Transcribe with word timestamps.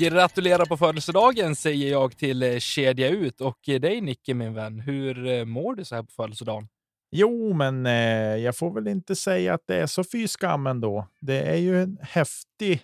Gratulerar 0.00 0.64
på 0.66 0.76
födelsedagen 0.76 1.56
säger 1.56 1.90
jag 1.90 2.16
till 2.16 2.42
eh, 2.42 2.58
Kedja 2.58 3.08
Ut 3.08 3.40
och 3.40 3.58
dig 3.64 4.00
Nicke 4.00 4.34
min 4.34 4.54
vän. 4.54 4.80
Hur 4.80 5.26
eh, 5.26 5.44
mår 5.44 5.74
du 5.74 5.84
så 5.84 5.94
här 5.94 6.02
på 6.02 6.10
födelsedagen? 6.12 6.68
Jo, 7.10 7.52
men 7.52 7.86
eh, 7.86 8.36
jag 8.36 8.56
får 8.56 8.74
väl 8.74 8.88
inte 8.88 9.16
säga 9.16 9.54
att 9.54 9.66
det 9.66 9.76
är 9.76 9.86
så 9.86 10.04
fy 10.04 10.28
skam 10.28 10.66
ändå. 10.66 11.06
Det 11.20 11.42
är 11.42 11.56
ju 11.56 11.82
en 11.82 11.98
häftig, 12.02 12.82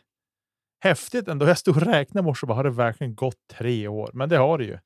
häftigt 0.80 1.28
ändå. 1.28 1.46
Jag 1.46 1.58
stod 1.58 1.76
och 1.76 1.82
räknade 1.82 2.24
i 2.24 2.26
morse 2.26 2.44
och 2.44 2.48
bara, 2.48 2.54
har 2.54 2.64
det 2.64 2.70
verkligen 2.70 3.14
gått 3.14 3.46
tre 3.50 3.88
år? 3.88 4.10
Men 4.14 4.28
det 4.28 4.36
har 4.36 4.58
det 4.58 4.64
ju. 4.64 4.78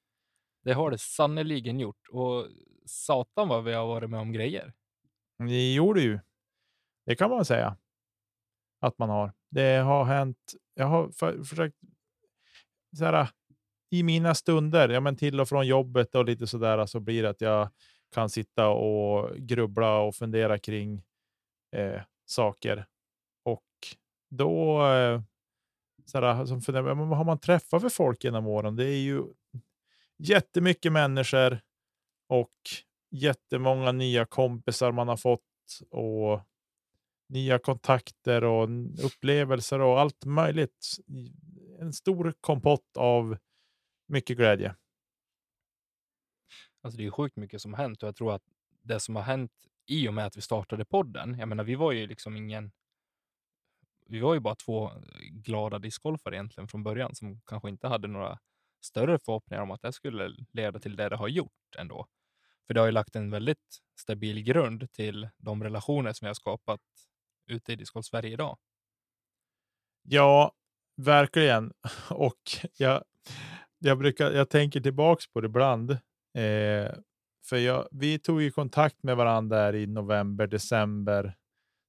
Det 0.65 0.73
har 0.73 0.91
det 0.91 0.99
sannerligen 0.99 1.81
gjort 1.81 2.09
och 2.11 2.47
satan 2.87 3.49
vad 3.49 3.65
vi 3.65 3.73
har 3.73 3.87
varit 3.87 4.11
med 4.11 4.21
om 4.21 4.33
grejer. 4.33 4.73
Det 5.39 5.73
gjorde 5.73 6.01
ju. 6.01 6.21
Det 7.07 7.17
kan 7.17 7.31
man 7.31 7.45
säga 7.45 7.77
att 8.81 8.99
man 8.99 9.09
har. 9.09 9.33
Det 9.51 9.77
har 9.77 10.05
hänt. 10.05 10.55
Jag 10.75 10.87
har 10.87 11.11
för, 11.11 11.43
försökt 11.45 11.77
så 12.97 13.05
här, 13.05 13.29
i 13.91 14.03
mina 14.03 14.35
stunder, 14.35 14.89
ja, 14.89 15.01
men 15.01 15.17
till 15.17 15.41
och 15.41 15.49
från 15.49 15.67
jobbet 15.67 16.15
och 16.15 16.25
lite 16.25 16.47
sådär, 16.47 16.87
så 16.87 17.01
blir 17.01 17.23
det 17.23 17.31
att 17.31 17.41
jag 17.41 17.69
kan 18.15 18.31
sitta 18.31 18.69
och 18.69 19.37
grubbla 19.37 19.99
och 19.99 20.15
fundera 20.15 20.59
kring 20.59 21.03
eh, 21.77 22.01
saker. 22.27 22.87
Och 23.45 23.67
då 24.31 24.87
eh, 24.87 25.21
så 26.07 26.21
här, 26.21 26.45
som 26.45 26.63
funderar, 26.63 26.95
vad 26.95 27.19
har 27.19 27.25
man 27.25 27.39
träffat 27.39 27.83
för 27.83 27.89
folk 27.89 28.25
genom 28.25 28.47
åren? 28.47 28.77
Det 28.77 28.85
är 28.85 28.99
ju 28.99 29.25
jättemycket 30.19 30.93
människor 30.93 31.61
och 32.29 32.55
jättemånga 33.11 33.93
nya 33.93 34.25
kompisar 34.25 34.93
man 34.93 35.09
har 35.09 35.17
fått 35.17 35.41
och 35.91 36.41
nya 37.29 37.59
kontakter 37.59 38.45
och 38.45 38.69
upplevelser 39.05 39.81
och 39.81 40.01
allt 40.01 40.25
möjligt 40.25 40.97
en 41.81 41.93
stor 41.93 42.35
kompott 42.41 42.97
av 42.97 43.37
mycket 44.07 44.37
glädje. 44.37 44.77
Alltså 46.81 46.99
det 46.99 47.07
är 47.07 47.11
sjukt 47.11 47.37
mycket 47.37 47.63
som 47.63 47.75
har 47.75 47.83
hänt 47.83 48.03
och 48.03 48.07
jag 48.09 48.17
tror 48.17 48.35
att 48.35 48.43
det 48.83 49.01
som 49.01 49.17
har 49.17 49.23
hänt 49.23 49.53
i 49.87 50.09
och 50.09 50.15
med 50.15 50.27
att 50.27 50.37
vi 50.37 50.41
startade 50.41 50.85
podden, 50.85 51.39
jag 51.39 51.49
menar 51.49 51.65
vi 51.65 51.75
var 51.75 51.93
ju 51.93 52.07
liksom 52.07 52.37
ingen, 52.37 52.73
vi 54.07 54.21
var 54.21 54.35
ju 54.35 54.41
bara 54.41 54.55
två 54.55 54.91
glada 55.31 55.79
discgolfare 55.79 56.35
egentligen 56.35 56.69
från 56.69 56.83
början 56.83 57.15
som 57.15 57.41
kanske 57.41 57.69
inte 57.69 57.89
hade 57.89 58.09
några 58.09 58.39
större 58.81 59.19
förhoppningar 59.19 59.63
om 59.63 59.71
att 59.71 59.83
det 59.83 59.93
skulle 59.93 60.37
leda 60.53 60.79
till 60.79 60.97
det 60.97 61.09
det 61.09 61.17
har 61.17 61.29
gjort 61.29 61.77
ändå. 61.79 62.07
För 62.67 62.75
det 62.75 62.81
har 62.81 62.87
ju 62.87 62.93
lagt 62.93 63.17
en 63.17 63.31
väldigt 63.31 63.79
stabil 64.01 64.43
grund 64.43 64.93
till 64.93 65.29
de 65.37 65.65
relationer 65.65 66.13
som 66.13 66.27
vi 66.27 66.29
har 66.29 66.35
skapat 66.35 66.81
ute 67.47 67.73
i 67.73 67.77
discgolf 67.77 68.07
Sverige 68.07 68.33
idag. 68.33 68.59
Ja, 70.03 70.53
Verkligen. 70.97 71.73
Och 72.11 72.41
jag, 72.77 73.05
jag, 73.79 73.99
brukar, 73.99 74.31
jag 74.31 74.49
tänker 74.51 74.81
tillbaks 74.81 75.33
på 75.33 75.41
det 75.41 75.47
ibland. 75.47 75.91
Eh, 76.35 76.95
för 77.45 77.57
jag, 77.57 77.89
vi 77.91 78.19
tog 78.19 78.43
ju 78.43 78.51
kontakt 78.51 79.03
med 79.03 79.17
varandra 79.17 79.57
där 79.57 79.75
i 79.75 79.87
november, 79.87 80.47
december. 80.47 81.37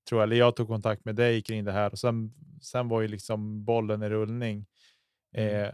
Tror 0.09 0.21
jag, 0.21 0.27
eller 0.27 0.35
jag 0.35 0.55
tog 0.55 0.67
kontakt 0.67 1.05
med 1.05 1.15
dig 1.15 1.41
kring 1.41 1.63
det 1.63 1.71
här. 1.71 1.91
Och 1.91 1.99
sen, 1.99 2.33
sen 2.61 2.87
var 2.87 3.01
ju 3.01 3.07
liksom 3.07 3.65
bollen 3.65 4.03
i 4.03 4.09
rullning. 4.09 4.65
Mm. 5.35 5.65
Eh, 5.65 5.73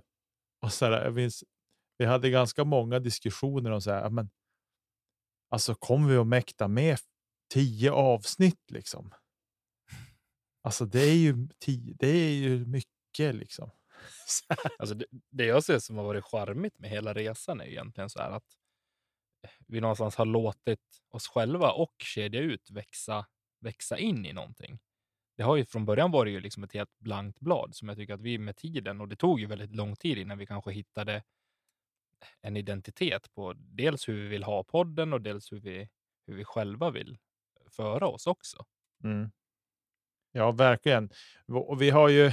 och 0.62 0.74
så 0.74 0.86
här, 0.86 1.12
minns, 1.12 1.44
vi 1.98 2.06
hade 2.06 2.30
ganska 2.30 2.64
många 2.64 3.00
diskussioner 3.00 3.72
om 3.72 3.82
så 3.82 3.92
här, 3.92 4.10
men, 4.10 4.30
alltså 5.50 5.76
kommer 5.76 6.10
vi 6.10 6.18
att 6.18 6.28
mäkta 6.28 6.68
med 6.68 6.98
tio 7.54 7.92
avsnitt 7.92 8.72
liksom? 8.72 9.14
Alltså 10.64 10.86
det 10.86 11.00
är 11.02 11.16
ju, 11.16 11.48
tio, 11.60 11.94
det 12.00 12.08
är 12.08 12.34
ju 12.34 12.66
mycket 12.66 12.97
mycket 13.18 13.36
liksom. 13.36 13.72
alltså 14.80 14.96
det, 14.96 15.06
det 15.30 15.46
jag 15.46 15.64
ser 15.64 15.80
som 15.80 15.98
har 15.98 16.04
varit 16.04 16.24
charmigt 16.24 16.80
med 16.80 16.90
hela 16.90 17.14
resan 17.14 17.62
är 17.62 17.66
egentligen 17.66 18.10
så 18.10 18.20
här 18.20 18.32
att 18.32 18.58
vi 19.68 19.82
någonstans 19.82 20.16
har 20.16 20.26
låtit 20.26 20.82
oss 21.10 21.28
själva 21.28 21.72
och 21.72 21.94
kedja 22.00 22.42
ut 22.42 22.72
växa, 22.72 23.26
växa 23.60 23.98
in 23.98 24.26
i 24.26 24.34
någonting. 24.34 24.80
Det 25.38 25.44
har 25.44 25.56
ju 25.56 25.66
från 25.66 25.86
början 25.86 26.12
varit 26.12 26.34
ju 26.34 26.40
liksom 26.40 26.64
ett 26.64 26.74
helt 26.74 27.00
blankt 27.00 27.40
blad 27.40 27.76
som 27.76 27.88
jag 27.90 27.98
tycker 27.98 28.14
att 28.14 28.22
vi 28.22 28.38
med 28.38 28.56
tiden, 28.56 29.02
och 29.02 29.08
det 29.08 29.16
tog 29.16 29.40
ju 29.40 29.46
väldigt 29.46 29.76
lång 29.76 29.96
tid 29.96 30.18
innan 30.18 30.38
vi 30.38 30.46
kanske 30.46 30.72
hittade 30.72 31.24
en 32.42 32.58
identitet 32.58 33.34
på 33.34 33.54
dels 33.54 34.10
hur 34.10 34.22
vi 34.22 34.28
vill 34.28 34.44
ha 34.44 34.64
podden 34.64 35.14
och 35.14 35.22
dels 35.22 35.52
hur 35.52 35.60
vi, 35.60 35.90
hur 36.28 36.36
vi 36.36 36.44
själva 36.46 36.92
vill 36.92 37.18
föra 37.70 38.08
oss 38.08 38.28
också. 38.28 38.66
Mm. 39.04 39.32
Ja, 40.32 40.52
verkligen. 40.52 41.10
Och 41.48 41.82
vi 41.82 41.90
har 41.90 42.10
ju 42.10 42.32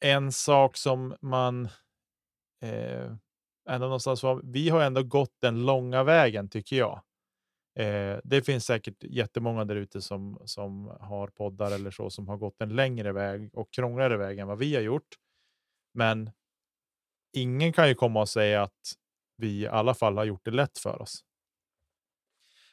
en 0.00 0.32
sak 0.32 0.76
som 0.76 1.16
man 1.20 1.64
eh, 2.62 3.12
ändå 3.68 3.86
någonstans 3.86 4.22
var, 4.22 4.40
vi 4.44 4.68
har 4.68 4.82
ändå 4.82 5.02
gått 5.02 5.34
den 5.40 5.66
långa 5.66 6.04
vägen 6.04 6.48
tycker 6.48 6.76
jag. 6.76 7.02
Eh, 7.78 8.20
det 8.24 8.42
finns 8.42 8.64
säkert 8.64 9.04
jättemånga 9.04 9.64
där 9.64 9.76
ute 9.76 10.02
som, 10.02 10.42
som 10.44 10.86
har 11.00 11.28
poddar 11.28 11.70
eller 11.70 11.90
så 11.90 12.10
som 12.10 12.28
har 12.28 12.36
gått 12.36 12.60
en 12.60 12.76
längre 12.76 13.12
väg 13.12 13.50
och 13.54 13.72
krångligare 13.72 14.16
väg 14.16 14.38
än 14.38 14.48
vad 14.48 14.58
vi 14.58 14.74
har 14.74 14.82
gjort. 14.82 15.08
Men 15.94 16.30
ingen 17.32 17.72
kan 17.72 17.88
ju 17.88 17.94
komma 17.94 18.20
och 18.20 18.28
säga 18.28 18.62
att 18.62 18.92
vi 19.36 19.60
i 19.60 19.66
alla 19.66 19.94
fall 19.94 20.16
har 20.16 20.24
gjort 20.24 20.44
det 20.44 20.50
lätt 20.50 20.78
för 20.78 21.02
oss. 21.02 21.24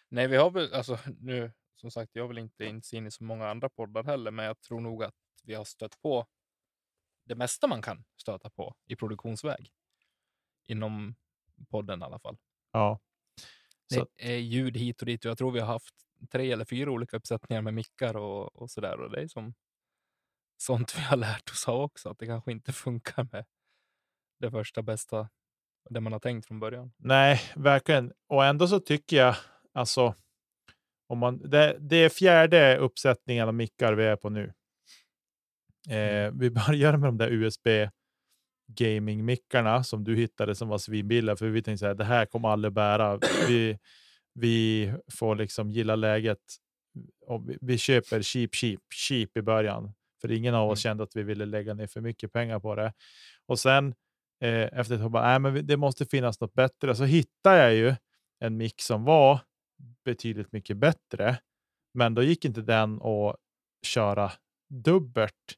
Nej, 0.10 0.28
vi 0.28 0.38
har 0.38 0.52
väl 0.52 0.74
alltså 0.74 1.00
nu 1.20 1.52
som 1.76 1.92
sagt, 1.92 2.16
jag 2.16 2.28
vill 2.28 2.38
inte 2.38 2.66
in 2.66 3.08
i 3.08 3.12
så 3.12 3.24
många 3.24 3.50
andra 3.50 3.70
poddar 3.70 4.04
heller, 4.04 4.32
men 4.32 4.46
jag 4.46 4.62
tror 4.62 4.82
nog 4.82 5.04
att 5.04 5.16
vi 5.44 5.54
har 5.54 5.64
stött 5.64 6.02
på 6.02 6.26
det 7.26 7.36
mesta 7.36 7.68
man 7.68 7.82
kan 7.82 8.04
stöta 8.18 8.50
på 8.50 8.76
i 8.86 8.96
produktionsväg. 8.96 9.72
Inom 10.68 11.16
podden 11.70 12.02
i 12.02 12.04
alla 12.04 12.20
fall. 12.20 12.38
Ja. 12.72 13.00
Så. 13.94 14.08
Det 14.16 14.34
är 14.34 14.38
ljud 14.38 14.78
hit 14.78 15.02
och 15.02 15.06
dit. 15.06 15.26
Jag 15.26 15.38
tror 15.38 15.52
vi 15.52 15.60
har 15.60 15.68
haft 15.68 15.96
tre 16.32 16.52
eller 16.52 16.66
fyra 16.66 16.92
olika 16.92 17.18
uppsättningar 17.18 17.62
med 17.62 17.74
mickar 17.74 18.18
och, 18.18 18.56
och 18.56 18.72
så 18.72 18.82
där. 18.82 19.00
Och 19.00 19.12
det 19.12 19.22
är 19.22 19.28
som 19.28 19.54
sånt 20.58 20.98
vi 20.98 21.02
har 21.02 21.18
lärt 21.18 21.50
oss 21.50 21.68
av 21.68 21.82
också, 21.82 22.10
att 22.10 22.20
det 22.20 22.26
kanske 22.26 22.52
inte 22.52 22.74
funkar 22.74 23.28
med 23.32 23.46
det 24.40 24.52
första 24.52 24.82
bästa, 24.82 25.30
det 25.90 26.00
man 26.00 26.14
har 26.14 26.20
tänkt 26.20 26.48
från 26.48 26.60
början. 26.60 26.94
Nej, 26.98 27.42
verkligen. 27.56 28.14
Och 28.28 28.46
ändå 28.46 28.68
så 28.68 28.80
tycker 28.80 29.18
jag, 29.18 29.36
alltså, 29.74 30.16
om 31.08 31.18
man, 31.18 31.50
det, 31.50 31.78
det 31.80 31.96
är 31.96 32.10
fjärde 32.10 32.78
uppsättningen 32.78 33.48
av 33.48 33.54
mickar 33.54 33.94
vi 33.94 34.06
är 34.06 34.16
på 34.16 34.30
nu. 34.30 34.54
Eh, 35.90 36.32
vi 36.34 36.50
börjar 36.50 36.98
med 36.98 37.08
de 37.08 37.18
där 37.18 37.32
USB 37.32 37.68
gaming-mickarna 38.68 39.84
som 39.84 40.04
du 40.04 40.16
hittade 40.16 40.56
som 40.56 40.70
var 40.70 40.78
svinbilliga, 40.78 41.36
för 41.36 41.48
vi 41.48 41.64
tänkte 41.64 41.90
att 41.90 41.98
det 41.98 42.04
här 42.04 42.26
kommer 42.26 42.50
aldrig 42.50 42.74
bära. 42.74 43.20
Vi, 43.48 43.78
vi 44.34 44.94
får 45.14 45.36
liksom 45.36 45.72
gilla 45.72 45.96
läget 45.96 46.40
och 47.28 47.50
vi, 47.50 47.58
vi 47.62 47.78
köper 47.78 48.22
cheap, 48.22 48.56
cheap, 48.56 48.80
cheap 48.94 49.38
i 49.38 49.42
början, 49.42 49.94
för 50.22 50.32
ingen 50.32 50.56
av 50.56 50.70
oss 50.70 50.86
mm. 50.86 50.92
kände 50.92 51.04
att 51.04 51.16
vi 51.16 51.24
ville 51.24 51.46
lägga 51.46 51.74
ner 51.74 51.88
för 51.88 52.02
mycket 52.02 52.34
pengar 52.34 52.60
på 52.60 52.76
det. 52.76 52.94
Och 53.46 53.60
sen 53.60 53.96
eh, 54.44 54.80
efter 54.80 54.96
ett 54.96 55.02
tag 55.02 55.12
bara, 55.12 55.28
nej, 55.28 55.40
men 55.40 55.68
det 55.68 55.78
måste 55.78 56.06
finnas 56.06 56.42
något 56.42 56.54
bättre. 56.54 56.96
Så 56.96 57.04
hittar 57.04 57.56
jag 57.56 57.76
ju 57.76 57.96
en 58.40 58.58
mick 58.58 58.82
som 58.82 59.04
var 59.04 59.40
betydligt 60.06 60.52
mycket 60.52 60.78
bättre. 60.78 61.38
Men 61.94 62.14
då 62.14 62.24
gick 62.24 62.46
inte 62.46 62.62
den 62.62 63.02
att 63.02 63.36
köra 63.86 64.32
dubbelt 64.70 65.58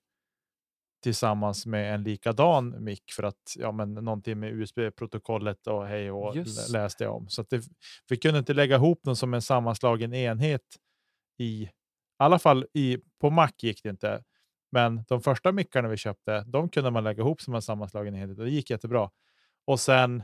tillsammans 1.05 1.65
med 1.65 1.93
en 1.93 2.03
likadan 2.03 2.83
mick 2.83 3.11
för 3.11 3.23
att 3.23 3.53
ja, 3.55 3.71
men 3.71 3.93
någonting 3.93 4.39
med 4.39 4.53
USB-protokollet 4.53 5.67
och 5.67 5.87
hej 5.87 6.11
och 6.11 6.35
Just. 6.35 6.69
läste 6.69 7.03
jag 7.03 7.15
om. 7.15 7.29
Så 7.29 7.41
att 7.41 7.49
det, 7.49 7.61
vi 8.09 8.17
kunde 8.17 8.39
inte 8.39 8.53
lägga 8.53 8.75
ihop 8.75 9.03
dem 9.03 9.15
som 9.15 9.33
en 9.33 9.41
sammanslagen 9.41 10.13
enhet 10.13 10.61
i 11.37 11.69
alla 12.17 12.39
fall 12.39 12.65
i, 12.73 12.97
på 13.21 13.29
Mac 13.29 13.51
gick 13.61 13.83
det 13.83 13.89
inte. 13.89 14.23
Men 14.71 15.03
de 15.07 15.21
första 15.21 15.51
mickarna 15.51 15.87
vi 15.87 15.97
köpte, 15.97 16.43
de 16.47 16.69
kunde 16.69 16.91
man 16.91 17.03
lägga 17.03 17.21
ihop 17.21 17.41
som 17.41 17.55
en 17.55 17.61
sammanslagen 17.61 18.15
enhet 18.15 18.39
och 18.39 18.45
det 18.45 18.51
gick 18.51 18.69
jättebra. 18.69 19.09
Och 19.65 19.79
sen. 19.79 20.23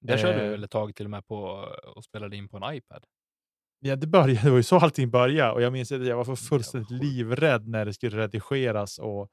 Där 0.00 0.18
körde 0.18 0.38
vi 0.38 0.44
eh, 0.44 0.50
väl 0.50 0.64
ett 0.64 0.70
tag 0.70 0.94
till 0.94 1.06
och 1.06 1.10
med 1.10 1.26
på 1.26 1.36
och 1.96 2.04
spelade 2.04 2.36
in 2.36 2.48
på 2.48 2.56
en 2.56 2.74
iPad. 2.74 3.04
Ja, 3.80 3.96
det, 3.96 4.06
började, 4.06 4.42
det 4.42 4.50
var 4.50 4.56
ju 4.56 4.62
så 4.62 4.76
allting 4.78 5.10
började 5.10 5.52
och 5.52 5.62
jag 5.62 5.72
minns 5.72 5.92
att 5.92 6.06
jag 6.06 6.16
var 6.16 6.24
för 6.24 6.36
fullständigt 6.36 6.90
livrädd 6.90 7.68
när 7.68 7.84
det 7.84 7.94
skulle 7.94 8.16
redigeras 8.16 8.98
och 8.98 9.30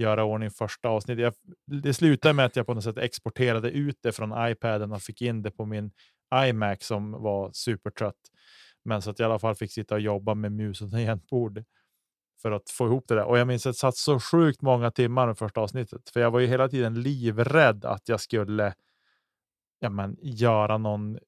göra 0.00 0.24
ordning 0.24 0.50
första 0.50 0.88
avsnittet. 0.88 1.22
Jag, 1.22 1.34
det 1.82 1.94
slutade 1.94 2.34
med 2.34 2.46
att 2.46 2.56
jag 2.56 2.66
på 2.66 2.74
något 2.74 2.84
sätt 2.84 2.98
exporterade 2.98 3.70
ut 3.70 3.98
det 4.02 4.12
från 4.12 4.50
iPaden 4.50 4.92
och 4.92 5.02
fick 5.02 5.22
in 5.22 5.42
det 5.42 5.50
på 5.50 5.66
min 5.66 5.90
iMac 6.34 6.82
som 6.82 7.12
var 7.12 7.50
supertrött. 7.52 8.30
Men 8.84 9.02
så 9.02 9.10
att 9.10 9.18
jag 9.18 9.26
i 9.26 9.30
alla 9.30 9.38
fall 9.38 9.54
fick 9.54 9.72
sitta 9.72 9.94
och 9.94 10.00
jobba 10.00 10.34
med 10.34 10.52
mus 10.52 10.82
och 10.82 10.90
tangentbord 10.90 11.64
för 12.42 12.50
att 12.50 12.70
få 12.70 12.86
ihop 12.86 13.04
det 13.08 13.14
där. 13.14 13.24
Och 13.24 13.38
jag 13.38 13.46
minns 13.46 13.66
att 13.66 13.68
jag 13.68 13.76
satt 13.76 13.96
så 13.96 14.20
sjukt 14.20 14.62
många 14.62 14.90
timmar 14.90 15.26
med 15.26 15.38
första 15.38 15.60
avsnittet, 15.60 16.10
för 16.10 16.20
jag 16.20 16.30
var 16.30 16.40
ju 16.40 16.46
hela 16.46 16.68
tiden 16.68 17.02
livrädd 17.02 17.84
att 17.84 18.08
jag 18.08 18.20
skulle 18.20 18.74
ja, 19.80 19.90
men, 19.90 20.16
göra 20.22 20.78
någon 20.78 21.18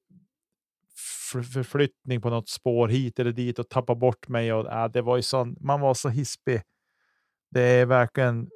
förflyttning 1.52 2.20
på 2.20 2.30
något 2.30 2.48
spår 2.48 2.88
hit 2.88 3.18
eller 3.18 3.32
dit 3.32 3.58
och 3.58 3.68
tappa 3.68 3.94
bort 3.94 4.28
mig. 4.28 4.52
Och, 4.52 4.72
äh, 4.72 4.90
det 4.90 5.02
var 5.02 5.16
ju 5.16 5.22
sån, 5.22 5.56
man 5.60 5.80
var 5.80 5.94
så 5.94 6.08
hispig. 6.08 6.62
Det 7.50 7.60
är 7.60 7.86
verkligen, 7.86 8.50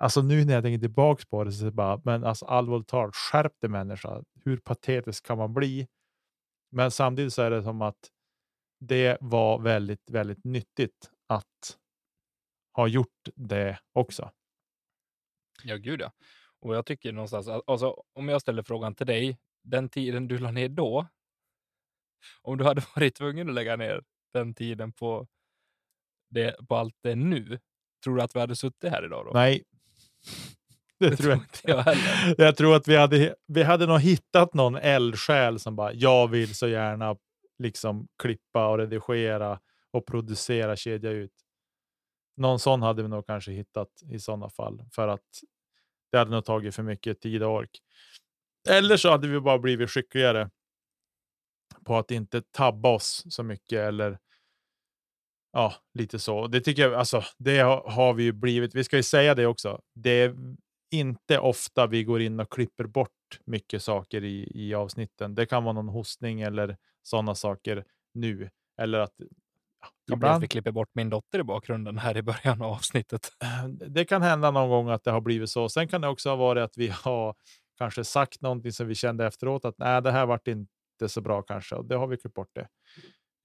alltså 0.00 0.22
nu 0.22 0.44
när 0.44 0.54
jag 0.54 0.62
tänker 0.64 0.78
tillbaka 0.78 1.24
på 1.30 1.44
det 1.44 1.52
så 1.52 1.64
det 1.64 1.70
bara, 1.72 2.00
men 2.04 2.24
alltså 2.24 2.44
allvarligt 2.46 2.88
talat, 2.88 3.14
skärp 3.16 3.60
dig 3.60 3.70
människa. 3.70 4.22
Hur 4.44 4.56
patetisk 4.56 5.26
kan 5.26 5.38
man 5.38 5.54
bli? 5.54 5.88
Men 6.72 6.90
samtidigt 6.90 7.32
så 7.32 7.42
är 7.42 7.50
det 7.50 7.62
som 7.62 7.82
att 7.82 7.98
det 8.80 9.18
var 9.20 9.58
väldigt, 9.58 10.10
väldigt 10.10 10.44
nyttigt 10.44 11.10
att 11.26 11.78
ha 12.76 12.86
gjort 12.88 13.28
det 13.34 13.78
också. 13.92 14.30
Ja, 15.64 15.76
gud 15.76 16.00
ja. 16.00 16.12
Och 16.60 16.74
jag 16.76 16.86
tycker 16.86 17.12
någonstans, 17.12 17.48
att- 17.48 17.62
alltså, 17.66 18.02
om 18.12 18.28
jag 18.28 18.40
ställer 18.40 18.62
frågan 18.62 18.94
till 18.94 19.06
dig, 19.06 19.38
den 19.62 19.88
tiden 19.88 20.28
du 20.28 20.38
la 20.38 20.50
ner 20.50 20.68
då, 20.68 21.06
om 22.42 22.58
du 22.58 22.64
hade 22.64 22.82
varit 22.96 23.14
tvungen 23.14 23.48
att 23.48 23.54
lägga 23.54 23.76
ner 23.76 24.02
den 24.32 24.54
tiden 24.54 24.92
på, 24.92 25.26
det, 26.30 26.68
på 26.68 26.76
allt 26.76 26.96
det 27.02 27.14
nu, 27.14 27.58
tror 28.04 28.16
du 28.16 28.22
att 28.22 28.36
vi 28.36 28.40
hade 28.40 28.56
suttit 28.56 28.90
här 28.90 29.04
idag 29.04 29.26
då? 29.26 29.30
Nej, 29.34 29.64
det, 30.98 31.10
Det 31.10 31.16
tror 31.16 31.18
jag 31.18 31.18
tror 31.18 31.32
inte 31.34 31.58
jag 31.64 31.82
heller. 31.82 32.34
Jag 32.44 32.56
tror 32.56 32.76
att 32.76 32.88
vi 32.88 32.96
hade, 32.96 33.34
vi 33.46 33.62
hade 33.62 33.86
nog 33.86 34.00
hittat 34.00 34.54
någon 34.54 34.76
eldsjäl 34.76 35.58
som 35.58 35.76
bara, 35.76 35.92
jag 35.92 36.28
vill 36.28 36.54
så 36.54 36.68
gärna 36.68 37.16
liksom 37.58 38.08
klippa 38.22 38.68
och 38.68 38.78
redigera 38.78 39.60
och 39.90 40.06
producera, 40.06 40.76
kedja 40.76 41.10
ut. 41.10 41.32
Någon 42.36 42.58
sån 42.58 42.82
hade 42.82 43.02
vi 43.02 43.08
nog 43.08 43.26
kanske 43.26 43.52
hittat 43.52 43.88
i 44.10 44.18
sådana 44.18 44.50
fall 44.50 44.82
för 44.92 45.08
att 45.08 45.24
det 46.12 46.18
hade 46.18 46.30
nog 46.30 46.44
tagit 46.44 46.74
för 46.74 46.82
mycket 46.82 47.20
tid 47.20 47.42
och 47.42 47.54
ork. 47.54 47.70
Eller 48.68 48.96
så 48.96 49.10
hade 49.10 49.28
vi 49.28 49.40
bara 49.40 49.58
blivit 49.58 49.90
skickligare 49.90 50.50
på 51.84 51.96
att 51.96 52.10
inte 52.10 52.42
tabba 52.42 52.88
oss 52.88 53.24
så 53.28 53.42
mycket 53.42 53.78
eller 53.78 54.18
ja, 55.52 55.74
lite 55.94 56.18
så. 56.18 56.46
Det 56.46 56.60
tycker 56.60 56.82
jag, 56.82 56.94
alltså, 56.94 57.22
det 57.38 57.58
har, 57.58 58.14
vi 58.14 58.22
ju 58.22 58.32
blivit. 58.32 58.74
Vi 58.74 58.84
ska 58.84 58.96
ju 58.96 59.02
säga 59.02 59.34
det 59.34 59.46
också. 59.46 59.80
Det 59.94 60.10
är 60.10 60.36
inte 60.90 61.38
ofta 61.38 61.86
vi 61.86 62.04
går 62.04 62.20
in 62.20 62.40
och 62.40 62.52
klipper 62.52 62.84
bort 62.84 63.40
mycket 63.44 63.82
saker 63.82 64.24
i, 64.24 64.52
i 64.54 64.74
avsnitten. 64.74 65.34
Det 65.34 65.46
kan 65.46 65.64
vara 65.64 65.72
någon 65.72 65.88
hostning 65.88 66.40
eller 66.40 66.76
sådana 67.02 67.34
saker 67.34 67.84
nu. 68.14 68.50
Eller 68.82 68.98
att 68.98 69.14
ja, 69.18 69.88
blir 70.06 70.14
att 70.14 70.18
ibland, 70.18 70.40
vi 70.40 70.48
klipper 70.48 70.72
bort 70.72 70.90
min 70.92 71.10
dotter 71.10 71.38
i 71.38 71.42
bakgrunden 71.42 71.98
här 71.98 72.16
i 72.16 72.22
början 72.22 72.62
av 72.62 72.72
avsnittet. 72.72 73.32
det 73.88 74.04
kan 74.04 74.22
hända 74.22 74.50
någon 74.50 74.70
gång 74.70 74.88
att 74.88 75.04
det 75.04 75.10
har 75.10 75.20
blivit 75.20 75.50
så. 75.50 75.68
Sen 75.68 75.88
kan 75.88 76.00
det 76.00 76.08
också 76.08 76.28
ha 76.28 76.36
varit 76.36 76.62
att 76.62 76.76
vi 76.76 76.88
har 76.88 77.34
kanske 77.78 78.04
sagt 78.04 78.40
någonting 78.40 78.72
som 78.72 78.86
vi 78.86 78.94
kände 78.94 79.26
efteråt 79.26 79.64
att 79.64 79.78
nej, 79.78 80.02
det 80.02 80.10
här 80.10 80.26
vart 80.26 80.48
inte 80.48 81.08
så 81.08 81.20
bra 81.20 81.42
kanske 81.42 81.74
och 81.74 81.84
det 81.84 81.96
har 81.96 82.06
vi 82.06 82.16
klippt 82.16 82.34
bort 82.34 82.50
det. 82.54 82.68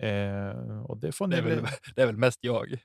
Eh, 0.04 0.82
och 0.86 0.98
det 0.98 1.12
får 1.12 1.28
ni 1.28 1.36
Det 1.36 1.42
är, 1.42 1.46
väl, 1.46 1.62
väl- 1.62 1.72
det 1.96 2.02
är 2.02 2.06
väl 2.06 2.18
mest 2.18 2.40
jag. 2.42 2.78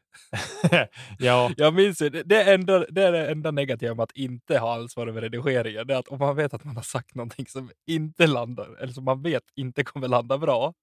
ja, 1.19 1.51
Jag 1.57 1.75
minns 1.75 2.03
ju, 2.03 2.09
det, 2.11 2.43
enda, 2.53 2.79
det 2.91 3.03
är 3.03 3.13
det 3.13 3.31
enda 3.31 3.51
negativa 3.51 3.95
med 3.95 4.03
att 4.03 4.17
inte 4.17 4.59
ha 4.59 4.75
ansvar 4.75 5.07
över 5.07 5.21
redigeringen. 5.21 5.87
Det 5.87 5.95
är 5.95 5.99
att 5.99 6.09
om 6.09 6.19
man 6.19 6.37
vet 6.37 6.55
att 6.55 6.65
man 6.65 6.77
har 6.77 6.83
sagt 6.83 7.15
någonting 7.15 7.47
som 7.47 7.71
inte 7.87 8.27
landar, 8.27 8.77
eller 8.83 8.93
som 8.93 9.05
man 9.05 9.23
vet 9.23 9.43
inte 9.57 9.85
kommer 9.85 10.09
landa 10.09 10.39
bra, 10.39 10.75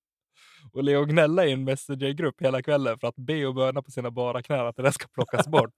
och 0.73 0.83
Leo 0.83 1.05
gnälla 1.05 1.45
i 1.45 1.51
en 1.51 1.63
messengergrupp 1.63 2.41
hela 2.41 2.61
kvällen 2.61 2.99
för 2.99 3.07
att 3.07 3.15
be 3.15 3.45
och 3.45 3.55
böna 3.55 3.81
på 3.81 3.91
sina 3.91 4.11
bara 4.11 4.41
knän 4.41 4.67
att 4.67 4.75
det 4.75 4.83
där 4.83 4.91
ska 4.91 5.07
plockas 5.07 5.47
bort. 5.47 5.73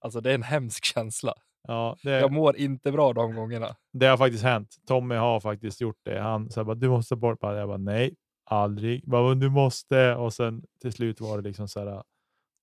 Alltså 0.00 0.20
det 0.20 0.30
är 0.30 0.34
en 0.34 0.42
hemsk 0.42 0.84
känsla. 0.84 1.34
ja 1.68 1.96
det, 2.02 2.10
Jag 2.20 2.32
mår 2.32 2.56
inte 2.56 2.92
bra 2.92 3.12
de 3.12 3.34
gångerna. 3.34 3.76
Det 3.92 4.06
har 4.06 4.16
faktiskt 4.16 4.44
hänt. 4.44 4.68
Tommy 4.88 5.14
har 5.14 5.40
faktiskt 5.40 5.80
gjort 5.80 6.00
det. 6.04 6.20
Han 6.20 6.50
sa 6.50 6.64
bara, 6.64 6.74
du 6.74 6.88
måste 6.88 7.16
bort. 7.16 7.38
Jag 7.40 7.68
bara, 7.68 7.78
nej, 7.78 8.14
aldrig. 8.44 9.08
Bara, 9.08 9.28
"Men 9.28 9.40
du 9.40 9.50
måste. 9.50 10.14
Och 10.14 10.32
sen 10.34 10.64
till 10.80 10.92
slut 10.92 11.20
var 11.20 11.36
det 11.36 11.48
liksom 11.48 11.68
så 11.68 11.80
här. 11.80 12.02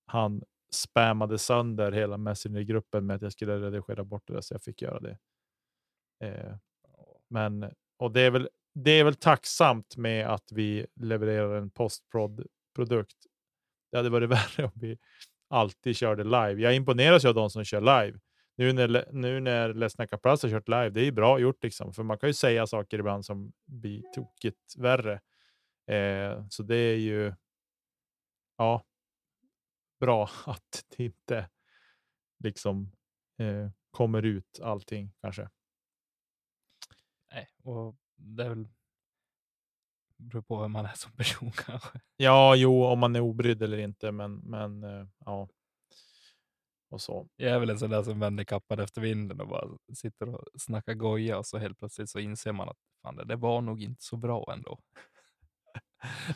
Han 0.05 0.43
spammade 0.71 1.37
sönder 1.37 1.91
hela 1.91 2.17
Messenger-gruppen 2.17 3.05
med 3.05 3.15
att 3.15 3.21
jag 3.21 3.31
skulle 3.31 3.59
redigera 3.59 4.03
bort 4.03 4.23
det 4.27 4.33
där, 4.33 4.41
så 4.41 4.53
jag 4.53 4.61
fick 4.63 4.81
göra 4.81 4.99
det. 4.99 5.17
Eh, 6.23 6.55
men, 7.29 7.71
och 7.97 8.11
det 8.11 8.21
är 8.21 8.31
väl, 8.31 8.49
det 8.75 8.91
är 8.91 9.03
väl 9.03 9.15
tacksamt 9.15 9.97
med 9.97 10.27
att 10.27 10.51
vi 10.51 10.87
levererar 10.95 11.57
en 11.57 11.69
postprod-produkt. 11.69 13.17
Det 13.91 13.97
hade 13.97 14.09
varit 14.09 14.29
värre 14.57 14.65
om 14.65 14.71
vi 14.75 14.97
alltid 15.49 15.95
körde 15.95 16.23
live. 16.23 16.61
Jag 16.61 16.75
imponeras 16.75 17.25
av 17.25 17.33
de 17.33 17.49
som 17.49 17.63
kör 17.63 17.81
live 17.81 18.19
nu 18.59 18.73
när, 18.73 19.05
nu 19.11 19.39
när 19.39 19.73
Let's 19.73 19.89
Snacka 19.89 20.17
Plus 20.17 20.43
har 20.43 20.49
kört 20.49 20.67
live, 20.67 20.89
det 20.89 21.07
är 21.07 21.11
bra 21.11 21.39
gjort 21.39 21.63
liksom, 21.63 21.93
för 21.93 22.03
man 22.03 22.17
kan 22.17 22.29
ju 22.29 22.33
säga 22.33 22.67
saker 22.67 22.99
ibland 22.99 23.25
som 23.25 23.51
blir 23.65 24.01
tokigt 24.15 24.75
värre. 24.77 25.19
Eh, 25.89 26.47
så 26.49 26.63
det 26.63 26.75
är 26.75 26.97
ju 26.97 27.33
ja, 28.57 28.83
bra 29.99 30.29
att 30.45 30.85
det 30.97 31.03
inte 31.03 31.49
liksom 32.43 32.91
eh, 33.37 33.69
kommer 33.91 34.25
ut 34.25 34.59
allting 34.63 35.13
kanske. 35.21 35.49
Nej, 37.31 37.47
och 37.63 37.95
det 38.15 38.43
är 38.43 38.49
väl 38.49 38.67
beror 40.17 40.41
på 40.41 40.61
vem 40.61 40.71
man 40.71 40.85
är 40.85 40.93
som 40.95 41.11
person 41.11 41.51
kanske. 41.65 41.99
Ja, 42.17 42.55
jo, 42.55 42.83
om 42.85 42.99
man 42.99 43.15
är 43.15 43.21
obrydd 43.21 43.63
eller 43.63 43.77
inte, 43.77 44.11
men, 44.11 44.35
men 44.35 44.83
eh, 44.83 45.07
ja. 45.25 45.49
Och 46.89 47.01
så. 47.01 47.27
Jag 47.35 47.51
är 47.51 47.59
väl 47.59 47.69
en 47.69 47.79
sån 47.79 47.89
där 47.89 48.03
som 48.03 48.19
vänder 48.19 48.43
kappan 48.43 48.79
efter 48.79 49.01
vinden 49.01 49.41
och 49.41 49.47
bara 49.47 49.67
sitter 49.93 50.35
och 50.35 50.47
snackar 50.61 50.93
goja 50.93 51.37
och 51.37 51.45
så 51.45 51.57
helt 51.57 51.77
plötsligt 51.77 52.09
så 52.09 52.19
inser 52.19 52.51
man 52.51 52.69
att 52.69 52.77
fan, 53.01 53.27
det 53.27 53.35
var 53.35 53.61
nog 53.61 53.81
inte 53.81 54.03
så 54.03 54.17
bra 54.17 54.53
ändå. 54.53 54.79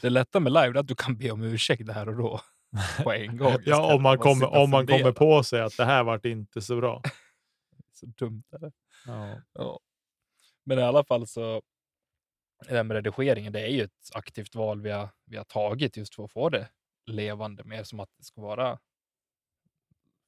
Det 0.01 0.09
lätta 0.09 0.39
med 0.39 0.53
live 0.53 0.67
är 0.67 0.75
att 0.75 0.87
du 0.87 0.95
kan 0.95 1.17
be 1.17 1.31
om 1.31 1.43
ursäkt 1.43 1.85
där 1.85 2.09
och 2.09 2.15
då 2.15 2.41
på 3.03 3.13
en 3.13 3.37
gång. 3.37 3.57
Ja, 3.65 3.95
om 3.95 4.01
man, 4.03 4.17
kommer, 4.17 4.47
om 4.47 4.69
man 4.69 4.87
kommer 4.87 5.11
på 5.11 5.43
sig 5.43 5.61
att 5.61 5.77
det 5.77 5.85
här 5.85 6.03
vart 6.03 6.25
inte 6.25 6.61
så 6.61 6.75
bra. 6.75 7.01
Så 7.91 8.05
dumt 8.05 8.43
är 8.51 8.59
det. 8.59 8.71
Ja. 9.05 9.41
Ja. 9.53 9.79
Men 10.65 10.79
i 10.79 10.81
alla 10.81 11.03
fall 11.03 11.27
så, 11.27 11.61
det 12.67 12.75
här 12.75 12.83
med 12.83 12.95
redigeringen, 12.95 13.53
det 13.53 13.61
är 13.61 13.67
ju 13.67 13.83
ett 13.83 14.09
aktivt 14.13 14.55
val 14.55 14.81
vi 14.81 14.91
har, 14.91 15.09
vi 15.25 15.37
har 15.37 15.43
tagit 15.43 15.97
just 15.97 16.15
för 16.15 16.23
att 16.23 16.31
få 16.31 16.49
det 16.49 16.69
levande, 17.05 17.63
mer 17.63 17.83
som 17.83 17.99
att 17.99 18.09
det 18.17 18.23
ska 18.23 18.41
vara 18.41 18.79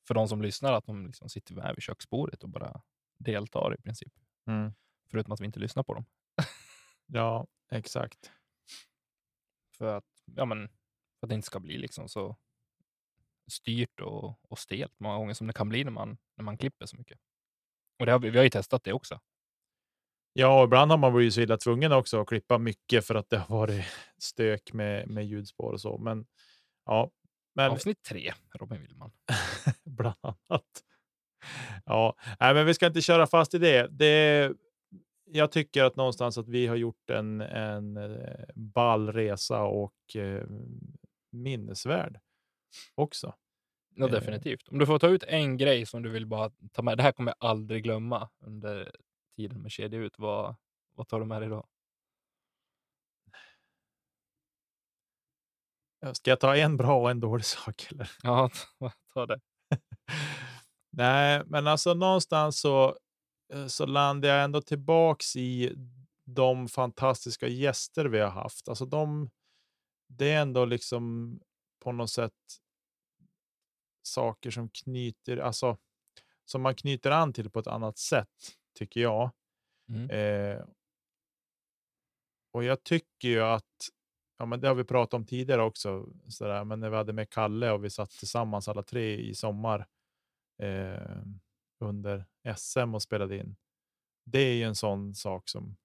för 0.07 0.13
de 0.13 0.27
som 0.27 0.41
lyssnar, 0.41 0.73
att 0.73 0.85
de 0.85 1.05
liksom 1.05 1.29
sitter 1.29 1.53
med 1.53 1.75
vid 1.75 1.83
köksbordet 1.83 2.43
och 2.43 2.49
bara 2.49 2.81
deltar 3.17 3.73
i 3.73 3.81
princip. 3.81 4.13
Mm. 4.47 4.73
Förutom 5.11 5.33
att 5.33 5.41
vi 5.41 5.45
inte 5.45 5.59
lyssnar 5.59 5.83
på 5.83 5.93
dem. 5.93 6.05
ja, 7.05 7.47
exakt. 7.71 8.31
För 9.77 9.97
att, 9.97 10.05
ja, 10.35 10.45
men, 10.45 10.67
för 11.19 11.25
att 11.25 11.29
det 11.29 11.35
inte 11.35 11.47
ska 11.47 11.59
bli 11.59 11.77
liksom 11.77 12.09
så 12.09 12.37
styrt 13.51 13.99
och, 13.99 14.39
och 14.51 14.59
stelt 14.59 14.99
många 14.99 15.17
gånger 15.17 15.33
som 15.33 15.47
det 15.47 15.53
kan 15.53 15.69
bli 15.69 15.83
när 15.83 15.91
man, 15.91 16.17
när 16.37 16.43
man 16.43 16.57
klipper 16.57 16.85
så 16.85 16.97
mycket. 16.97 17.19
Och 17.99 18.05
det 18.05 18.11
har 18.11 18.19
vi, 18.19 18.29
vi 18.29 18.37
har 18.37 18.43
ju 18.43 18.49
testat 18.49 18.83
det 18.83 18.93
också. 18.93 19.19
Ja, 20.33 20.59
och 20.59 20.65
ibland 20.65 20.91
har 20.91 20.97
man 20.97 21.13
blivit 21.13 21.33
så 21.33 21.41
illa 21.41 21.57
tvungen 21.57 21.91
också 21.91 22.21
att 22.21 22.27
klippa 22.27 22.57
mycket 22.57 23.05
för 23.05 23.15
att 23.15 23.29
det 23.29 23.37
har 23.37 23.57
varit 23.57 23.85
stök 24.17 24.73
med, 24.73 25.07
med 25.07 25.25
ljudspår 25.25 25.71
och 25.73 25.81
så. 25.81 25.97
Men 25.97 26.25
ja, 26.85 27.11
men 27.55 27.71
Avsnitt 27.71 28.03
tre, 28.03 28.33
Robin 28.53 28.81
Willman. 28.81 29.11
bland 29.83 30.15
annat. 30.21 30.83
Ja, 31.85 32.15
nej, 32.39 32.53
men 32.53 32.65
vi 32.65 32.73
ska 32.73 32.87
inte 32.87 33.01
köra 33.01 33.27
fast 33.27 33.53
i 33.53 33.57
det. 33.57 33.87
det. 33.87 34.53
Jag 35.25 35.51
tycker 35.51 35.83
att 35.83 35.95
någonstans 35.95 36.37
att 36.37 36.47
vi 36.49 36.67
har 36.67 36.75
gjort 36.75 37.09
en, 37.09 37.41
en 37.41 37.97
eh, 37.97 38.45
ball 38.55 39.11
resa 39.13 39.63
och 39.63 40.15
eh, 40.15 40.43
minnesvärd 41.31 42.19
också. 42.95 43.33
Ja, 43.95 44.05
Eh. 44.05 44.11
definitivt. 44.11 44.67
Om 44.67 44.79
du 44.79 44.85
får 44.85 44.99
ta 44.99 45.07
ut 45.07 45.23
en 45.23 45.57
grej 45.57 45.85
som 45.85 46.03
du 46.03 46.09
vill 46.09 46.25
bara 46.25 46.51
ta 46.71 46.81
med. 46.81 46.97
Det 46.97 47.03
här 47.03 47.11
kommer 47.11 47.33
jag 47.39 47.49
aldrig 47.49 47.83
glömma 47.83 48.29
under 48.39 48.91
tiden 49.37 49.61
med 49.61 49.71
kedja 49.71 49.99
ut. 49.99 50.19
Vad, 50.19 50.55
vad 50.95 51.07
tar 51.07 51.19
du 51.19 51.25
med 51.25 51.41
dig 51.41 51.49
då? 51.49 51.65
Ska 56.13 56.31
jag 56.31 56.39
ta 56.39 56.55
en 56.55 56.77
bra 56.77 57.01
och 57.01 57.11
en 57.11 57.19
dålig 57.19 57.45
sak? 57.55 57.87
Eller? 57.91 58.11
Ja, 58.23 58.49
ta 59.13 59.25
det. 59.25 59.39
Nej, 60.91 61.41
men 61.45 61.67
alltså 61.67 61.93
någonstans 61.93 62.59
så, 62.59 62.97
så 63.67 63.85
landar 63.85 64.29
jag 64.29 64.43
ändå 64.43 64.61
tillbaks 64.61 65.35
i 65.35 65.75
de 66.25 66.67
fantastiska 66.67 67.47
gäster 67.47 68.05
vi 68.05 68.19
har 68.19 68.29
haft. 68.29 68.69
Alltså 68.69 68.85
de, 68.85 69.29
det 70.07 70.31
är 70.31 70.41
ändå 70.41 70.65
liksom 70.65 71.39
på 71.79 71.91
något 71.91 72.09
sätt 72.09 72.33
saker 74.03 74.51
som 74.51 74.69
knyter, 74.69 75.37
alltså 75.37 75.77
som 76.45 76.61
man 76.61 76.75
knyter 76.75 77.11
an 77.11 77.33
till 77.33 77.49
på 77.49 77.59
ett 77.59 77.67
annat 77.67 77.97
sätt, 77.97 78.57
tycker 78.77 79.01
jag. 79.01 79.31
Mm. 79.89 80.09
Eh, 80.09 80.65
och 82.51 82.63
jag 82.63 82.83
tycker 82.83 83.27
ju 83.27 83.41
att, 83.41 83.89
ja 84.37 84.45
men 84.45 84.61
det 84.61 84.67
har 84.67 84.75
vi 84.75 84.83
pratat 84.83 85.13
om 85.13 85.25
tidigare 85.25 85.63
också, 85.63 86.09
sådär, 86.27 86.63
men 86.63 86.79
när 86.79 86.89
vi 86.89 86.95
hade 86.95 87.13
med 87.13 87.29
Kalle 87.29 87.71
och 87.71 87.83
vi 87.83 87.89
satt 87.89 88.09
tillsammans 88.09 88.67
alla 88.67 88.83
tre 88.83 89.17
i 89.17 89.35
sommar 89.35 89.87
eh, 90.61 91.21
under 91.79 92.25
SM 92.55 92.95
och 92.95 93.01
spelade 93.01 93.37
in. 93.37 93.55
Det 94.25 94.39
är 94.39 94.53
ju 94.53 94.63
en 94.63 94.75
sån 94.75 95.15
sak 95.15 95.49
som, 95.49 95.77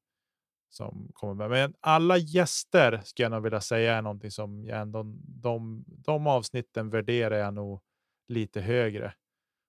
som 0.69 1.09
kommer 1.13 1.35
med. 1.35 1.51
Men 1.51 1.75
alla 1.81 2.17
gäster 2.17 3.01
skulle 3.05 3.25
jag 3.25 3.33
nog 3.33 3.43
vilja 3.43 3.61
säga 3.61 3.97
är 3.97 4.03
någonting 4.03 4.31
som 4.31 4.65
jag 4.65 4.81
ändå, 4.81 5.03
de, 5.23 5.85
de 5.87 6.27
avsnitten 6.27 6.91
värderar 6.91 7.37
jag 7.37 7.55
nog 7.55 7.81
lite 8.29 8.61
högre. 8.61 9.15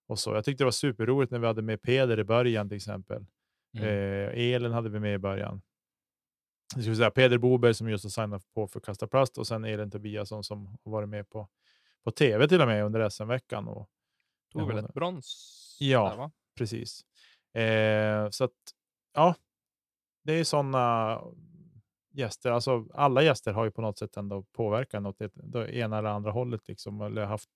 Och 0.06 0.18
så. 0.18 0.34
Jag 0.34 0.44
tyckte 0.44 0.62
det 0.62 0.66
var 0.66 0.72
superroligt 0.72 1.32
när 1.32 1.38
vi 1.38 1.46
hade 1.46 1.62
med 1.62 1.82
Peder 1.82 2.18
i 2.18 2.24
början 2.24 2.68
till 2.68 2.76
exempel. 2.76 3.26
Mm. 3.78 3.88
Eh, 3.88 4.54
Elin 4.54 4.72
hade 4.72 4.88
vi 4.88 5.00
med 5.00 5.14
i 5.14 5.18
början. 5.18 5.62
Jag 6.74 6.84
skulle 6.84 6.96
säga 6.96 7.10
Peder 7.10 7.38
Boberg 7.38 7.74
som 7.74 7.88
just 7.88 8.04
har 8.04 8.10
signat 8.10 8.54
på 8.54 8.68
för 8.68 8.80
Kasta 8.80 9.06
Plast 9.06 9.38
och 9.38 9.46
sen 9.46 9.64
Elin 9.64 9.90
Tobiasson 9.90 10.44
som 10.44 10.66
har 10.66 10.92
varit 10.92 11.08
med 11.08 11.28
på, 11.28 11.48
på 12.04 12.10
tv 12.10 12.48
till 12.48 12.60
och 12.60 12.66
med 12.66 12.84
under 12.84 13.08
SM-veckan. 13.08 13.68
Och, 13.68 13.88
Tog 14.52 14.68
väl 14.68 14.84
ett 14.84 14.94
brons? 14.94 15.76
Ja. 15.80 16.14
Där? 16.16 16.30
Precis. 16.54 17.04
Eh, 17.54 18.30
så 18.30 18.44
att, 18.44 18.52
ja, 19.14 19.34
det 20.24 20.32
är 20.32 20.44
sådana 20.44 21.20
gäster. 22.12 22.50
Alltså, 22.50 22.86
alla 22.94 23.22
gäster 23.22 23.52
har 23.52 23.64
ju 23.64 23.70
på 23.70 23.82
något 23.82 23.98
sätt 23.98 24.16
ändå 24.16 24.42
påverkat 24.42 25.06
åt 25.06 25.22
åt 25.22 25.32
det 25.36 25.76
ena 25.76 25.98
eller 25.98 26.08
andra 26.08 26.30
hållet. 26.30 26.68
Liksom, 26.68 27.00
eller 27.00 27.24
haft, 27.24 27.50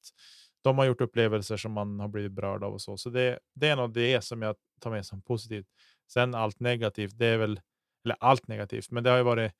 de 0.62 0.78
har 0.78 0.84
gjort 0.84 1.00
upplevelser 1.00 1.56
som 1.56 1.72
man 1.72 2.00
har 2.00 2.08
blivit 2.08 2.32
berörd 2.32 2.64
av 2.64 2.72
och 2.72 2.80
så. 2.80 2.96
Så 2.96 3.10
det, 3.10 3.38
det 3.54 3.68
är 3.68 3.76
nog 3.76 3.92
det 3.92 4.24
som 4.24 4.42
jag 4.42 4.56
tar 4.80 4.90
med 4.90 5.06
som 5.06 5.22
positivt. 5.22 5.66
Sen 6.12 6.34
allt 6.34 6.60
negativt, 6.60 7.18
det 7.18 7.26
är 7.26 7.38
väl, 7.38 7.60
eller 8.04 8.16
allt 8.20 8.48
negativt, 8.48 8.90
men 8.90 9.04
det 9.04 9.10
har 9.10 9.16
ju 9.16 9.22
varit 9.22 9.52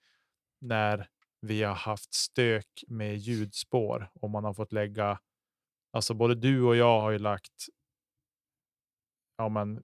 när 0.61 1.09
vi 1.41 1.63
har 1.63 1.75
haft 1.75 2.15
stök 2.15 2.85
med 2.89 3.17
ljudspår 3.17 4.11
och 4.15 4.31
man 4.31 4.45
har 4.45 4.55
fått 4.55 4.73
lägga, 4.73 5.19
alltså 5.93 6.15
både 6.15 6.35
du 6.35 6.63
och 6.63 6.77
jag 6.77 7.01
har 7.01 7.11
ju 7.11 7.19
lagt 7.19 7.67
ja, 9.37 9.49
men, 9.49 9.83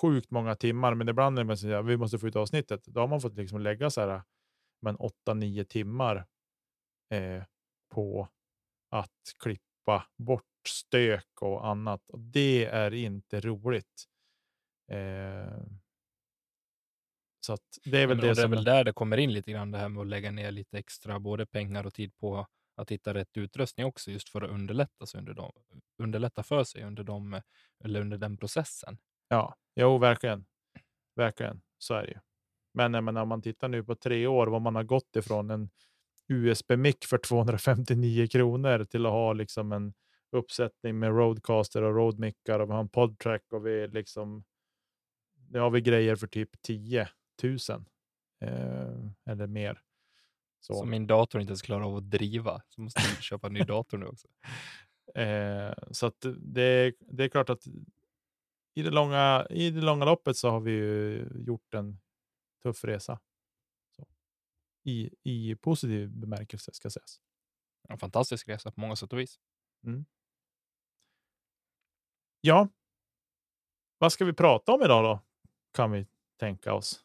sjukt 0.00 0.30
många 0.30 0.54
timmar, 0.54 0.94
men 0.94 1.08
ibland 1.08 1.34
när 1.34 1.44
man 1.44 1.58
säger 1.58 1.76
att 1.76 1.86
vi 1.86 1.96
måste 1.96 2.18
få 2.18 2.28
ut 2.28 2.36
avsnittet, 2.36 2.84
då 2.86 3.00
har 3.00 3.08
man 3.08 3.20
fått 3.20 3.36
liksom 3.36 3.60
lägga 3.60 3.90
så 3.90 4.00
här, 4.00 4.22
men 4.82 4.96
8-9 4.98 5.64
timmar 5.64 6.26
eh, 7.10 7.42
på 7.94 8.28
att 8.90 9.10
klippa 9.38 10.06
bort 10.18 10.44
stök 10.68 11.42
och 11.42 11.66
annat. 11.68 12.10
Och 12.10 12.20
det 12.20 12.64
är 12.64 12.94
inte 12.94 13.40
roligt. 13.40 14.04
Eh, 14.90 15.62
så 17.40 17.56
det 17.84 17.98
är 18.02 18.06
väl 18.06 18.16
Men, 18.16 18.26
det 18.26 18.34
det 18.34 18.42
är 18.42 18.48
väl 18.48 18.64
där 18.64 18.84
det 18.84 18.92
kommer 18.92 19.16
in 19.16 19.32
lite 19.32 19.52
grann 19.52 19.70
det 19.70 19.78
här 19.78 19.88
med 19.88 20.00
att 20.00 20.06
lägga 20.06 20.30
ner 20.30 20.50
lite 20.50 20.78
extra 20.78 21.20
både 21.20 21.46
pengar 21.46 21.86
och 21.86 21.94
tid 21.94 22.16
på 22.16 22.46
att 22.74 22.90
hitta 22.90 23.14
rätt 23.14 23.36
utrustning 23.36 23.86
också 23.86 24.10
just 24.10 24.28
för 24.28 24.42
att 24.42 24.50
underlätta, 24.50 25.06
sig 25.06 25.18
under 25.18 25.34
de, 25.34 25.52
underlätta 25.98 26.42
för 26.42 26.64
sig 26.64 26.84
under, 26.84 27.04
de, 27.04 27.40
eller 27.84 28.00
under 28.00 28.18
den 28.18 28.36
processen. 28.36 28.98
Ja, 29.28 29.56
jo, 29.74 29.98
verkligen. 29.98 30.46
Verkligen, 31.16 31.62
så 31.78 31.94
är 31.94 32.02
det 32.02 32.12
ju. 32.12 32.18
Men 32.74 33.04
menar, 33.04 33.22
om 33.22 33.28
man 33.28 33.42
tittar 33.42 33.68
nu 33.68 33.84
på 33.84 33.94
tre 33.94 34.26
år, 34.26 34.46
vad 34.46 34.62
man 34.62 34.74
har 34.74 34.82
gått 34.82 35.16
ifrån 35.16 35.50
en 35.50 35.70
USB-mick 36.28 37.04
för 37.04 37.18
259 37.18 38.26
kronor 38.26 38.84
till 38.84 39.06
att 39.06 39.12
ha 39.12 39.32
liksom 39.32 39.72
en 39.72 39.94
uppsättning 40.32 40.98
med 40.98 41.10
roadcaster 41.10 41.82
och 41.82 41.94
roadmickar 41.94 42.60
och 42.60 42.68
vi 42.68 42.72
har 42.72 42.80
en 42.80 42.88
podtrack 42.88 43.42
och 43.52 43.66
vi 43.66 43.88
liksom. 43.88 44.44
Nu 45.48 45.58
har 45.58 45.70
vi 45.70 45.80
grejer 45.80 46.16
för 46.16 46.26
typ 46.26 46.62
10 46.62 47.08
000 47.42 47.56
eh, 48.40 49.30
eller 49.30 49.46
mer. 49.46 49.80
Så. 50.66 50.74
Så 50.74 50.84
min 50.84 51.06
dator 51.06 51.40
inte 51.40 51.50
ens 51.50 51.62
klarar 51.62 51.84
av 51.84 51.96
att 51.96 52.10
driva, 52.10 52.62
så 52.68 52.80
måste 52.80 53.00
jag 53.00 53.22
köpa 53.22 53.46
en 53.46 53.52
ny 53.52 53.60
dator 53.60 53.98
nu 53.98 54.06
också. 54.06 54.28
Eh, 55.14 55.74
så 55.90 56.06
att 56.06 56.20
det, 56.38 56.94
det 57.00 57.24
är 57.24 57.28
klart 57.28 57.50
att 57.50 57.66
i 58.74 58.82
det, 58.82 58.90
långa, 58.90 59.46
i 59.50 59.70
det 59.70 59.80
långa 59.80 60.04
loppet 60.04 60.36
så 60.36 60.50
har 60.50 60.60
vi 60.60 60.70
ju 60.70 61.28
gjort 61.46 61.74
en 61.74 62.00
tuff 62.62 62.84
resa. 62.84 63.20
Så. 63.96 64.06
I, 64.84 65.10
I 65.22 65.54
positiv 65.54 66.08
bemärkelse 66.08 66.74
ska 66.74 66.90
sägas. 66.90 67.20
En 67.88 67.98
fantastisk 67.98 68.48
resa 68.48 68.70
på 68.70 68.80
många 68.80 68.96
sätt 68.96 69.12
och 69.12 69.18
vis. 69.18 69.38
Ja, 72.40 72.68
vad 73.98 74.12
ska 74.12 74.24
vi 74.24 74.32
prata 74.32 74.72
om 74.72 74.82
idag 74.82 75.04
då? 75.04 75.20
Kan 75.72 75.92
vi 75.92 76.06
tänka 76.36 76.74
oss. 76.74 77.03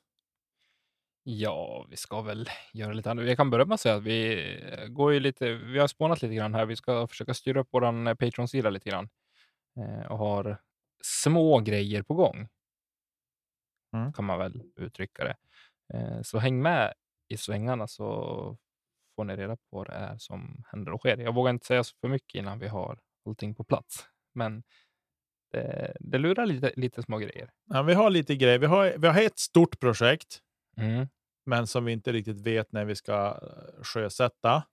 Ja, 1.31 1.85
vi 1.89 1.95
ska 1.95 2.21
väl 2.21 2.49
göra 2.73 2.93
lite 2.93 3.11
annat. 3.11 3.27
Jag 3.27 3.37
kan 3.37 3.49
börja 3.49 3.65
med 3.65 3.75
att 3.75 3.81
säga 3.81 3.95
att 3.95 4.03
vi 4.03 4.33
eh, 4.71 4.87
går 4.87 5.13
ju 5.13 5.19
lite, 5.19 5.53
vi 5.53 5.79
har 5.79 5.87
spånat 5.87 6.21
lite 6.21 6.35
grann 6.35 6.53
här. 6.53 6.65
Vi 6.65 6.75
ska 6.75 7.07
försöka 7.07 7.33
styra 7.33 7.59
upp 7.59 7.67
vår 7.71 8.15
Patreon-sida 8.15 8.69
lite 8.69 8.89
grann 8.89 9.09
eh, 9.77 10.11
och 10.11 10.17
har 10.17 10.61
små 11.03 11.59
grejer 11.59 12.03
på 12.03 12.13
gång. 12.13 12.47
Mm. 13.93 14.13
Kan 14.13 14.25
man 14.25 14.39
väl 14.39 14.63
uttrycka 14.75 15.23
det. 15.23 15.35
Eh, 15.93 16.21
så 16.21 16.39
häng 16.39 16.61
med 16.61 16.93
i 17.27 17.37
svängarna 17.37 17.87
så 17.87 18.57
får 19.15 19.23
ni 19.23 19.35
reda 19.35 19.55
på 19.55 19.63
vad 19.69 19.87
det 19.87 19.93
är 19.93 20.17
som 20.17 20.63
händer 20.71 20.91
och 20.91 20.99
sker. 20.99 21.17
Jag 21.17 21.35
vågar 21.35 21.49
inte 21.49 21.65
säga 21.65 21.83
så 21.83 21.95
för 22.01 22.07
mycket 22.07 22.39
innan 22.39 22.59
vi 22.59 22.67
har 22.67 22.99
allting 23.25 23.55
på 23.55 23.63
plats, 23.63 24.05
men 24.33 24.63
det, 25.51 25.97
det 25.99 26.17
lurar 26.17 26.45
lite, 26.45 26.71
lite 26.75 27.03
små 27.03 27.17
grejer. 27.17 27.51
Ja, 27.65 27.81
vi 27.81 27.93
har 27.93 28.09
lite 28.09 28.35
grejer. 28.35 28.59
Vi 28.59 28.65
har, 28.65 28.93
vi 28.97 29.07
har 29.07 29.21
ett 29.21 29.39
stort 29.39 29.79
projekt, 29.79 30.41
Mm. 30.77 31.07
Men 31.49 31.67
som 31.67 31.85
vi 31.85 31.91
inte 31.91 32.11
riktigt 32.11 32.39
vet 32.39 32.71
när 32.71 32.85
vi 32.85 32.95
ska 32.95 33.39
eh, 33.41 33.83
sjösätta. 33.83 34.63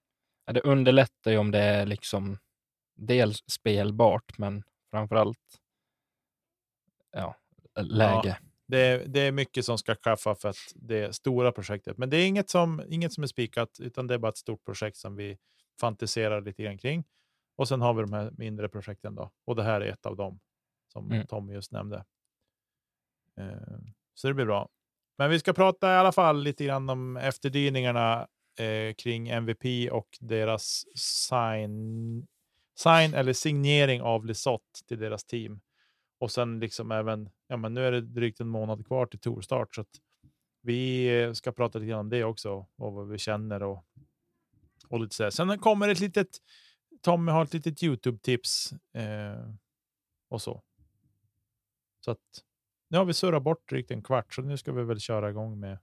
Ja, 0.45 0.53
det 0.53 0.61
underlättar 0.61 1.31
ju 1.31 1.37
om 1.37 1.51
det 1.51 1.59
är 1.59 1.85
liksom 1.85 2.37
dels 2.95 3.43
spelbart, 3.51 4.37
men 4.37 4.63
framför 4.91 5.15
allt 5.15 5.59
ja, 7.11 7.35
läge. 7.81 8.39
Det 8.67 8.79
är, 8.79 9.07
det 9.07 9.19
är 9.19 9.31
mycket 9.31 9.65
som 9.65 9.77
ska 9.77 9.95
klaffa 9.95 10.35
för 10.35 10.49
att 10.49 10.57
det 10.75 11.15
stora 11.15 11.51
projektet. 11.51 11.97
Men 11.97 12.09
det 12.09 12.17
är 12.17 12.27
inget 12.27 12.49
som, 12.49 12.83
inget 12.89 13.13
som 13.13 13.23
är 13.23 13.27
spikat, 13.27 13.79
utan 13.79 14.07
det 14.07 14.13
är 14.13 14.17
bara 14.17 14.29
ett 14.29 14.37
stort 14.37 14.65
projekt 14.65 14.97
som 14.97 15.15
vi 15.15 15.37
fantiserar 15.79 16.41
lite 16.41 16.63
grann 16.63 16.77
kring. 16.77 17.03
Och 17.55 17.67
sen 17.67 17.81
har 17.81 17.93
vi 17.93 18.01
de 18.01 18.13
här 18.13 18.31
mindre 18.37 18.69
projekten 18.69 19.15
då. 19.15 19.31
Och 19.45 19.55
det 19.55 19.63
här 19.63 19.81
är 19.81 19.91
ett 19.91 20.05
av 20.05 20.15
dem 20.15 20.39
som 20.93 21.11
Mm. 21.11 21.27
Tommy 21.27 21.53
just 21.53 21.71
nämnde. 21.71 22.05
Eh, 23.37 23.77
så 24.13 24.27
det 24.27 24.33
blir 24.33 24.45
bra. 24.45 24.69
Men 25.17 25.29
vi 25.29 25.39
ska 25.39 25.53
prata 25.53 25.93
i 25.93 25.95
alla 25.95 26.11
fall 26.11 26.43
lite 26.43 26.65
grann 26.65 26.89
om 26.89 27.17
efterdyningarna 27.17 28.27
eh, 28.59 28.93
kring 28.93 29.29
MVP 29.29 29.91
och 29.91 30.17
deras 30.19 30.85
sign, 30.95 32.27
sign 32.75 33.13
eller 33.13 33.33
signering 33.33 34.01
av 34.01 34.25
Lisotte 34.25 34.85
till 34.87 34.99
deras 34.99 35.25
team. 35.25 35.61
Och 36.19 36.31
sen 36.31 36.59
liksom 36.59 36.91
även, 36.91 37.29
ja 37.47 37.57
men 37.57 37.73
nu 37.73 37.85
är 37.85 37.91
det 37.91 38.01
drygt 38.01 38.39
en 38.39 38.47
månad 38.47 38.87
kvar 38.87 39.05
till 39.05 39.19
tourstart 39.19 39.75
så 39.75 39.81
att 39.81 40.01
vi 40.61 41.07
eh, 41.21 41.33
ska 41.33 41.51
prata 41.51 41.79
lite 41.79 41.89
grann 41.89 41.99
om 41.99 42.09
det 42.09 42.23
också 42.23 42.67
och 42.75 42.93
vad 42.93 43.09
vi 43.09 43.17
känner 43.17 43.63
och, 43.63 43.85
och 44.87 44.99
lite 44.99 45.15
så 45.15 45.23
här. 45.23 45.29
Sen 45.29 45.59
kommer 45.59 45.89
ett 45.89 45.99
litet, 45.99 46.37
Tommy 47.01 47.31
har 47.31 47.43
ett 47.43 47.53
litet 47.53 47.83
Youtube-tips 47.83 48.73
eh, 48.93 49.53
och 50.29 50.41
så. 50.41 50.63
Så 51.99 52.11
att 52.11 52.43
nu 52.87 52.97
har 52.97 53.05
vi 53.05 53.13
surrat 53.13 53.43
bort 53.43 53.69
drygt 53.69 53.91
en 53.91 54.03
kvart, 54.03 54.33
så 54.33 54.41
nu 54.41 54.57
ska 54.57 54.71
vi 54.71 54.83
väl 54.83 54.99
köra 54.99 55.29
igång 55.29 55.59
med, 55.59 55.77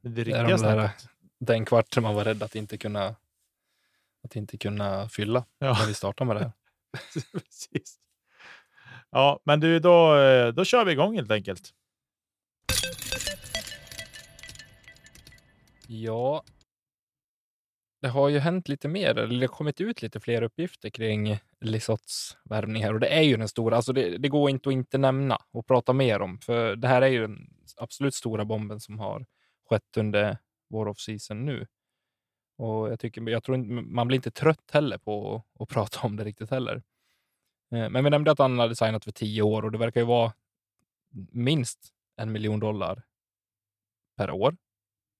det 0.00 0.24
riktiga 0.24 0.42
det 0.42 0.50
de 0.50 0.58
snacket. 0.58 1.08
Den 1.38 1.64
kvarten 1.64 2.02
man 2.02 2.14
var 2.14 2.24
rädd 2.24 2.42
att 2.42 2.54
inte 2.54 2.78
kunna, 2.78 3.16
att 4.22 4.36
inte 4.36 4.58
kunna 4.58 5.08
fylla 5.08 5.44
ja. 5.58 5.76
när 5.80 5.86
vi 5.86 5.94
startade 5.94 6.28
med 6.28 6.36
det 6.36 6.42
här. 6.42 6.52
Precis. 7.32 7.98
Ja, 9.10 9.40
men 9.44 9.60
du, 9.60 9.78
då, 9.78 10.16
eh, 10.16 10.48
då 10.48 10.64
kör 10.64 10.84
vi 10.84 10.92
igång 10.92 11.16
helt 11.16 11.30
enkelt. 11.30 11.72
Ja, 15.86 16.44
det 18.00 18.08
har 18.08 18.28
ju 18.28 18.38
hänt 18.38 18.68
lite 18.68 18.88
mer, 18.88 19.18
eller 19.18 19.40
det 19.40 19.46
har 19.46 19.54
kommit 19.54 19.80
ut 19.80 20.02
lite 20.02 20.20
fler 20.20 20.42
uppgifter 20.42 20.90
kring 20.90 21.38
Lisotts 21.60 22.36
värvningar 22.44 22.94
och 22.94 23.00
det 23.00 23.08
är 23.08 23.22
ju 23.22 23.36
den 23.36 23.48
stora, 23.48 23.76
alltså 23.76 23.92
det, 23.92 24.18
det 24.18 24.28
går 24.28 24.50
inte 24.50 24.68
att 24.68 24.72
inte 24.72 24.98
nämna 24.98 25.38
och 25.50 25.66
prata 25.66 25.92
mer 25.92 26.20
om, 26.22 26.38
för 26.40 26.76
det 26.76 26.88
här 26.88 27.02
är 27.02 27.06
ju 27.06 27.20
den 27.20 27.50
absolut 27.76 28.14
stora 28.14 28.44
bomben 28.44 28.80
som 28.80 28.98
har 28.98 29.26
skett 29.70 29.96
under 29.96 30.38
vår 30.70 30.88
off-season 30.88 31.44
nu. 31.44 31.66
Och 32.58 32.90
jag, 32.90 33.00
tycker, 33.00 33.28
jag 33.30 33.42
tror 33.44 33.56
inte, 33.58 33.70
man 33.74 34.06
blir 34.06 34.16
inte 34.16 34.30
trött 34.30 34.70
heller 34.72 34.98
på 34.98 35.36
att, 35.36 35.62
att 35.62 35.68
prata 35.68 36.06
om 36.06 36.16
det 36.16 36.24
riktigt 36.24 36.50
heller. 36.50 36.76
Eh, 37.72 37.90
Men 37.90 38.04
vi 38.04 38.10
nämnde 38.10 38.30
att 38.30 38.38
han 38.38 38.58
hade 38.58 38.76
signat 38.76 39.04
för 39.04 39.12
tio 39.12 39.42
år 39.42 39.62
och 39.64 39.72
det 39.72 39.78
verkar 39.78 40.00
ju 40.00 40.06
vara 40.06 40.32
minst 41.32 41.88
en 42.16 42.32
miljon 42.32 42.60
dollar 42.60 43.02
per 44.16 44.30
år 44.30 44.56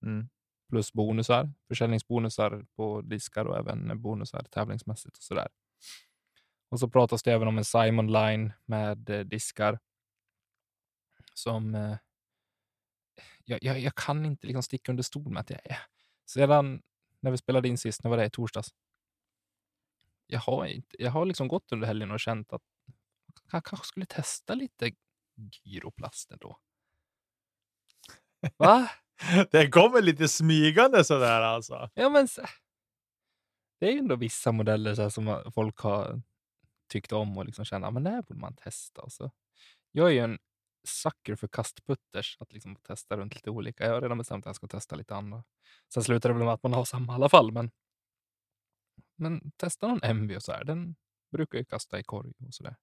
Mm. 0.03 0.29
plus 0.71 0.93
bonusar, 0.93 1.51
försäljningsbonusar 1.69 2.67
på 2.77 3.01
diskar 3.01 3.45
och 3.45 3.59
även 3.59 4.03
bonusar 4.03 4.43
tävlingsmässigt 4.43 5.17
och 5.17 5.23
sådär. 5.23 5.49
Och 6.69 6.81
så 6.81 6.89
pratas 6.89 7.23
det 7.23 7.33
även 7.33 7.49
om 7.49 7.59
en 7.59 7.65
Simon 7.65 8.13
Line 8.13 8.53
med 8.65 9.11
eh, 9.11 9.21
diskar 9.21 9.79
som 11.35 11.75
eh, 11.75 11.97
jag, 13.45 13.59
jag, 13.63 13.81
jag 13.81 13.95
kan 13.95 14.25
inte 14.25 14.47
liksom 14.47 14.63
sticka 14.63 14.93
under 14.93 15.03
stol 15.03 15.33
med 15.33 15.41
att 15.41 15.51
jag 15.51 15.61
är. 15.65 15.79
Sedan 16.27 16.83
när 17.21 17.31
vi 17.31 17.37
spelade 17.37 17.69
in 17.69 17.79
sist, 17.79 18.05
när 18.05 18.11
var 18.11 18.17
det? 18.17 18.27
I 18.27 18.31
torsdags? 18.31 18.69
Jag 20.27 20.41
har, 20.41 20.67
inte, 20.67 21.03
jag 21.03 21.11
har 21.11 21.27
liksom 21.27 21.49
gått 21.49 21.73
under 21.73 21.87
helgen 21.87 22.11
och 22.11 22.21
känt 22.21 22.53
att 22.53 22.63
jag 23.53 23.65
kanske 23.65 23.87
skulle 23.87 24.07
testa 24.07 24.55
lite 24.55 24.93
gyroplaster 25.65 26.37
då. 26.41 26.59
Va? 28.57 28.91
Det 29.51 29.71
kommer 29.71 30.03
lite 30.03 30.29
smygande 30.29 31.05
sådär 31.05 31.41
alltså. 31.41 31.91
Ja, 31.95 32.09
men 32.09 32.29
det 33.81 33.87
är 33.87 33.93
ju 33.93 33.99
ändå 33.99 34.17
vissa 34.17 34.53
modeller 34.53 34.95
så 34.95 35.11
som 35.11 35.53
folk 35.55 35.79
har 35.79 36.23
tyckt 36.89 37.13
om 37.13 37.39
och 37.39 37.47
liksom 37.47 37.65
känner 37.65 37.89
att 37.89 38.05
det 38.05 38.11
här 38.11 38.23
borde 38.23 38.41
man 38.41 38.57
testa. 38.57 39.03
Och 39.03 39.13
så. 39.13 39.31
Jag 39.93 40.09
är 40.09 40.13
ju 40.13 40.19
en 40.19 40.39
sucker 40.85 41.37
för 41.37 41.49
kastputters, 41.49 42.37
att 42.41 42.53
liksom 42.53 42.77
testa 42.77 43.17
runt 43.17 43.35
lite 43.35 43.51
olika. 43.51 43.85
Jag 43.85 43.93
har 43.93 44.01
redan 44.01 44.19
bestämt 44.19 44.47
att 44.47 44.49
jag 44.49 44.57
ska 44.57 44.67
testa 44.67 44.97
lite 44.97 45.15
andra. 45.15 45.45
Sen 45.95 46.05
slutar 46.05 46.29
det 46.29 46.35
väl 46.35 46.45
med 46.45 46.55
att 46.55 46.63
man 46.63 46.73
har 46.73 46.85
samma 46.85 47.13
i 47.13 47.15
alla 47.15 47.29
fall, 47.29 47.53
men, 47.53 47.71
men 49.17 49.51
testa 49.57 49.87
någon 49.89 50.03
MV 50.03 50.37
och 50.37 50.43
så 50.43 50.53
här. 50.53 50.65
Den 50.65 50.97
brukar 51.33 51.59
ju 51.59 51.65
kasta 51.65 51.99
i 51.99 52.03
korg 52.03 52.33
och 52.47 52.55
så 52.55 52.63
där 52.63 52.77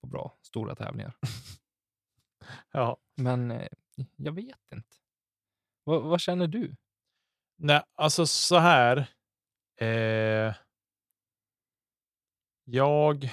på 0.00 0.06
bra 0.06 0.38
stora 0.42 0.74
tävlingar. 0.74 1.16
Ja. 2.72 2.96
Men 3.16 3.50
eh, 3.50 3.68
jag 4.16 4.32
vet 4.32 4.72
inte. 4.72 4.96
Vad, 5.84 6.02
vad 6.02 6.20
känner 6.20 6.46
du? 6.46 6.76
Nej, 7.56 7.82
alltså 7.94 8.26
så 8.26 8.58
här. 8.58 8.96
Eh, 9.76 10.54
jag, 12.70 13.30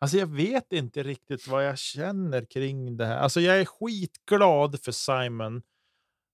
alltså 0.00 0.16
jag 0.16 0.26
vet 0.26 0.72
inte 0.72 1.02
riktigt 1.02 1.48
vad 1.48 1.66
jag 1.66 1.78
känner 1.78 2.44
kring 2.44 2.96
det 2.96 3.06
här. 3.06 3.16
Alltså 3.16 3.40
jag 3.40 3.60
är 3.60 3.64
skitglad 3.64 4.80
för 4.80 4.92
Simon 4.92 5.62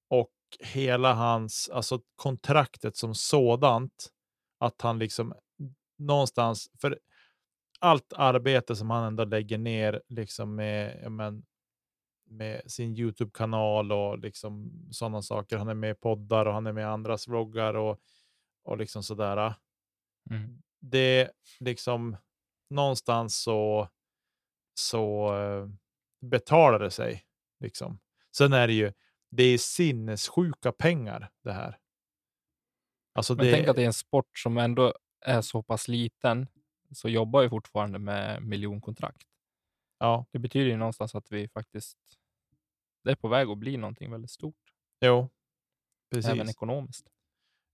och 0.09 0.33
hela 0.59 1.15
hans, 1.15 1.69
alltså 1.69 2.01
kontraktet 2.17 2.97
som 2.97 3.15
sådant. 3.15 4.09
Att 4.59 4.83
han 4.83 4.99
liksom 4.99 5.35
någonstans, 5.99 6.71
för 6.81 6.99
allt 7.79 8.13
arbete 8.13 8.77
som 8.77 8.91
han 8.91 9.05
ändå 9.05 9.25
lägger 9.25 9.59
ner 9.59 10.03
liksom 10.09 10.55
med, 10.55 11.13
men, 11.13 11.47
med 12.27 12.71
sin 12.71 12.97
Youtube-kanal 12.97 13.93
och 13.93 14.19
liksom 14.19 14.73
sådana 14.91 15.23
saker. 15.23 15.57
Han 15.57 15.69
är 15.69 15.75
med 15.75 15.91
i 15.91 15.95
poddar 15.95 16.47
och 16.47 16.55
han 16.55 16.67
är 16.67 16.73
med 16.73 16.83
i 16.83 16.85
andras 16.85 17.29
vloggar 17.29 17.75
och, 17.75 18.01
och 18.65 18.79
liksom 18.79 19.03
sådär. 19.03 19.55
Mm. 20.31 20.63
Det 20.81 21.31
liksom 21.59 22.17
någonstans 22.71 23.43
så, 23.43 23.89
så 24.75 25.35
eh, 25.37 25.69
betalar 26.21 26.79
det 26.79 26.91
sig. 26.91 27.25
Liksom. 27.61 27.99
Sen 28.37 28.53
är 28.53 28.67
det 28.67 28.73
ju, 28.73 28.93
det 29.31 29.43
är 29.43 29.59
sinnessjuka 29.59 30.73
pengar 30.73 31.31
det 31.45 31.53
här. 31.53 31.79
Alltså 33.13 33.35
Men 33.35 33.47
det, 33.47 33.53
tänk 33.53 33.69
att 33.69 33.77
det 33.77 33.83
är 33.83 33.87
en 33.87 33.93
sport 33.93 34.39
som 34.39 34.59
ändå 34.59 34.95
är 35.21 35.41
så 35.41 35.63
pass 35.63 35.89
liten, 35.89 36.47
så 36.93 37.09
jobbar 37.09 37.43
ju 37.43 37.49
fortfarande 37.49 37.99
med 37.99 38.43
miljonkontrakt. 38.43 39.27
ja, 39.99 40.27
Det 40.33 40.39
betyder 40.39 40.71
ju 40.71 40.77
någonstans 40.77 41.15
att 41.15 41.33
vi 41.33 41.49
faktiskt, 41.49 41.99
det 43.05 43.11
är 43.11 43.15
på 43.15 43.29
väg 43.29 43.49
att 43.49 43.59
bli 43.59 43.77
någonting 43.77 44.11
väldigt 44.11 44.31
stort, 44.31 44.75
jo, 45.01 45.29
precis. 46.11 46.31
även 46.31 46.49
ekonomiskt. 46.49 47.07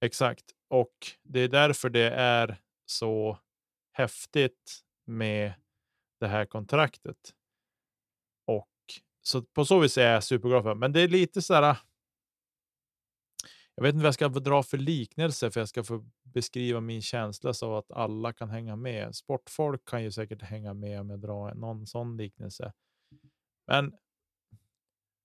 Exakt. 0.01 0.45
Och 0.69 0.95
det 1.23 1.41
är 1.41 1.49
därför 1.49 1.91
det 1.91 2.11
är 2.11 2.61
så 2.87 3.39
häftigt 3.93 4.81
med 5.05 5.55
det 6.21 6.27
här 6.27 6.45
kontraktet. 6.45 7.35
Och 8.47 8.71
så 9.23 9.43
på 9.43 9.65
så 9.65 9.79
vis 9.79 9.99
är 9.99 10.13
jag 10.13 10.25
superglad 10.25 10.63
för. 10.63 10.75
Men 10.75 10.93
det 10.93 11.01
är 11.01 11.09
lite 11.09 11.43
så 11.43 11.55
här. 11.55 11.79
Jag 13.75 13.83
vet 13.83 13.95
inte 13.95 14.03
vad 14.03 14.07
jag 14.07 14.15
ska 14.15 14.29
dra 14.29 14.63
för 14.63 14.79
liknelse 14.79 15.51
för 15.51 15.61
jag 15.61 15.69
ska 15.69 15.85
få 15.85 16.05
beskriva 16.23 16.81
min 16.81 17.03
känsla 17.03 17.55
så 17.55 17.77
att 17.77 17.91
alla 17.91 18.33
kan 18.33 18.51
hänga 18.51 18.77
med. 18.77 19.15
Sportfolk 19.15 19.85
kan 19.85 20.03
ju 20.03 20.13
säkert 20.13 20.43
hänga 20.43 20.75
med 20.75 21.01
om 21.01 21.11
jag 21.11 21.21
drar 21.21 21.55
någon 21.55 21.87
sån 21.87 22.17
liknelse. 22.17 22.73
Men 23.67 23.93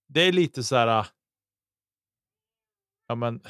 det 0.07 0.21
är 0.21 0.31
lite 0.31 0.63
så 0.63 0.75
här. 0.75 1.07
Ja, 3.07 3.15
men 3.15 3.41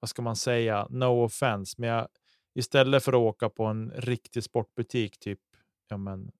vad 0.00 0.08
ska 0.08 0.22
man 0.22 0.36
säga? 0.36 0.86
No 0.90 1.24
offense, 1.24 1.74
men 1.78 1.90
jag, 1.90 2.08
istället 2.54 3.04
för 3.04 3.12
att 3.12 3.18
åka 3.18 3.48
på 3.50 3.64
en 3.64 3.90
riktig 3.90 4.44
sportbutik, 4.44 5.18
typ 5.18 5.40
ja, 5.88 5.96
men, 5.96 6.32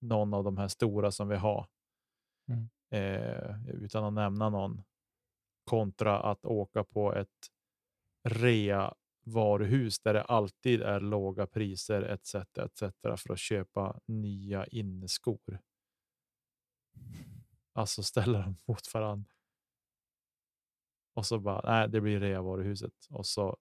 någon 0.00 0.34
av 0.34 0.44
de 0.44 0.56
här 0.58 0.68
stora 0.68 1.10
som 1.12 1.28
vi 1.28 1.36
har, 1.36 1.66
Mm. 2.48 2.68
eh, 2.90 3.68
utan 3.68 4.04
att 4.04 4.12
nämna 4.12 4.50
någon, 4.50 4.82
kontra 5.64 6.20
att 6.20 6.44
åka 6.44 6.84
på 6.84 7.14
ett 7.14 7.48
rea 8.28 8.94
varuhus 9.26 10.00
där 10.00 10.14
det 10.14 10.22
alltid 10.22 10.82
är 10.82 11.00
låga 11.00 11.46
priser 11.46 12.02
etc. 12.02 12.34
etc. 12.34 12.82
för 13.22 13.32
att 13.32 13.38
köpa 13.38 14.00
nya 14.06 14.66
inneskor. 14.66 15.58
Alltså 17.72 18.02
ställa 18.02 18.38
dem 18.38 18.56
mot 18.64 18.94
varandra. 18.94 19.30
Och 21.14 21.26
så 21.26 21.38
bara, 21.38 21.60
nej, 21.70 21.88
det 21.88 22.00
blir 22.00 22.20
reavaruhuset. 22.20 23.06
Och 23.10 23.26
så. 23.26 23.56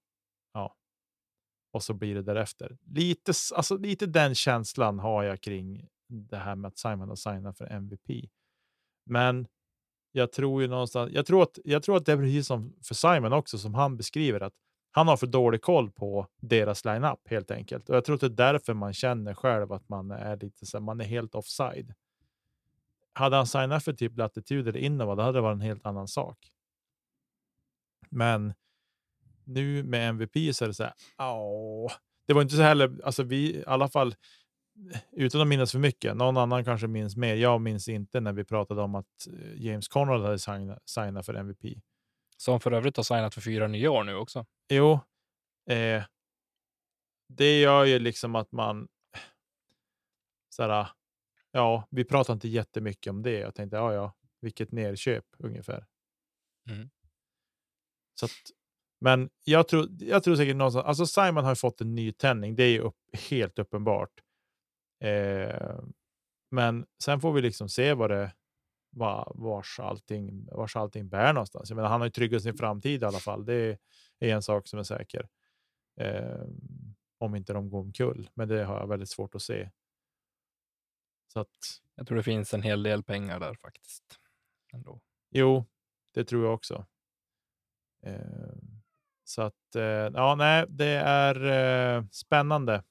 Och 1.73 1.83
så 1.83 1.93
blir 1.93 2.15
det 2.15 2.21
därefter. 2.21 2.77
Lite, 2.85 3.33
alltså, 3.55 3.77
lite 3.77 4.05
den 4.05 4.35
känslan 4.35 4.99
har 4.99 5.23
jag 5.23 5.41
kring 5.41 5.87
det 6.07 6.37
här 6.37 6.55
med 6.55 6.67
att 6.67 6.77
Simon 6.77 7.09
har 7.09 7.15
signat 7.15 7.57
för 7.57 7.65
MVP. 7.65 8.29
Men 9.05 9.47
jag 10.11 10.31
tror 10.31 10.61
ju 10.61 10.67
någonstans, 10.67 11.11
jag 11.11 11.25
tror 11.25 11.43
att, 11.43 11.59
jag 11.63 11.83
tror 11.83 11.97
att 11.97 12.05
det 12.05 12.11
är 12.11 12.17
precis 12.17 12.47
som 12.47 12.75
för 12.83 12.95
Simon 12.95 13.33
också, 13.33 13.57
som 13.57 13.73
han 13.73 13.97
beskriver 13.97 14.41
att 14.41 14.53
han 14.91 15.07
har 15.07 15.17
för 15.17 15.27
dålig 15.27 15.61
koll 15.61 15.91
på 15.91 16.27
deras 16.41 16.85
lineup 16.85 17.19
helt 17.25 17.51
enkelt. 17.51 17.89
Och 17.89 17.95
jag 17.95 18.05
tror 18.05 18.15
att 18.15 18.21
det 18.21 18.27
är 18.27 18.53
därför 18.53 18.73
man 18.73 18.93
känner 18.93 19.33
själv 19.33 19.71
att 19.71 19.89
man 19.89 20.11
är 20.11 20.37
lite 20.37 20.65
så 20.65 20.79
man 20.79 21.01
är 21.01 21.05
helt 21.05 21.35
offside. 21.35 21.93
Hade 23.13 23.35
han 23.35 23.47
signat 23.47 23.83
för 23.83 23.93
typ 23.93 24.17
latitud 24.17 24.67
eller 24.67 24.79
Innova, 24.79 25.15
då 25.15 25.21
hade 25.21 25.37
det 25.37 25.41
varit 25.41 25.55
en 25.55 25.61
helt 25.61 25.85
annan 25.85 26.07
sak. 26.07 26.37
Men 28.09 28.53
nu 29.45 29.83
med 29.83 30.09
MVP 30.09 30.53
så 30.53 30.63
är 30.65 30.67
det 30.67 30.73
så 30.73 30.83
här, 30.83 30.93
"Åh." 31.17 31.91
Det 32.27 32.33
var 32.33 32.41
inte 32.41 32.55
så 32.55 32.61
heller, 32.61 32.99
alltså 33.03 33.23
vi 33.23 33.55
i 33.55 33.63
alla 33.67 33.89
fall, 33.89 34.15
utan 35.11 35.41
att 35.41 35.47
minnas 35.47 35.71
för 35.71 35.79
mycket, 35.79 36.15
någon 36.17 36.37
annan 36.37 36.65
kanske 36.65 36.87
minns 36.87 37.15
mer. 37.15 37.35
Jag 37.35 37.61
minns 37.61 37.87
inte 37.87 38.19
när 38.19 38.33
vi 38.33 38.43
pratade 38.43 38.81
om 38.81 38.95
att 38.95 39.27
eh, 39.27 39.61
James 39.65 39.87
Conrad 39.87 40.21
hade 40.21 40.39
signa- 40.39 40.79
signat 40.85 41.25
för 41.25 41.33
MVP. 41.33 41.81
Som 42.37 42.59
för 42.59 42.71
övrigt 42.71 42.97
har 42.97 43.03
signat 43.03 43.33
för 43.33 43.41
fyra 43.41 43.67
nya 43.67 43.91
år 43.91 44.03
nu 44.03 44.15
också. 44.15 44.45
Jo, 44.69 44.99
eh, 45.69 46.03
det 47.29 47.59
gör 47.59 47.85
ju 47.85 47.99
liksom 47.99 48.35
att 48.35 48.51
man, 48.51 48.87
så 50.49 50.63
här, 50.63 50.87
ja, 51.51 51.87
vi 51.89 52.03
pratar 52.05 52.33
inte 52.33 52.47
jättemycket 52.47 53.09
om 53.11 53.21
det. 53.21 53.39
Jag 53.39 53.55
tänkte, 53.55 53.77
ja, 53.77 53.93
ja, 53.93 54.13
vilket 54.41 54.71
nerköp 54.71 55.25
ungefär. 55.37 55.85
Mm. 56.69 56.89
Så 58.19 58.25
att, 58.25 58.31
men 59.03 59.29
jag 59.43 59.67
tror, 59.67 59.87
jag 59.99 60.23
tror 60.23 60.35
säkert 60.35 60.55
någonstans, 60.55 60.85
alltså 60.85 61.05
Simon 61.05 61.45
har 61.45 61.55
fått 61.55 61.81
en 61.81 61.95
ny 61.95 62.11
tändning, 62.11 62.55
det 62.55 62.63
är 62.63 62.79
upp, 62.79 62.97
helt 63.29 63.59
uppenbart. 63.59 64.21
Eh, 64.99 65.79
men 66.51 66.85
sen 67.03 67.21
får 67.21 67.33
vi 67.33 67.41
liksom 67.41 67.69
se 67.69 67.93
vad 67.93 68.09
det, 68.09 68.33
va- 68.91 69.31
vars, 69.35 69.79
allting, 69.79 70.47
vars 70.51 70.75
allting 70.75 71.09
bär 71.09 71.33
någonstans. 71.33 71.69
Jag 71.69 71.75
menar, 71.75 71.89
han 71.89 72.01
har 72.01 72.07
ju 72.07 72.11
tryggat 72.11 72.43
sin 72.43 72.53
framtid 72.57 73.01
i 73.01 73.05
alla 73.05 73.19
fall. 73.19 73.45
Det 73.45 73.53
är, 73.53 73.77
är 74.19 74.35
en 74.35 74.41
sak 74.41 74.67
som 74.67 74.79
är 74.79 74.83
säker. 74.83 75.29
Eh, 75.99 76.45
om 77.17 77.35
inte 77.35 77.53
de 77.53 77.69
går 77.69 77.79
omkull, 77.79 78.29
men 78.33 78.47
det 78.47 78.63
har 78.63 78.79
jag 78.79 78.87
väldigt 78.87 79.09
svårt 79.09 79.35
att 79.35 79.41
se. 79.41 79.69
Så 81.33 81.39
att, 81.39 81.81
Jag 81.95 82.07
tror 82.07 82.17
det 82.17 82.23
finns 82.23 82.53
en 82.53 82.61
hel 82.61 82.83
del 82.83 83.03
pengar 83.03 83.39
där 83.39 83.55
faktiskt. 83.55 84.19
Ändå. 84.73 85.01
jo, 85.29 85.65
det 86.13 86.23
tror 86.23 86.45
jag 86.45 86.53
också. 86.53 86.85
Eh, 88.05 88.72
så 89.23 89.41
att, 89.41 89.75
eh, 89.75 89.83
ja, 89.83 90.35
nej, 90.35 90.65
det 90.69 90.85
är 91.05 91.45
eh, 91.97 92.03
spännande 92.11 92.83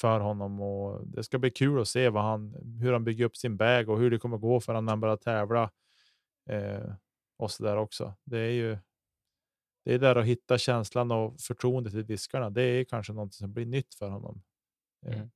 för 0.00 0.20
honom 0.20 0.60
och 0.60 1.06
det 1.06 1.24
ska 1.24 1.38
bli 1.38 1.50
kul 1.50 1.80
att 1.80 1.88
se 1.88 2.08
vad 2.08 2.22
han, 2.24 2.54
hur 2.80 2.92
han 2.92 3.04
bygger 3.04 3.24
upp 3.24 3.36
sin 3.36 3.56
bag 3.56 3.88
och 3.88 3.98
hur 3.98 4.10
det 4.10 4.18
kommer 4.18 4.38
gå 4.38 4.60
för 4.60 4.72
honom 4.72 4.84
när 4.84 4.92
han 4.92 5.00
börjar 5.00 5.16
tävla. 5.16 5.70
Eh, 6.50 6.94
och 7.38 7.50
så 7.50 7.64
där 7.64 7.76
också. 7.76 8.14
Det 8.24 8.38
är 8.38 8.50
ju 8.50 8.78
det 9.84 9.94
är 9.94 9.98
där 9.98 10.16
att 10.16 10.26
hitta 10.26 10.58
känslan 10.58 11.10
och 11.10 11.40
förtroendet 11.40 11.92
till 11.92 12.06
diskarna. 12.06 12.50
Det 12.50 12.62
är 12.62 12.84
kanske 12.84 13.12
något 13.12 13.34
som 13.34 13.52
blir 13.52 13.66
nytt 13.66 13.94
för 13.94 14.08
honom. 14.08 14.42
Eh, 15.06 15.14
Mm. 15.16 15.30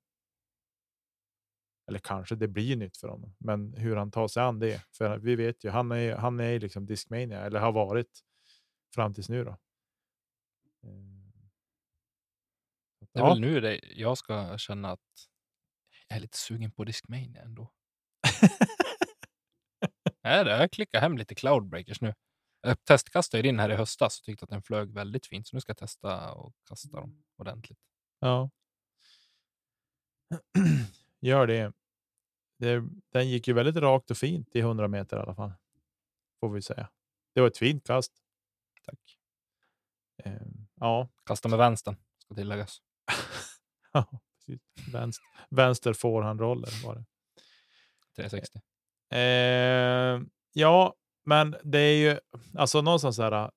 Eller 1.88 1.98
kanske 1.98 2.36
det 2.36 2.48
blir 2.48 2.76
nytt 2.76 2.96
för 2.96 3.08
honom, 3.08 3.34
men 3.38 3.74
hur 3.74 3.96
han 3.96 4.10
tar 4.10 4.28
sig 4.28 4.42
an 4.42 4.58
det. 4.58 4.84
För 4.92 5.18
vi 5.18 5.36
vet 5.36 5.64
ju, 5.64 5.70
han 5.70 5.92
är, 5.92 6.16
han 6.16 6.40
är 6.40 6.60
liksom 6.60 6.86
Discmania, 6.86 7.40
eller 7.40 7.60
har 7.60 7.72
varit 7.72 8.20
fram 8.94 9.14
tills 9.14 9.28
nu. 9.28 9.44
Då. 9.44 9.50
Eh, 9.50 9.56
Det 13.12 13.20
är 13.20 13.24
väl 13.24 13.40
nu 13.40 13.60
det 13.60 13.80
jag 13.96 14.18
ska 14.18 14.58
känna 14.58 14.90
att 14.90 15.28
jag 16.08 16.16
är 16.16 16.20
lite 16.20 16.38
sugen 16.38 16.70
på 16.72 16.84
Discmania 16.84 17.42
ändå. 17.42 17.72
Nej, 20.22 20.44
det, 20.44 20.50
jag 20.50 20.72
klickar 20.72 21.00
hem 21.00 21.18
lite 21.18 21.34
Cloudbreakers 21.34 22.00
nu. 22.00 22.14
Jag 22.62 22.84
testkastade 22.84 23.48
in 23.48 23.58
här 23.58 23.70
i 23.70 23.74
höstas 23.74 24.18
och 24.18 24.24
tyckte 24.24 24.44
att 24.44 24.50
den 24.50 24.62
flög 24.62 24.94
väldigt 24.94 25.26
fint, 25.26 25.48
så 25.48 25.56
nu 25.56 25.60
ska 25.60 25.70
jag 25.70 25.76
testa 25.78 26.32
och 26.32 26.54
kasta 26.68 27.00
dem 27.00 27.22
ordentligt. 27.36 27.78
Ja. 28.18 28.50
Gör 31.20 31.46
det. 31.46 31.72
det. 32.58 32.82
Den 33.12 33.28
gick 33.30 33.48
ju 33.48 33.54
väldigt 33.54 33.76
rakt 33.76 34.10
och 34.10 34.16
fint 34.16 34.56
i 34.56 34.60
100 34.60 34.88
meter 34.88 35.16
i 35.16 35.20
alla 35.20 35.34
fall. 35.34 35.52
Får 36.40 36.48
vi 36.50 36.62
säga. 36.62 36.90
Det 37.34 37.40
var 37.40 37.48
ett 37.48 37.58
fint 37.58 37.86
kast. 37.86 38.12
Tack. 38.90 39.18
Eh, 40.24 40.32
ja. 40.74 41.08
Kasta 41.26 41.48
med 41.48 41.58
vänstern, 41.58 41.96
ska 42.18 42.34
tilläggas. 42.34 42.82
Ja, 43.92 44.20
precis. 44.38 44.62
Vänster, 44.92 45.24
vänster 45.50 45.92
forehandroller 45.92 46.86
var 46.86 46.94
det. 46.94 47.04
360. 48.16 48.60
Eh, 49.10 50.20
ja, 50.52 50.94
men 51.24 51.56
det 51.64 51.78
är 51.78 51.96
ju 51.96 52.18
alltså 52.58 52.80
någonstans 52.82 53.16
så 53.16 53.22
här. 53.22 53.50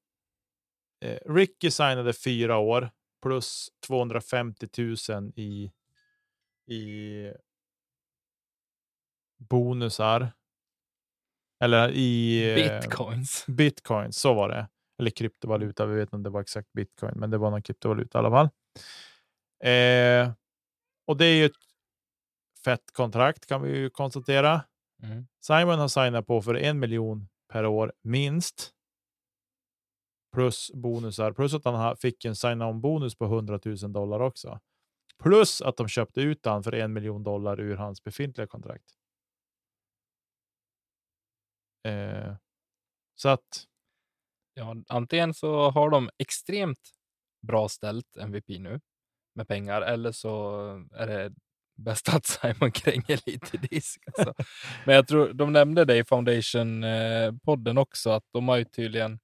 Eh, 1.06 1.18
Ricky 1.26 1.72
signade 1.72 2.14
fyra 2.14 2.58
år 2.58 2.92
plus 3.22 3.70
250 3.88 4.68
000 5.10 5.34
i 5.36 5.72
i 6.68 7.34
bonusar. 9.38 10.32
Eller 11.60 11.90
i 11.92 12.44
eh, 12.50 12.56
Bitcoins. 12.56 13.46
bitcoin, 13.48 14.14
så 14.14 14.34
var 14.34 14.50
det. 14.50 14.68
Eller 15.04 15.12
kryptovaluta, 15.12 15.86
vi 15.86 15.96
vet 15.96 16.02
inte 16.04 16.16
om 16.16 16.24
det 16.24 16.30
var 16.30 16.42
exakt 16.42 16.74
bitcoin, 16.74 17.14
men 17.16 17.30
det 17.30 17.38
var 17.38 17.52
någon 17.52 17.62
kryptovaluta 17.62 18.18
i 18.18 18.20
alla 18.20 18.30
fall. 18.30 18.50
Eh, 19.64 20.32
och 21.08 21.18
det 21.18 21.26
är 21.26 21.36
ju 21.36 21.46
ett 21.46 21.52
fett 22.66 22.92
kontrakt 22.94 23.46
kan 23.46 23.62
vi 23.62 23.78
ju 23.78 23.90
konstatera. 23.90 24.62
Mm. 25.04 25.28
Simon 25.42 25.80
har 25.80 25.88
signat 25.88 26.28
på 26.28 26.42
för 26.42 26.56
en 26.56 26.80
miljon 26.80 27.28
per 27.54 27.66
år 27.66 27.94
minst. 28.02 28.72
Plus 30.34 30.72
bonusar, 30.74 31.32
plus 31.32 31.54
att 31.54 31.66
han 31.66 31.76
ha- 31.76 31.96
fick 31.96 32.26
en 32.26 32.36
sign-on 32.36 32.82
bonus 32.82 33.16
på 33.16 33.26
100 33.26 33.60
000 33.66 33.94
dollar 33.94 34.20
också. 34.20 34.60
Plus 35.24 35.62
att 35.62 35.78
de 35.78 35.88
köpte 35.88 36.22
ut 36.22 36.46
han 36.46 36.64
för 36.64 36.72
en 36.72 36.94
miljon 36.94 37.24
dollar 37.24 37.60
ur 37.60 37.76
hans 37.76 38.04
befintliga 38.04 38.48
kontrakt. 38.48 38.86
Eh, 41.84 42.36
så 43.16 43.30
att 43.30 43.68
Ja, 44.54 44.76
antingen 44.88 45.34
så 45.34 45.70
har 45.70 45.90
de 45.90 46.10
extremt 46.18 46.80
bra 47.48 47.70
ställt 47.70 48.18
MVP 48.18 48.48
nu 48.60 48.82
med 49.36 49.48
pengar, 49.48 49.82
eller 49.82 50.12
så 50.12 50.52
är 50.94 51.08
det 51.08 51.34
bäst 51.76 52.10
att 52.16 52.26
Simon 52.26 52.72
kränger 52.72 53.30
lite 53.30 53.58
disk. 53.58 54.04
Alltså. 54.08 54.34
Men 54.86 54.96
jag 54.96 55.08
tror 55.08 55.34
de 55.34 55.54
nämnde 55.54 55.86
det 55.86 55.98
i 55.98 56.04
Foundation-podden 56.04 57.78
också, 57.78 58.10
att 58.10 58.24
de 58.32 58.48
har 58.48 58.58
ju 58.58 58.66
tydligen 58.66 59.20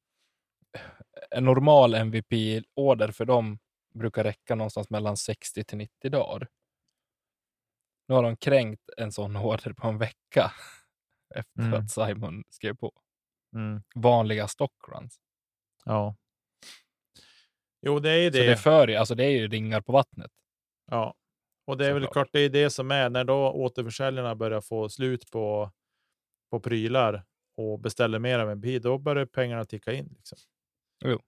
en 1.31 1.43
normal 1.45 1.93
MVP-order 1.93 3.11
för 3.11 3.25
dem 3.25 3.59
brukar 3.93 4.23
räcka 4.23 4.55
någonstans 4.55 4.89
mellan 4.89 5.17
60 5.17 5.63
till 5.63 5.77
90 5.77 6.09
dagar. 6.11 6.47
Nu 8.07 8.15
har 8.15 8.23
de 8.23 8.37
kränkt 8.37 8.89
en 8.97 9.11
sån 9.11 9.35
order 9.45 9.73
på 9.73 9.87
en 9.87 9.97
vecka 9.97 10.51
efter 11.35 11.61
Mm. 11.61 11.73
att 11.73 11.91
Simon 11.91 12.43
skrev 12.49 12.75
på. 12.75 12.91
Mm, 13.55 13.83
Vanliga 13.95 14.47
stockruns. 14.47 15.19
ja. 15.85 16.15
Jo, 17.81 17.99
det 17.99 18.09
är 18.11 18.17
ju 18.17 18.31
Så 18.31 18.37
det. 18.37 18.43
det 18.45 18.51
är, 18.51 18.55
för, 18.55 18.87
alltså 18.95 19.15
det 19.15 19.23
är 19.25 19.29
ju 19.29 19.47
ringar 19.47 19.81
på 19.81 19.91
vattnet. 19.91 20.31
Ja, 20.91 21.13
och 21.65 21.77
det 21.77 21.87
är 21.87 21.93
väl 21.93 22.03
Såklart. 22.03 22.13
klart 22.13 22.29
det 22.33 22.39
är 22.39 22.49
det 22.49 22.69
som 22.69 22.91
är 22.91 23.09
när 23.09 23.23
då 23.23 23.51
återförsäljarna 23.51 24.35
börjar 24.35 24.61
få 24.61 24.89
slut 24.89 25.31
på, 25.31 25.71
på 26.51 26.59
prylar 26.59 27.25
och 27.57 27.79
beställer 27.79 28.19
mer 28.19 28.39
av 28.39 28.49
en 28.51 28.61
bil, 28.61 28.81
då 28.81 28.97
börjar 28.97 29.25
pengarna 29.25 29.65
ticka 29.65 29.93
in. 29.93 30.13
Liksom. 30.17 30.37
Jo. 31.05 31.19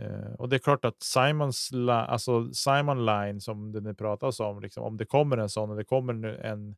Eh, 0.00 0.32
och 0.38 0.48
det 0.48 0.56
är 0.56 0.60
klart 0.60 0.84
att 0.84 1.02
Simons, 1.02 1.70
alltså 1.88 2.52
Simon 2.52 3.06
Line 3.06 3.40
som 3.40 3.72
det 3.72 3.80
nu 3.80 3.94
pratas 3.94 4.40
om, 4.40 4.60
liksom, 4.60 4.82
om 4.84 4.96
det 4.96 5.06
kommer 5.06 5.36
en 5.36 5.48
sån 5.48 5.70
och 5.70 5.76
det 5.76 5.84
kommer 5.84 6.12
nu 6.12 6.36
en, 6.36 6.76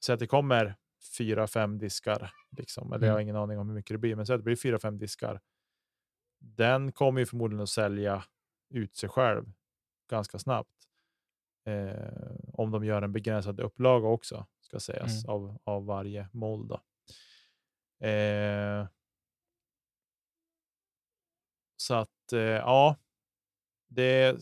så 0.00 0.12
att 0.12 0.18
det 0.18 0.26
kommer 0.26 0.76
fyra, 1.18 1.46
fem 1.46 1.78
diskar, 1.78 2.32
liksom, 2.58 2.92
eller 2.92 3.06
jag 3.06 3.12
har 3.12 3.18
Mm. 3.18 3.24
ingen 3.24 3.36
aning 3.36 3.58
om 3.58 3.68
hur 3.68 3.74
mycket 3.74 3.94
det 3.94 3.98
blir, 3.98 4.16
men 4.16 4.26
så 4.26 4.32
att 4.32 4.38
det 4.40 4.44
blir 4.44 4.56
fyra, 4.56 4.78
fem 4.78 4.98
diskar. 4.98 5.40
Den 6.40 6.92
kommer 6.92 7.20
ju 7.20 7.26
förmodligen 7.26 7.62
att 7.62 7.68
sälja 7.68 8.24
ut 8.70 8.96
sig 8.96 9.08
själv 9.08 9.52
ganska 10.10 10.38
snabbt. 10.38 10.70
Eh, 11.64 12.36
om 12.52 12.70
de 12.70 12.84
gör 12.84 13.02
en 13.02 13.12
begränsad 13.12 13.60
upplaga 13.60 14.08
också, 14.08 14.46
ska 14.60 14.80
sägas, 14.80 15.24
av, 15.28 15.58
av 15.64 15.86
varje 15.86 16.28
mold. 16.32 16.68
Då. 16.68 16.80
Eh, 18.06 18.86
så 21.76 21.94
att, 21.94 22.32
eh, 22.32 22.40
ja, 22.40 22.96
det, 23.88 24.40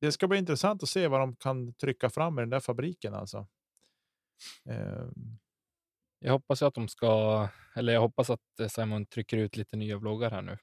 det 0.00 0.12
ska 0.12 0.28
bli 0.28 0.38
intressant 0.38 0.82
att 0.82 0.88
se 0.88 1.08
vad 1.08 1.20
de 1.20 1.36
kan 1.36 1.74
trycka 1.74 2.10
fram 2.10 2.38
i 2.38 2.42
den 2.42 2.50
där 2.50 2.60
fabriken 2.60 3.14
alltså. 3.14 3.46
Jag 6.20 6.32
hoppas 6.32 6.62
att 6.62 6.74
de 6.74 6.88
ska, 6.88 7.48
eller 7.74 7.92
jag 7.92 8.00
hoppas 8.00 8.30
att 8.30 8.60
eh, 8.60 8.68
Simon 8.68 9.06
trycker 9.06 9.36
ut 9.36 9.56
lite 9.56 9.76
nya 9.76 9.98
vloggar 9.98 10.30
här 10.30 10.42
nu. 10.42 10.58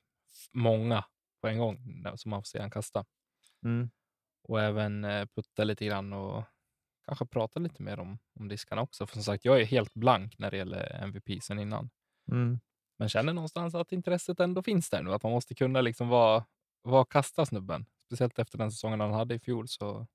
Många 0.54 1.06
på 1.42 1.48
en 1.48 1.58
gång 1.60 2.04
som 2.16 2.30
man 2.32 2.42
får 2.42 2.46
se 2.48 2.60
han 2.60 2.72
kasta. 2.72 3.06
mm, 3.64 3.90
Och 4.44 4.62
även 4.62 5.04
eh, 5.04 5.26
putta 5.36 5.64
lite 5.64 5.86
grann 5.86 6.14
och 6.14 6.44
kanske 7.06 7.26
prata 7.26 7.60
lite 7.60 7.84
mer 7.84 8.00
om, 8.00 8.20
om 8.40 8.48
diskarna 8.48 8.82
också. 8.82 9.08
För 9.08 9.14
som 9.14 9.24
sagt, 9.24 9.46
jag 9.46 9.62
är 9.62 9.66
helt 9.66 9.94
blank 9.94 10.38
när 10.40 10.52
det 10.52 10.58
gäller 10.58 11.04
MVP 11.04 11.44
sen 11.44 11.60
innan. 11.60 11.90
mm, 12.32 12.60
Men 13.00 13.10
känner 13.10 13.34
någonstans 13.34 13.76
att 13.76 13.92
intresset 13.92 14.40
ändå 14.40 14.64
finns 14.64 14.90
där 14.90 15.04
nu. 15.04 15.14
Att 15.14 15.24
man 15.24 15.32
måste 15.32 15.56
kunna 15.56 15.82
liksom 15.82 16.08
vara, 16.10 16.46
vara 16.82 17.06
kasta 17.06 17.46
snubben. 17.46 17.86
Speciellt 18.06 18.40
efter 18.40 18.58
den 18.58 18.72
säsongen 18.72 19.00
han 19.00 19.14
hade 19.14 19.36
i 19.36 19.40
fjol 19.40 19.68
så 19.68 20.08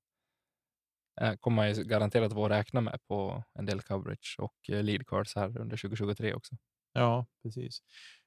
kommer 1.40 1.57
man 1.57 1.75
ju 1.75 1.85
garanterat 1.85 2.33
vara 2.33 2.55
att 2.55 2.61
räkna 2.61 2.81
med 2.81 3.01
på 3.09 3.44
en 3.59 3.66
del 3.66 3.83
coverage 3.83 4.37
och 4.38 4.70
eh, 4.70 4.83
lead 4.83 5.07
cards 5.07 5.35
här 5.35 5.59
under 5.59 5.77
2023 5.77 6.35
också. 6.35 6.57
ja, 6.92 7.27
precis. 7.42 7.83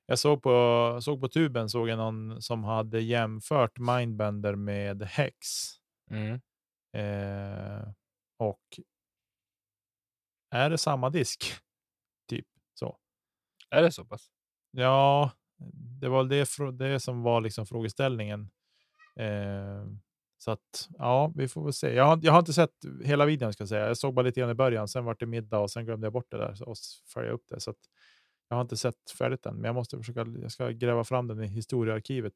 Jag 0.06 0.20
såg 0.20 0.44
på, 0.44 0.98
såg 1.02 1.22
på 1.22 1.28
tuben 1.28 1.70
såg 1.70 1.90
jag 1.90 1.98
någon 1.98 2.42
som 2.42 2.64
hade 2.64 3.02
jämfört 3.02 3.80
Mindbender 3.80 4.56
med 4.56 5.04
Hex. 5.04 5.38
Mm. 6.12 6.42
Eh, 6.94 7.90
och 8.38 8.80
är 10.52 10.70
det 10.70 10.78
samma 10.78 11.10
disk? 11.10 11.54
Typ 12.30 12.48
så. 12.74 12.98
Är 13.70 13.82
det 13.82 13.92
så 13.92 14.06
pass? 14.06 14.30
Ja, 14.72 15.32
det 16.02 16.10
var 16.10 16.24
det, 16.24 16.48
det 16.78 17.00
som 17.00 17.22
var 17.24 17.42
liksom 17.42 17.66
frågeställningen. 17.66 18.50
Eh, 19.20 19.86
så 20.46 20.52
att 20.52 20.90
ja, 20.98 21.32
vi 21.36 21.48
får 21.48 21.64
väl 21.64 21.74
se. 21.74 21.94
Jag 21.94 22.06
har, 22.06 22.20
jag 22.22 22.32
har 22.32 22.40
inte 22.40 22.54
sett 22.54 22.72
hela 23.04 23.26
videon 23.26 23.54
ska 23.54 23.62
jag 23.62 23.70
säga. 23.70 23.88
Jag 23.88 23.98
såg 23.98 24.14
bara 24.14 24.22
lite 24.22 24.40
grann 24.40 24.50
i 24.50 24.54
början, 24.54 24.88
sen 24.88 25.06
var 25.06 25.16
det 25.20 25.26
middag 25.26 25.60
och 25.60 25.72
sen 25.72 25.86
glömde 25.86 26.06
jag 26.06 26.14
bort 26.14 26.32
det 26.32 26.38
där 26.38 26.70
och 26.70 26.76
följa 27.14 27.32
upp 27.32 27.44
det. 27.50 27.60
Så 27.60 27.72
att 27.72 27.78
jag 28.50 28.58
har 28.58 28.62
inte 28.62 28.78
sett 28.78 29.12
färdigt 29.18 29.44
den, 29.44 29.56
men 29.56 29.64
jag 29.64 29.76
måste 29.76 29.98
försöka. 29.98 30.26
Jag 30.42 30.52
ska 30.52 30.70
gräva 30.70 31.04
fram 31.04 31.28
den 31.28 31.44
i 31.44 31.48
historiearkivet 31.48 32.34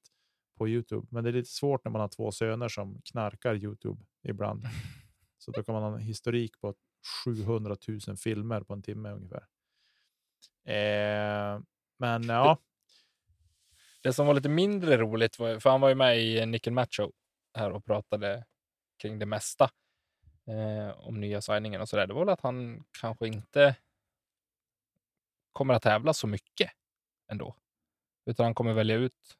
på 0.58 0.67
Youtube. 0.67 1.08
Men 1.12 1.24
det 1.24 1.30
är 1.30 1.34
lite 1.34 1.50
svårt 1.50 1.86
när 1.86 1.91
man 1.91 2.02
har 2.02 2.08
två 2.08 2.32
söner 2.32 2.67
som 2.67 3.02
knarkar 3.12 3.56
Youtube 3.56 4.02
ibland. 4.24 4.63
Så 5.38 5.52
då 5.52 5.63
kan 5.63 5.74
man 5.74 5.84
ha 5.84 5.93
en 5.93 6.00
historik 6.00 6.62
på 6.62 6.74
700 7.26 7.76
000 8.08 8.17
filmer 8.17 8.62
på 8.62 8.74
en 8.74 8.82
timme 8.82 9.12
ungefär. 9.12 9.45
Eh, 10.65 11.62
men 12.00 12.24
ja, 12.24 12.58
Det 14.04 14.13
som 14.13 14.28
var 14.28 14.34
lite 14.34 14.50
mindre 14.50 14.98
roligt, 14.98 15.39
var, 15.39 15.60
för 15.60 15.69
han 15.69 15.82
var 15.82 15.89
ju 15.89 15.95
med 15.95 16.19
i 16.19 16.45
Nickel 16.45 16.74
Macho 16.74 17.12
här 17.54 17.72
och 17.72 17.86
pratade 17.86 18.46
kring 19.02 19.20
det 19.20 19.26
mesta 19.26 19.70
eh, 20.48 20.90
om 20.90 21.20
nya 21.20 21.42
signingen 21.42 21.82
och 21.82 21.90
så 21.90 21.96
där. 21.98 22.08
Det 22.08 22.14
var 22.14 22.26
väl 22.26 22.34
att 22.34 22.42
han 22.42 22.84
kanske 23.02 23.28
inte 23.28 23.76
kommer 25.52 25.74
att 25.74 25.84
tävla 25.84 26.14
så 26.14 26.28
mycket 26.28 26.72
ändå. 27.32 27.56
Utan 28.26 28.44
han 28.44 28.56
kommer 28.56 28.74
välja 28.74 28.96
ut 28.96 29.38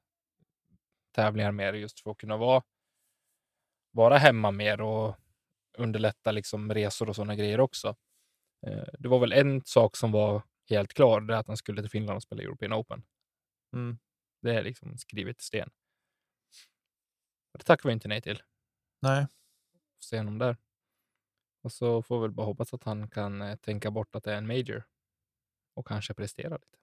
tävlingar 1.12 1.52
mer 1.52 1.74
just 1.74 2.00
för 2.00 2.12
att 2.12 2.18
kunna 2.18 2.38
vara, 2.38 2.64
vara 3.92 4.18
hemma 4.18 4.52
mer 4.52 4.82
och 4.82 5.16
underlätta 5.78 6.32
liksom 6.32 6.74
resor 6.74 7.10
och 7.10 7.16
sådana 7.16 7.36
grejer 7.36 7.60
också. 7.60 7.96
Eh, 8.68 8.86
det 9.00 9.10
var 9.10 9.20
väl 9.20 9.34
en 9.34 9.62
sak 9.66 9.96
som 9.96 10.12
var 10.12 10.42
helt 10.70 10.94
klar, 10.94 11.22
det 11.22 11.34
är 11.34 11.38
att 11.38 11.48
han 11.48 11.58
skulle 11.58 11.82
till 11.82 11.92
Finland 11.92 12.16
och 12.16 12.24
spela 12.24 12.44
European 12.44 12.74
Open. 12.74 13.04
Mm. 13.74 13.98
Det 14.42 14.56
är 14.56 14.64
liksom 14.64 14.98
skrivet 14.98 15.42
i 15.42 15.44
sten. 15.44 15.70
Det 17.60 17.66
tackar 17.66 17.90
vi 17.90 17.94
inte 17.94 18.08
nej 18.08 18.22
till. 18.22 18.44
Nej, 19.02 19.28
Får 19.96 20.04
se 20.04 20.18
honom 20.18 20.38
där. 20.38 20.58
Och 21.62 21.72
så 21.72 22.02
får 22.02 22.20
vi 22.20 22.22
väl 22.22 22.32
bara 22.32 22.46
hoppas 22.46 22.74
att 22.74 22.84
han 22.84 23.10
kan 23.10 23.42
eh, 23.42 23.56
tänka 23.56 23.92
bort 23.92 24.16
att 24.16 24.24
det 24.24 24.34
är 24.34 24.38
en 24.38 24.48
major 24.48 24.84
och 25.74 25.88
kanske 25.88 26.14
prestera 26.14 26.58
lite. 26.58 26.78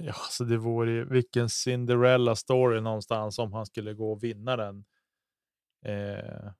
ja, 0.00 0.14
så 0.30 0.44
det 0.44 0.56
vore 0.56 0.90
ju 0.90 1.04
vilken 1.04 1.50
Cinderella 1.50 2.36
story 2.36 2.80
någonstans 2.80 3.38
om 3.38 3.52
han 3.52 3.66
skulle 3.66 3.94
gå 3.94 4.12
och 4.12 4.24
vinna 4.24 4.56
den. 4.56 4.84
Eh, 5.84 6.52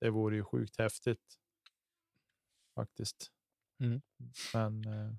det 0.00 0.10
vore 0.10 0.36
ju 0.36 0.44
sjukt 0.44 0.78
häftigt. 0.78 1.38
Faktiskt. 2.74 3.30
Mm. 3.80 4.02
Men. 4.54 4.84
Eh, 4.84 5.14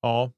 ja. 0.00 0.32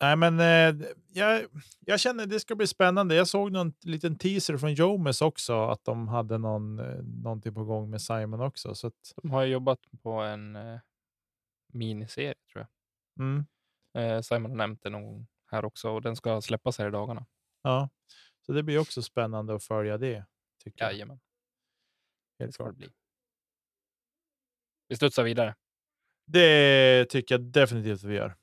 Nej, 0.00 0.16
men 0.16 0.40
eh, 0.40 0.86
jag, 1.08 1.46
jag 1.80 2.00
känner 2.00 2.26
det 2.26 2.40
ska 2.40 2.54
bli 2.56 2.66
spännande. 2.66 3.14
Jag 3.14 3.28
såg 3.28 3.52
någon 3.52 3.72
liten 3.82 4.18
teaser 4.18 4.56
från 4.56 4.74
Jomes 4.74 5.22
också 5.22 5.62
att 5.64 5.84
de 5.84 6.08
hade 6.08 6.38
någon, 6.38 6.78
eh, 6.78 7.02
någonting 7.02 7.54
på 7.54 7.64
gång 7.64 7.90
med 7.90 8.02
Simon 8.02 8.40
också. 8.40 8.74
Så 8.74 8.86
att, 8.86 9.12
De 9.22 9.30
har 9.30 9.44
jobbat 9.44 9.78
på 10.02 10.10
en 10.12 10.56
eh, 10.56 10.80
miniserie 11.72 12.34
tror 12.52 12.66
jag. 13.16 13.24
mm, 13.24 13.46
Eh, 13.98 14.20
Simon 14.20 14.50
har 14.50 14.56
nämnt 14.58 14.82
det 14.82 14.90
någon 14.90 15.04
gång 15.04 15.26
här 15.50 15.64
också 15.64 15.90
och 15.90 16.02
den 16.02 16.16
ska 16.16 16.40
släppas 16.40 16.78
här 16.78 16.88
i 16.88 16.90
dagarna. 16.90 17.26
ja, 17.62 17.88
så 18.46 18.52
det 18.52 18.62
blir 18.62 18.78
också 18.78 19.02
spännande 19.02 19.54
att 19.54 19.64
följa 19.64 19.98
det. 19.98 20.24
Tycker 20.64 20.84
jag. 20.84 20.92
Jajamän, 20.92 21.20
det 22.38 22.44
Helt 22.44 22.56
klart. 22.56 22.74
bli. 22.74 22.88
Vi 24.88 24.96
studsar 24.96 25.22
vidare. 25.22 25.54
Det 26.26 27.04
tycker 27.04 27.34
jag 27.34 27.42
definitivt 27.42 27.98
att 27.98 28.04
vi 28.10 28.14
gör. 28.14 28.36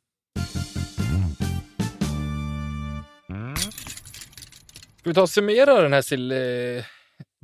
Ska 5.02 5.10
vi 5.10 5.14
ta 5.14 5.22
och 5.22 5.30
summera 5.30 5.82
den 5.82 5.94
här 5.94 6.02
sillperioden 6.02 6.78
eh, 6.78 6.86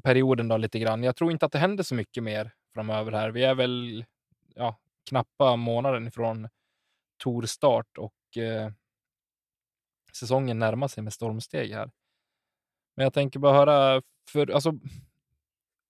perioden 0.04 0.48
då 0.48 0.58
lite 0.58 0.80
grann? 0.80 1.04
Jag 1.04 1.16
tror 1.16 1.32
inte 1.32 1.46
att 1.46 1.52
det 1.52 1.60
händer 1.60 1.84
så 1.84 1.96
mycket 1.96 2.24
mer 2.24 2.52
framöver 2.74 3.12
här. 3.12 3.30
Vi 3.32 3.44
är 3.44 3.56
väl 3.56 4.06
ja, 4.56 4.80
knappa 5.10 5.56
månaden 5.56 6.08
ifrån 6.08 6.50
torstart 7.18 7.98
och 7.98 8.38
eh, 8.38 8.72
säsongen 10.14 10.60
närmar 10.60 10.88
sig 10.88 11.04
med 11.04 11.14
stormsteg 11.14 11.72
här. 11.74 11.92
Men 12.96 13.04
jag 13.04 13.14
tänker 13.14 13.40
bara 13.40 13.54
höra, 13.54 14.02
för 14.30 14.52
alltså, 14.52 14.74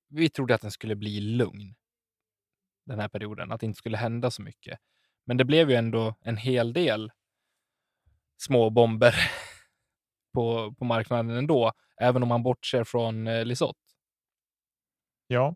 vi 0.07 0.29
trodde 0.29 0.55
att 0.55 0.61
den 0.61 0.71
skulle 0.71 0.95
bli 0.95 1.19
lugn 1.19 1.75
den 2.85 2.99
här 2.99 3.07
perioden, 3.07 3.51
att 3.51 3.59
det 3.59 3.65
inte 3.65 3.79
skulle 3.79 3.97
hända 3.97 4.31
så 4.31 4.41
mycket. 4.41 4.79
Men 5.25 5.37
det 5.37 5.45
blev 5.45 5.69
ju 5.69 5.75
ändå 5.75 6.15
en 6.21 6.37
hel 6.37 6.73
del 6.73 7.11
små 8.37 8.69
bomber 8.69 9.15
på, 10.37 10.73
på 10.77 10.85
marknaden 10.85 11.29
ändå, 11.37 11.71
även 12.01 12.23
om 12.23 12.29
man 12.29 12.43
bortser 12.43 12.83
från 12.83 13.27
eh, 13.27 13.45
Lisotte. 13.45 13.79
Ja, 15.27 15.55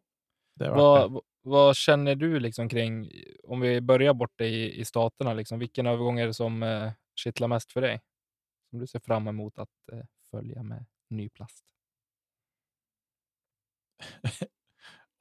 det 0.56 0.70
var 0.70 0.78
Vad, 0.78 1.12
vad- 1.12 1.24
vad 1.44 1.76
känner 1.76 2.16
du 2.16 2.40
liksom 2.40 2.70
kring, 2.70 3.12
om 3.44 3.60
vi 3.60 3.82
börjar 3.82 4.14
borta 4.14 4.44
i, 4.44 4.80
i 4.80 4.86
staterna, 4.86 5.34
liksom, 5.34 5.60
vilken 5.60 5.88
övergång 5.88 6.20
är 6.20 6.28
det 6.28 6.34
som 6.34 6.64
eh, 6.64 6.92
kittlar 7.16 7.48
mest 7.48 7.72
för 7.72 7.82
dig? 7.82 8.02
Som 8.70 8.80
du 8.80 8.88
ser 8.88 9.00
fram 9.00 9.28
emot 9.28 9.58
att 9.60 9.70
eh, 9.92 10.00
följa 10.32 10.64
med 10.64 10.86
ny 11.10 11.30
plast? 11.30 11.66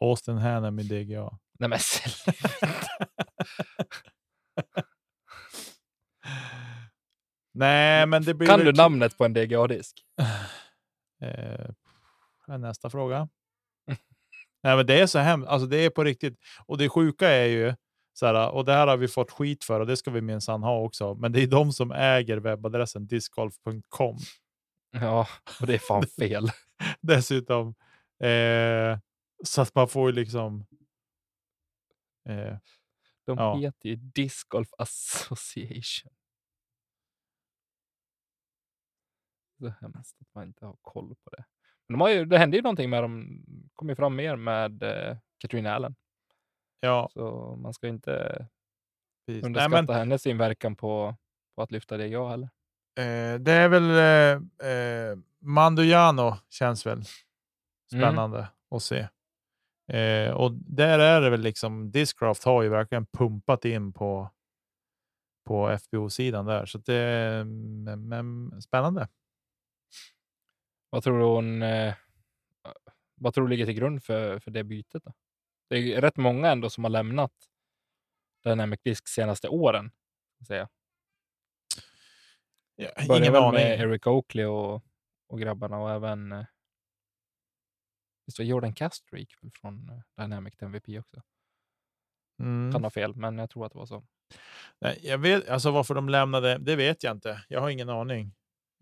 Austin 0.00 0.36
Hannum 0.38 0.78
i 0.78 0.82
DGA. 0.82 1.38
Nej 1.58 1.68
men. 1.68 1.78
Nej, 7.60 8.06
men 8.06 8.22
det 8.22 8.34
blir 8.34 8.48
Kan 8.48 8.58
du 8.58 8.64
kul- 8.64 8.76
namnet 8.76 9.18
på 9.18 9.24
en 9.24 9.32
DGA-disk? 9.32 10.04
Eh, 11.22 12.58
nästa 12.58 12.90
fråga. 12.90 13.28
Nej, 14.62 14.76
men 14.76 14.86
det 14.86 15.00
är 15.00 15.06
så 15.06 15.18
hemskt. 15.18 15.48
Alltså, 15.48 15.66
det 15.66 15.76
är 15.76 15.90
på 15.90 16.04
riktigt. 16.04 16.38
Och 16.66 16.78
det 16.78 16.88
sjuka 16.88 17.28
är 17.28 17.44
ju 17.46 17.74
så 18.12 18.26
här, 18.26 18.50
och 18.50 18.64
det 18.64 18.72
här 18.72 18.86
har 18.86 18.96
vi 18.96 19.08
fått 19.08 19.30
skit 19.30 19.64
för 19.64 19.80
och 19.80 19.86
det 19.86 19.96
ska 19.96 20.10
vi 20.10 20.20
minsann 20.20 20.62
ha 20.62 20.78
också. 20.78 21.14
Men 21.14 21.32
det 21.32 21.42
är 21.42 21.46
de 21.46 21.72
som 21.72 21.92
äger 21.92 22.36
webbadressen 22.36 23.06
discgolf.com 23.06 24.16
Ja, 24.92 25.26
och 25.60 25.66
det 25.66 25.74
är 25.74 25.78
fan 25.78 26.06
fel. 26.18 26.48
dessutom. 27.00 27.74
Eh, 28.22 28.98
så 29.44 29.62
att 29.62 29.74
man 29.74 29.88
får 29.88 30.10
ju 30.10 30.16
liksom. 30.16 30.66
Eh, 32.28 32.56
De 33.26 33.38
Ja. 33.38 33.56
heter 33.56 33.88
ju 33.88 33.96
Disc 33.96 34.42
Golf 34.48 34.68
Association. 34.78 36.12
Så 39.60 39.72
hemskt 39.80 40.16
att 40.20 40.34
man 40.34 40.44
inte 40.44 40.66
har 40.66 40.76
koll 40.82 41.14
på 41.24 41.30
det. 41.30 41.44
Men 41.88 41.98
de 41.98 42.00
har 42.00 42.10
ju, 42.10 42.24
det 42.24 42.38
hände 42.38 42.56
ju 42.56 42.62
någonting 42.62 42.90
med 42.90 43.04
dem, 43.04 43.44
kom 43.74 43.88
ju 43.88 43.96
fram 43.96 44.16
mer 44.16 44.36
med 44.36 44.82
eh, 44.82 45.16
Katrin 45.38 45.66
Allen. 45.66 45.94
ja, 46.80 47.08
Så 47.12 47.56
man 47.62 47.74
ska 47.74 47.88
inte 47.88 48.46
precis. 49.26 49.42
Nej, 49.42 49.48
underskatta 49.48 49.82
men, 49.82 49.96
hennes 49.96 50.26
inverkan 50.26 50.76
på, 50.76 51.14
på 51.56 51.62
att 51.62 51.70
lyfta 51.70 51.96
DGA 51.96 52.28
heller. 52.28 52.48
eh, 52.98 53.40
det 53.40 53.52
är 53.52 53.68
väl 53.68 53.90
eh, 53.90 54.70
eh, 54.70 55.18
Mandujano 55.38 56.36
känns 56.50 56.86
väl 56.86 57.02
spännande 57.92 58.48
att 58.70 58.82
se. 58.82 59.08
Eh, 59.92 60.30
och 60.32 60.52
där 60.52 60.98
är 60.98 61.20
det 61.20 61.30
väl 61.30 61.40
liksom, 61.40 61.90
Discraft 61.90 62.44
har 62.44 62.62
ju 62.62 62.68
verkligen 62.68 63.06
pumpat 63.06 63.64
in 63.64 63.92
på, 63.92 64.30
på 65.46 65.78
FBO-sidan 65.78 66.46
där. 66.46 66.66
Så 66.66 66.78
det 66.78 66.94
är 66.94 67.44
men, 67.44 68.08
men, 68.08 68.62
spännande. 68.62 69.08
Vad 70.90 71.02
tror 71.02 71.18
du 71.18 71.24
hon, 71.24 71.62
eh, 71.62 71.94
vad 73.14 73.34
tror 73.34 73.44
du 73.44 73.50
ligger 73.50 73.66
till 73.66 73.74
grund 73.74 74.04
för, 74.04 74.38
för 74.38 74.50
det 74.50 74.64
bytet? 74.64 75.04
Då? 75.04 75.12
Det 75.68 75.94
är 75.94 76.00
rätt 76.00 76.16
många 76.16 76.50
ändå 76.50 76.70
som 76.70 76.84
har 76.84 76.90
lämnat 76.90 77.32
Dynamic 78.44 78.80
Disk 78.82 79.08
senaste 79.08 79.48
åren. 79.48 79.90
Säga. 80.46 80.68
Ja, 82.76 83.16
ingen 83.16 83.36
aning. 83.36 83.52
med 83.52 83.80
Eric 83.80 84.06
Oakley 84.06 84.44
och, 84.44 84.82
och 85.26 85.40
grabbarna 85.40 85.78
och 85.78 85.90
även 85.90 86.32
eh, 86.32 86.44
visst 88.26 88.38
var 88.38 88.46
Jordan 88.46 88.74
Castro 88.74 89.18
gick 89.18 89.42
väl 89.42 89.50
från 89.50 89.88
eh, 89.88 90.22
Dynamic 90.24 90.54
MVP 90.58 90.88
också. 90.98 91.22
Mm. 92.38 92.72
Kan 92.72 92.82
ha 92.82 92.90
fel, 92.90 93.14
men 93.16 93.38
jag 93.38 93.50
tror 93.50 93.66
att 93.66 93.72
det 93.72 93.78
var 93.78 93.86
så. 93.86 94.04
Nej, 94.78 94.98
jag 95.02 95.18
vet, 95.18 95.48
alltså 95.48 95.70
varför 95.70 95.94
de 95.94 96.08
lämnade, 96.08 96.58
det 96.58 96.76
vet 96.76 97.02
jag 97.02 97.16
inte. 97.16 97.44
Jag 97.48 97.60
har 97.60 97.70
ingen 97.70 97.88
aning. 97.88 98.34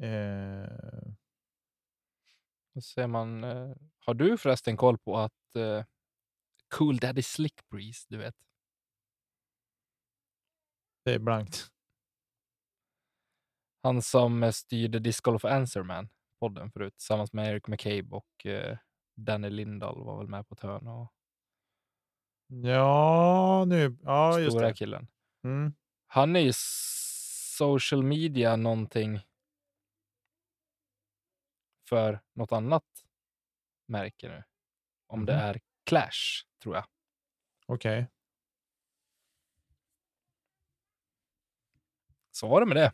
Eh, 0.02 0.68
Då 2.78 2.82
ser 2.82 3.06
man, 3.06 3.44
eh, 3.44 3.72
har 3.98 4.14
du 4.14 4.38
förresten 4.38 4.76
koll 4.76 4.98
på 4.98 5.16
att 5.18 5.56
eh, 5.56 5.84
Cool 6.74 6.96
Daddy 6.96 7.22
Slick 7.22 7.68
Breeze, 7.70 8.06
du 8.08 8.16
vet, 8.16 8.34
det 11.04 11.14
är 11.14 11.18
blankt. 11.18 11.68
han 13.82 14.02
som 14.02 14.42
eh, 14.42 14.50
styrde 14.50 14.98
Disc 14.98 15.20
Golf 15.20 15.44
Answerman 15.44 16.08
podden 16.40 16.70
förut 16.70 16.96
tillsammans 16.96 17.32
med 17.32 17.50
Eric 17.50 17.66
McCabe 17.66 18.16
och 18.16 18.46
eh, 18.46 18.78
Danny 19.16 19.50
Lindahl 19.50 20.04
var 20.04 20.18
väl 20.18 20.28
med 20.28 20.48
på 20.48 20.54
ett 20.54 20.60
hörn 20.60 20.86
och 20.86 21.12
Ja, 22.46 23.64
nu. 23.66 23.98
Ja, 24.02 24.38
just 24.40 24.52
stora 24.52 24.66
det. 24.66 24.74
killen. 24.74 25.08
Mm. 25.44 25.72
Han 26.06 26.36
är 26.36 26.40
ju 26.40 26.52
social 27.58 28.02
media 28.02 28.56
någonting 28.56 29.20
för 31.88 32.20
något 32.34 32.52
annat 32.52 32.84
märke 33.88 34.28
nu. 34.28 34.44
Om 35.06 35.26
det 35.26 35.32
Mhm. 35.32 35.42
är 35.42 35.60
Clash, 35.86 36.44
tror 36.62 36.74
jag. 36.74 36.84
Okej. 37.66 38.06
Så 42.30 42.48
var 42.48 42.60
det 42.60 42.66
med 42.66 42.76
det. 42.76 42.92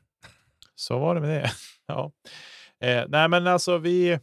Så 0.74 0.98
var 0.98 1.14
det 1.14 1.20
med 1.20 1.30
det. 1.42 1.50
ja. 1.86 2.12
Eh, 2.80 3.04
nej, 3.08 3.28
men 3.28 3.46
alltså 3.46 3.78
vi, 3.78 4.20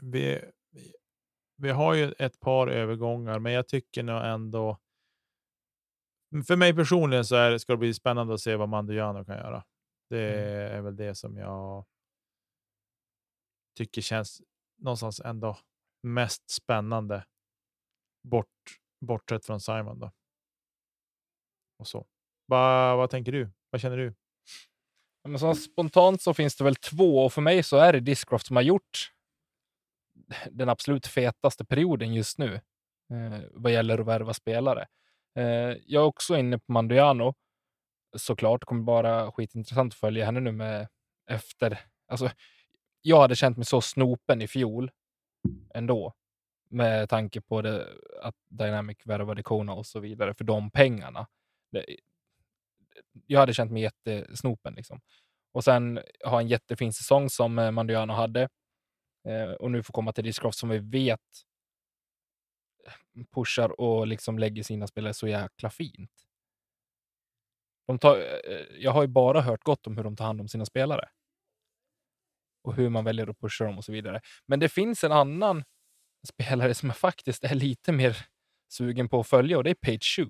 vi, 0.00 0.40
vi, 0.70 0.92
vi 1.56 1.70
har 1.70 1.94
ju 1.94 2.12
ett 2.18 2.40
par 2.40 2.66
övergångar, 2.68 3.38
men 3.38 3.52
jag 3.52 3.68
tycker 3.68 4.02
nog 4.02 4.24
ändå. 4.24 4.78
För 6.46 6.56
mig 6.56 6.74
personligen 6.74 7.24
så 7.24 7.36
är, 7.36 7.58
ska 7.58 7.72
det 7.72 7.76
bli 7.76 7.94
spännande 7.94 8.34
att 8.34 8.40
se 8.40 8.56
vad 8.56 8.68
Mandujano 8.68 9.24
kan 9.24 9.36
göra. 9.36 9.64
Det 10.10 10.20
är 10.70 10.80
väl 10.80 10.96
det 10.96 11.14
som 11.14 11.36
jag 11.36 11.84
tycker 13.74 14.02
känns 14.02 14.42
någonstans 14.78 15.20
ändå 15.20 15.58
mest 16.02 16.50
spännande. 16.50 17.24
Bort, 18.28 18.78
bortsett 19.00 19.46
från 19.46 19.60
Simon 19.60 19.98
då. 19.98 20.12
Och 21.78 21.86
så. 21.88 22.06
Va, 22.46 22.96
vad 22.96 23.10
tänker 23.10 23.32
du? 23.32 23.50
Vad 23.70 23.80
känner 23.80 23.96
du? 23.96 24.14
Men 25.28 25.38
så 25.38 25.54
spontant 25.54 26.22
så 26.22 26.34
finns 26.34 26.56
det 26.56 26.64
väl 26.64 26.76
två 26.76 27.24
och 27.24 27.32
för 27.32 27.42
mig 27.42 27.62
så 27.62 27.76
är 27.76 27.92
det 27.92 28.00
Discraft 28.00 28.46
som 28.46 28.56
har 28.56 28.62
gjort 28.62 29.12
den 30.50 30.68
absolut 30.68 31.06
fetaste 31.06 31.64
perioden 31.64 32.14
just 32.14 32.38
nu 32.38 32.54
eh, 33.10 33.40
vad 33.50 33.72
gäller 33.72 33.98
att 33.98 34.06
värva 34.06 34.34
spelare. 34.34 34.86
Eh, 35.38 35.76
jag 35.86 36.02
är 36.02 36.06
också 36.06 36.36
inne 36.36 36.58
på 36.58 36.72
Mandiano. 36.72 37.34
Såklart 38.16 38.64
kommer 38.64 38.82
bara 38.82 39.32
skitintressant 39.32 39.92
att 39.92 39.98
följa 39.98 40.24
henne 40.24 40.40
nu 40.40 40.52
med 40.52 40.88
efter. 41.30 41.80
Alltså, 42.08 42.30
jag 43.06 43.20
hade 43.20 43.36
känt 43.36 43.56
mig 43.56 43.66
så 43.66 43.80
snopen 43.80 44.42
i 44.42 44.48
fjol 44.48 44.90
ändå 45.74 46.14
med 46.68 47.08
tanke 47.08 47.40
på 47.40 47.62
det, 47.62 47.88
att 48.22 48.34
Dynamic 48.48 48.98
värvade 49.04 49.42
Kona 49.42 49.72
och 49.72 49.86
så 49.86 50.00
vidare 50.00 50.34
för 50.34 50.44
de 50.44 50.70
pengarna. 50.70 51.26
Det, 51.72 51.84
jag 53.26 53.40
hade 53.40 53.54
känt 53.54 53.72
mig 53.72 53.82
jättesnopen. 53.82 54.74
Liksom. 54.74 55.00
Och 55.52 55.64
sen 55.64 56.00
ha 56.24 56.40
en 56.40 56.48
jättefin 56.48 56.92
säsong 56.92 57.30
som 57.30 57.58
eh, 57.58 57.70
Mandiano 57.70 58.12
hade 58.12 58.48
eh, 59.28 59.52
och 59.52 59.70
nu 59.70 59.82
får 59.82 59.92
komma 59.92 60.12
till 60.12 60.24
Discroft 60.24 60.58
som 60.58 60.68
vi 60.68 60.78
vet 60.78 61.20
pushar 63.34 63.80
och 63.80 64.06
liksom 64.06 64.38
lägger 64.38 64.62
sina 64.62 64.86
spelare 64.86 65.14
så 65.14 65.28
jäkla 65.28 65.70
fint. 65.70 66.10
De 67.86 67.98
tar, 67.98 68.16
eh, 68.16 68.78
jag 68.78 68.90
har 68.90 69.02
ju 69.02 69.08
bara 69.08 69.40
hört 69.40 69.62
gott 69.62 69.86
om 69.86 69.96
hur 69.96 70.04
de 70.04 70.16
tar 70.16 70.24
hand 70.24 70.40
om 70.40 70.48
sina 70.48 70.66
spelare. 70.66 71.08
Och 72.64 72.74
hur 72.74 72.88
man 72.88 73.04
väljer 73.04 73.30
att 73.30 73.40
pusha 73.40 73.64
dem 73.64 73.78
och 73.78 73.84
så 73.84 73.92
vidare. 73.92 74.20
Men 74.46 74.60
det 74.60 74.68
finns 74.68 75.04
en 75.04 75.12
annan 75.12 75.64
spelare 76.28 76.74
som 76.74 76.88
jag 76.88 76.96
faktiskt 76.96 77.44
är 77.44 77.54
lite 77.54 77.92
mer 77.92 78.26
sugen 78.68 79.08
på 79.08 79.20
att 79.20 79.28
följa 79.28 79.58
och 79.58 79.64
det 79.64 79.70
är 79.70 79.74
Page 79.74 80.16
Shu. 80.16 80.26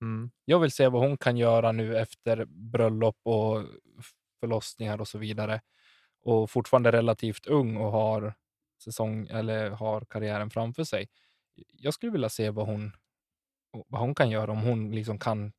Mm. 0.00 0.30
Jag 0.44 0.58
vill 0.58 0.70
se 0.70 0.88
vad 0.88 1.02
hon 1.02 1.18
kan 1.18 1.36
göra 1.36 1.72
nu 1.72 1.98
efter 1.98 2.44
bröllop 2.44 3.16
och 3.22 3.64
förlossningar 4.40 5.00
och 5.00 5.08
så 5.08 5.18
vidare. 5.18 5.60
Och 6.22 6.50
fortfarande 6.50 6.92
relativt 6.92 7.46
ung 7.46 7.76
och 7.76 7.92
har 7.92 8.34
säsong 8.84 9.26
eller 9.30 9.70
har 9.70 10.00
karriären 10.00 10.50
framför 10.50 10.84
sig. 10.84 11.08
Jag 11.72 11.94
skulle 11.94 12.12
vilja 12.12 12.28
se 12.28 12.50
vad 12.50 12.66
hon, 12.66 12.92
vad 13.88 14.00
hon 14.00 14.14
kan 14.14 14.30
göra 14.30 14.52
om 14.52 14.62
hon 14.62 14.94
liksom 14.94 15.18
kan 15.18 15.52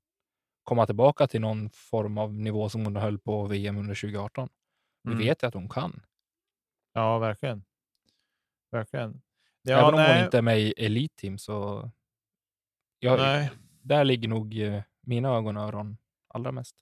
komma 0.63 0.86
tillbaka 0.86 1.28
till 1.28 1.41
någon 1.41 1.69
form 1.69 2.17
av 2.17 2.34
nivå 2.34 2.69
som 2.69 2.86
hon 2.86 2.95
höll 2.95 3.19
på 3.19 3.45
VM 3.45 3.78
under 3.78 3.95
2018. 3.95 4.49
Vi 5.04 5.12
Mm. 5.12 5.18
vet 5.26 5.44
ju 5.44 5.48
att 5.48 5.54
hon 5.54 5.70
kan. 5.70 6.06
Ja, 6.94 7.20
verkligen. 7.20 7.66
Verkligen. 8.72 9.22
Ja, 9.62 9.74
Även 9.78 9.86
om 9.86 9.96
nej, 9.96 10.16
hon 10.16 10.26
inte 10.26 10.38
är 10.38 10.42
med 10.42 10.60
i 10.60 10.72
Elite 10.78 11.16
Team 11.16 11.38
så 11.38 11.89
jag, 13.00 13.20
nej, 13.20 13.52
där 13.82 14.04
ligger 14.04 14.28
nog 14.28 14.60
eh, 14.60 14.84
mina 15.02 15.30
ögon 15.30 15.58
och 15.58 15.63
öron 15.63 15.98
allra 16.28 16.52
mest. 16.52 16.76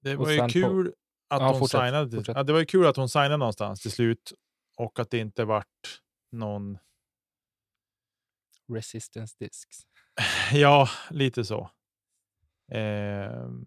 det 0.00 0.16
var 0.16 0.30
ju 0.30 0.36
sen 0.38 0.46
på- 0.48 0.52
kul 0.52 0.94
att 1.28 1.40
Ja, 1.40 1.50
hon 1.50 1.58
fortsätt, 1.58 1.80
signade. 1.80 2.16
fortsätt. 2.16 2.36
Ja, 2.36 2.42
det 2.42 2.52
var 2.52 2.60
ju 2.60 2.66
kul 2.66 2.86
att 2.86 2.96
hon 2.96 3.08
signade 3.08 3.36
någonstans 3.36 3.80
till 3.82 3.92
slut 3.92 4.32
och 4.76 4.98
att 4.98 5.10
det 5.10 5.18
inte 5.18 5.44
vart 5.44 6.00
någon. 6.32 6.78
Resistance 8.72 9.36
Discs. 9.38 9.86
Ja, 10.52 10.88
lite 11.10 11.44
så. 11.44 11.70
Ehm, 12.72 13.66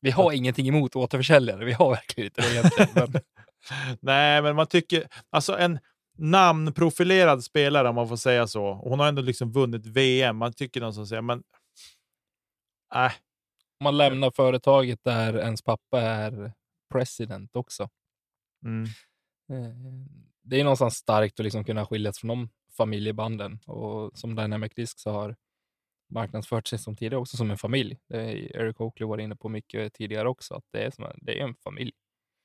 Vi 0.00 0.10
har 0.10 0.32
ingenting 0.32 0.68
emot 0.68 0.96
återförsäljare. 0.96 1.64
Vi 1.64 1.72
har 1.72 1.90
verkligen 1.90 2.26
inte 2.26 2.40
det 2.42 2.52
egentligen. 2.52 2.88
Men, 3.12 3.22
Nej, 4.00 4.42
men 4.42 4.56
man 4.56 4.66
tycker 4.66 5.08
alltså 5.30 5.58
en 5.58 5.78
namnprofilerad 6.18 7.44
spelare 7.44 7.88
om 7.88 7.94
man 7.94 8.08
får 8.08 8.16
säga 8.16 8.46
så. 8.46 8.74
Hon 8.74 9.00
har 9.00 9.08
ändå 9.08 9.22
liksom 9.22 9.52
vunnit 9.52 9.86
VM. 9.86 10.36
Man 10.36 10.52
tycker 10.52 10.80
någonstans 10.80 11.08
säger 11.08 11.22
men. 11.22 11.42
Äh, 12.94 13.12
man 13.84 13.96
lämnar 13.96 14.30
företaget 14.36 15.00
där 15.04 15.38
ens 15.38 15.62
pappa 15.62 16.00
är 16.00 16.52
president 16.92 17.56
också. 17.56 17.88
mm, 18.64 18.84
Eh, 19.52 19.74
Det 20.42 20.60
är 20.60 20.64
någonstans 20.64 20.94
starkt 20.96 21.40
att 21.40 21.44
liksom 21.44 21.64
kunna 21.64 21.86
skiljas 21.86 22.18
från 22.18 22.28
de 22.28 22.48
familjebanden. 22.76 23.58
Och 23.66 24.18
som 24.18 24.34
Dynamic 24.36 24.72
Disc 24.76 24.94
så 25.00 25.10
har 25.10 25.36
marknadsfört 26.08 26.66
sig 26.66 26.78
som 26.78 26.96
tidigare 26.96 27.20
också 27.20 27.36
som 27.36 27.50
en 27.50 27.58
familj. 27.58 27.98
Är 28.08 28.56
Eric 28.56 28.80
Oakley 28.80 29.08
var 29.08 29.18
inne 29.18 29.36
på 29.36 29.48
mycket 29.48 29.94
tidigare 29.94 30.28
också, 30.28 30.54
att 30.54 30.64
det 30.70 30.84
är, 30.84 30.90
som 30.90 31.04
en, 31.04 31.18
det 31.22 31.40
är 31.40 31.44
en 31.44 31.54
familj. 31.54 31.92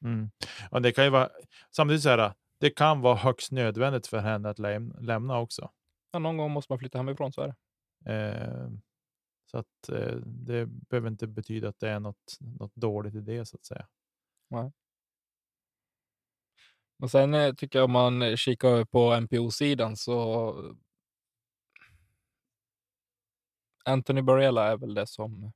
mm. 0.04 0.32
Och 0.71 0.82
det 0.82 0.91
kan 0.91 1.04
ju 1.04 1.10
vara 1.10 1.30
samtidigt 1.76 2.04
så 2.04 2.10
här. 2.10 2.34
Det 2.60 2.69
kan 2.69 3.02
vara 3.02 3.15
högst 3.15 3.52
nödvändigt 3.52 4.08
för 4.08 4.19
henne 4.19 4.50
att 4.50 4.60
läm 4.60 4.95
lämna 5.00 5.39
också. 5.39 5.71
Ja, 6.12 6.19
någon 6.19 6.38
gång 6.38 6.52
måste 6.52 6.71
man 6.71 6.80
flytta 6.80 6.97
hemifrån, 6.97 7.34
så 7.34 7.41
är 7.41 7.47
det. 7.47 7.56
Eh, 8.13 8.69
så 9.52 9.58
att 9.58 9.89
eh, 9.89 10.15
det 10.26 10.65
behöver 10.65 11.08
inte 11.08 11.28
betyda 11.28 11.69
att 11.69 11.80
det 11.80 11.89
är 11.89 12.00
något, 12.00 12.38
något 12.39 12.76
dåligt 12.76 13.15
i 13.15 13.21
det 13.21 13.45
så 13.45 13.58
att 13.58 13.65
säga. 13.65 13.88
Och 17.00 17.12
sen 17.12 17.34
eh, 17.34 17.54
tycker 17.54 17.80
jag 17.80 17.86
om 17.86 17.91
man 17.91 18.38
kikar 18.38 18.86
på 18.86 19.19
NPO-sidan 19.19 19.97
så 19.97 20.54
Anthony 23.86 24.22
Barella 24.22 24.67
är 24.72 24.78
väl 24.78 24.94
det 24.94 25.08
som, 25.08 25.54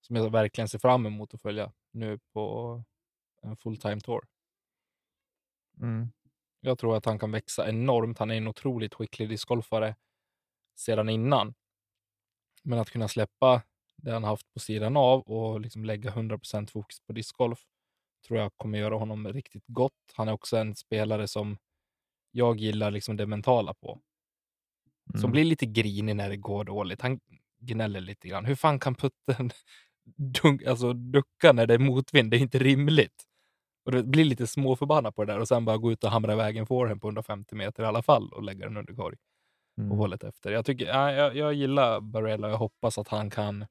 som 0.00 0.16
jag 0.16 0.30
verkligen 0.30 0.68
ser 0.68 0.78
fram 0.78 1.06
emot 1.06 1.34
att 1.34 1.42
följa 1.42 1.72
nu 1.90 2.18
på 2.32 2.82
en 3.42 3.56
full-time 3.56 4.00
tour. 4.00 4.26
Mm. 5.80 6.12
Jag 6.60 6.78
tror 6.78 6.96
att 6.96 7.04
han 7.04 7.18
kan 7.18 7.30
växa 7.30 7.68
enormt. 7.68 8.18
Han 8.18 8.30
är 8.30 8.34
en 8.34 8.48
otroligt 8.48 8.94
skicklig 8.94 9.28
discgolfare 9.28 9.96
sedan 10.74 11.08
innan. 11.08 11.54
Men 12.62 12.78
att 12.78 12.90
kunna 12.90 13.08
släppa 13.08 13.62
det 13.96 14.12
han 14.12 14.24
haft 14.24 14.52
på 14.52 14.60
sidan 14.60 14.96
av 14.96 15.20
och 15.20 15.60
liksom 15.60 15.84
lägga 15.84 16.10
100% 16.10 16.70
fokus 16.70 17.00
på 17.00 17.12
discgolf 17.12 17.66
tror 18.26 18.38
jag 18.38 18.56
kommer 18.56 18.78
göra 18.78 18.96
honom 18.96 19.28
riktigt 19.28 19.64
gott. 19.66 20.12
Han 20.14 20.28
är 20.28 20.32
också 20.32 20.56
en 20.56 20.76
spelare 20.76 21.28
som 21.28 21.58
jag 22.30 22.60
gillar 22.60 22.90
liksom 22.90 23.16
det 23.16 23.26
mentala 23.26 23.74
på. 23.74 24.00
Som 25.10 25.20
Mm. 25.20 25.32
blir 25.32 25.44
lite 25.44 25.66
grinig 25.66 26.16
när 26.16 26.28
det 26.28 26.36
går 26.36 26.64
dåligt. 26.64 27.00
Han 27.02 27.20
gnäller 27.60 28.00
lite 28.00 28.28
grann. 28.28 28.44
Hur 28.44 28.54
fan 28.54 28.78
kan 28.80 28.94
putten 28.94 29.50
dunk, 30.42 30.62
alltså 30.64 30.92
ducka 30.92 31.52
när 31.52 31.66
det 31.66 31.74
är 31.74 31.78
motvind? 31.78 32.30
Det 32.30 32.36
är 32.36 32.40
inte 32.40 32.58
rimligt. 32.58 33.24
Och 33.84 33.92
det 33.92 34.02
blir 34.02 34.24
lite 34.24 34.46
småförbannad 34.46 35.14
på 35.14 35.24
det 35.24 35.32
där 35.32 35.40
och 35.40 35.48
sen 35.48 35.64
bara 35.64 35.76
gå 35.76 35.92
ut 35.92 36.04
och 36.04 36.10
hamra 36.10 36.32
iväg 36.32 36.56
en 36.56 36.66
forehand 36.66 37.00
på 37.00 37.06
150 37.08 37.54
meter 37.54 37.82
i 37.82 37.86
alla 37.86 38.02
fall 38.02 38.32
och 38.32 38.42
lägga 38.42 38.66
den 38.68 38.76
under 38.76 38.94
korg 38.94 39.16
Mm. 39.78 39.90
hållet 39.98 40.24
efter. 40.24 40.52
Jag, 40.52 40.66
tycker, 40.66 40.86
ja, 40.86 41.12
jag, 41.12 41.36
jag 41.36 41.54
gillar 41.54 42.00
Barella 42.00 42.46
och 42.46 42.52
jag 42.52 42.58
hoppas 42.58 42.98
att 42.98 43.08
han 43.08 43.30
kan 43.30 43.66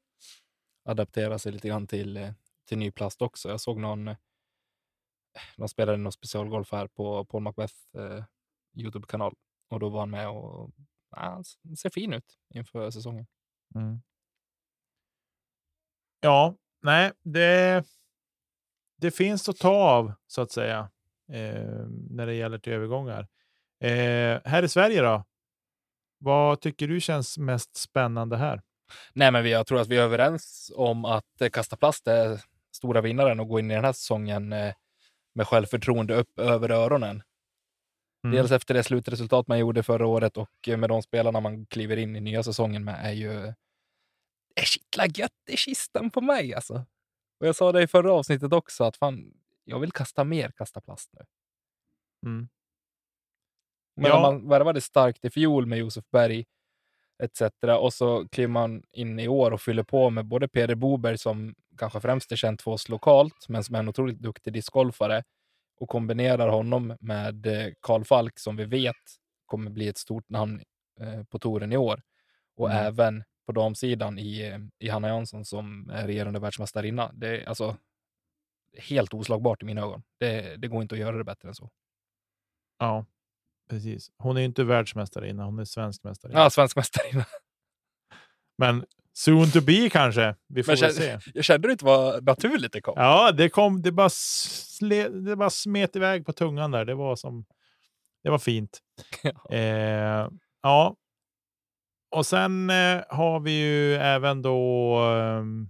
adaptera 0.86 1.40
sig 1.40 1.52
lite 1.52 1.68
grann 1.68 1.88
till, 1.88 2.18
eh, 2.18 2.30
till 2.68 2.78
ny 2.78 2.92
plast 2.92 3.22
också. 3.22 3.50
Jag 3.50 3.62
såg 3.62 3.80
någon, 3.80 4.08
eh, 4.08 4.16
de 5.58 5.70
spelade 5.70 5.98
någon 5.98 6.12
specialgolf 6.12 6.72
här 6.72 6.88
på 6.88 7.26
Paul 7.26 7.42
Macbeth 7.44 7.74
eh, 7.98 8.24
Youtube-kanal 8.78 9.34
och 9.70 9.80
då 9.80 9.90
var 9.90 10.00
han 10.00 10.10
med 10.10 10.30
och 10.30 10.70
han 11.16 11.44
ser 11.78 11.90
fin 11.90 12.14
ut 12.14 12.38
inför 12.54 12.92
säsongen. 12.92 13.26
Mm. 13.76 14.02
Ja, 16.22 16.56
nej, 16.82 17.12
det, 17.24 17.84
det 18.98 19.12
finns 19.12 19.50
att 19.50 19.58
ta 19.58 19.72
av 19.72 20.14
så 20.28 20.42
att 20.42 20.52
säga 20.52 20.90
eh, 21.32 21.86
när 22.10 22.26
det 22.26 22.34
gäller 22.34 22.58
till 22.58 22.74
övergångar. 22.74 23.28
Eh, 23.80 24.42
här 24.46 24.64
i 24.64 24.70
Sverige 24.70 25.02
då? 25.02 25.24
Vad 26.18 26.62
tycker 26.62 26.88
du 26.88 27.02
känns 27.02 27.38
mest 27.38 27.76
spännande 27.76 28.38
här? 28.38 28.62
Nej, 29.14 29.32
men 29.32 29.50
jag 29.50 29.68
tror 29.68 29.82
att 29.82 29.88
vi 29.88 29.98
är 29.98 30.02
överens 30.02 30.72
om 30.76 31.06
att 31.06 31.42
eh, 31.42 31.50
Kasta 31.50 31.76
Plast 31.76 32.08
är 32.08 32.42
stora 32.76 33.02
vinnaren 33.02 33.40
och 33.40 33.48
gå 33.48 33.60
in 33.60 33.72
i 33.72 33.76
den 33.76 33.86
här 33.86 33.94
säsongen 33.94 34.54
eh, 34.54 34.74
med 35.36 35.48
självförtroende 35.48 36.16
upp 36.16 36.40
över 36.40 36.72
öronen. 36.72 37.24
Mm. 38.24 38.36
Dels 38.36 38.52
efter 38.52 38.74
det 38.74 38.84
slutresultat 38.84 39.48
man 39.48 39.60
gjorde 39.60 39.84
förra 39.84 40.08
året 40.08 40.38
och 40.38 40.68
eh, 40.68 40.78
med 40.78 40.90
de 40.90 41.02
spelarna 41.02 41.40
man 41.40 41.66
kliver 41.66 41.98
in 41.98 42.16
i 42.16 42.20
nya 42.20 42.44
säsongen 42.44 42.84
med 42.84 43.06
är 43.06 43.12
ju... 43.12 43.54
Det 44.56 44.66
kittlar 44.66 45.08
gött 45.20 45.32
i 45.50 45.58
kistan 45.58 46.10
på 46.12 46.22
mig 46.22 46.54
alltså. 46.54 46.86
Och 47.40 47.48
jag 47.48 47.56
sa 47.56 47.72
det 47.72 47.84
i 47.84 47.88
förra 47.88 48.14
avsnittet 48.14 48.54
också 48.54 48.84
att 48.84 48.98
fan, 48.98 49.34
jag 49.64 49.80
vill 49.80 49.92
kasta 49.92 50.24
mer 50.24 50.52
kasta 50.52 50.82
plast 50.82 51.10
nu. 51.14 51.26
Mm. 52.30 52.50
Men 53.96 54.06
Ja. 54.06 54.22
man 54.22 54.50
värvade 54.50 54.82
starkt 54.82 55.26
i 55.26 55.30
fjol 55.30 55.66
med 55.66 55.80
Josef 55.80 56.06
Berg 56.12 56.46
etc. 57.24 57.42
och 57.80 57.94
så 57.94 58.28
kliver 58.28 58.52
man 58.52 58.84
in 58.92 59.20
i 59.20 59.28
år 59.28 59.52
och 59.52 59.62
fyller 59.62 59.84
på 59.84 60.10
med 60.10 60.26
både 60.26 60.48
Peder 60.48 60.76
Boberg 60.76 61.18
som 61.18 61.56
kanske 61.78 62.00
främst 62.02 62.32
är 62.32 62.36
känd 62.36 62.62
för 62.62 62.72
oss 62.72 62.90
lokalt, 62.90 63.50
men 63.50 63.64
som 63.64 63.76
är 63.76 63.80
en 63.80 63.90
otroligt 63.90 64.20
duktig 64.20 64.54
discgolfare 64.54 65.24
och 65.80 65.90
kombinerar 65.90 66.48
honom 66.50 66.98
med 67.00 67.46
eh, 67.46 67.74
Karl 67.82 68.04
Falk 68.04 68.40
som 68.40 68.56
vi 68.56 68.66
vet 68.66 68.96
kommer 69.46 69.72
bli 69.72 69.88
ett 69.88 69.98
stort 69.98 70.30
namn 70.30 70.62
eh, 71.00 71.24
på 71.24 71.40
touren 71.40 71.74
i 71.74 71.78
år. 71.78 72.02
Och 72.56 72.72
Mm. 72.72 72.86
även 72.86 73.24
på 73.46 73.52
damsidan 73.52 74.20
i, 74.20 74.60
i 74.80 74.90
Hanna 74.90 75.08
Jansson 75.08 75.46
som 75.46 75.90
är 75.90 76.08
regerande 76.08 76.40
världsmästarinna. 76.40 77.12
Det 77.14 77.28
är 77.42 77.50
alltså 77.50 77.78
helt 78.78 79.14
oslagbart 79.14 79.64
i 79.64 79.66
mina 79.66 79.82
ögon. 79.82 80.04
Det, 80.20 80.56
det 80.56 80.68
går 80.68 80.82
inte 80.82 80.96
att 80.96 81.00
göra 81.02 81.18
det 81.18 81.24
bättre 81.24 81.48
än 81.48 81.56
så. 81.56 81.70
Ja, 82.80 83.06
precis. 83.70 84.12
Hon 84.18 84.38
är 84.38 84.42
inte 84.42 84.64
världsmästarinna, 84.64 85.46
hon 85.46 85.60
är 85.60 85.66
svensk 85.66 86.04
mästarinna. 86.04 86.40
Ja, 86.40 86.50
svensk 86.50 86.76
mästarinna. 86.76 87.26
Men 88.58 88.86
Soon 89.14 89.52
to 89.52 89.62
be 89.62 89.90
kanske. 89.90 90.36
Vi 90.48 90.64
får 90.64 90.72
Men 90.72 90.78
kände, 90.78 90.94
se. 90.94 91.18
jag 91.34 91.46
kände 91.46 91.72
inte 91.72 91.86
vad 91.86 92.24
naturligt 92.26 92.74
det 92.74 92.82
kom. 92.82 92.94
Ja, 92.98 93.32
det 93.32 93.50
kom. 93.50 93.82
Det 93.82 93.92
bara, 93.92 94.10
sle, 94.10 95.10
det 95.10 95.36
bara 95.36 95.50
smet 95.50 95.96
iväg 95.96 96.26
på 96.26 96.34
tungan 96.34 96.72
där. 96.72 96.86
Det 96.86 96.96
var 96.96 97.16
som. 97.16 97.46
Det 98.24 98.30
var 98.30 98.40
fint. 98.40 98.80
Eh, 99.52 100.28
ja. 100.62 100.96
Och 102.16 102.26
sen 102.26 102.70
eh, 102.70 103.02
har 103.10 103.40
vi 103.40 103.52
ju 103.52 103.96
även 103.96 104.42
då. 104.42 104.98
ehm, 105.00 105.70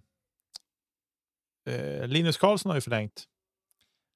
Eh, 1.70 2.08
Linus 2.08 2.38
Karlsson 2.38 2.70
har 2.70 2.78
ju 2.78 2.82
förlängt 2.82 3.24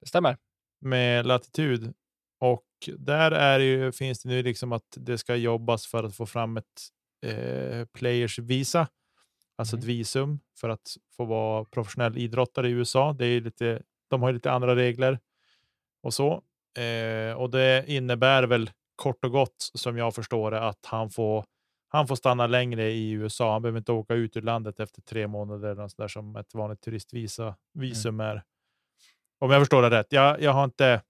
Det 0.01 0.07
stämmer. 0.07 0.37
med 0.81 1.25
latitud 1.25 1.93
och 2.39 2.65
där 2.97 3.31
är 3.31 3.59
det 3.59 3.65
ju, 3.65 3.91
finns 3.91 4.21
det 4.21 4.29
nu 4.29 4.43
liksom 4.43 4.71
att 4.71 4.83
det 4.97 5.17
ska 5.17 5.35
jobbas 5.35 5.87
för 5.87 6.03
att 6.03 6.15
få 6.15 6.25
fram 6.25 6.57
ett 6.57 6.65
eh, 7.25 7.85
players 7.85 8.39
visa, 8.39 8.87
alltså 9.57 9.75
Mm. 9.75 9.83
ett 9.83 9.87
visum 9.87 10.39
för 10.59 10.69
att 10.69 10.97
få 11.17 11.25
vara 11.25 11.65
professionell 11.65 12.17
idrottare 12.17 12.69
i 12.69 12.71
USA. 12.71 13.13
Det 13.13 13.25
är 13.25 13.41
lite, 13.41 13.81
de 14.09 14.21
har 14.21 14.29
ju 14.29 14.33
lite 14.33 14.51
andra 14.51 14.75
regler 14.75 15.19
och 16.03 16.13
så. 16.13 16.43
Eh, 16.79 17.33
och 17.37 17.49
det 17.49 17.85
innebär 17.87 18.43
väl 18.43 18.69
kort 18.95 19.25
och 19.25 19.31
gott 19.31 19.71
som 19.73 19.97
jag 19.97 20.15
förstår 20.15 20.51
det 20.51 20.61
att 20.67 20.85
han 20.85 21.09
får 21.09 21.45
han 21.89 22.07
får 22.07 22.15
stanna 22.15 22.47
längre 22.47 22.91
i 22.91 23.11
USA. 23.11 23.51
Han 23.53 23.61
behöver 23.61 23.77
inte 23.79 23.91
åka 23.91 24.13
ut 24.13 24.37
ur 24.37 24.41
landet 24.41 24.79
efter 24.79 25.01
tre 25.01 25.27
månader 25.27 25.69
eller 25.69 25.81
något 25.81 25.97
där 25.97 26.07
som 26.07 26.35
ett 26.35 26.53
vanligt 26.53 26.81
turistvisa 26.81 27.55
visum 27.73 28.19
är. 28.19 28.43
Om 29.39 29.51
jag 29.51 29.61
förstår 29.61 29.81
det 29.81 29.89
rätt. 29.89 30.07
Jag, 30.09 30.41
jag 30.41 30.51
har 30.53 30.63
inte. 30.63 31.01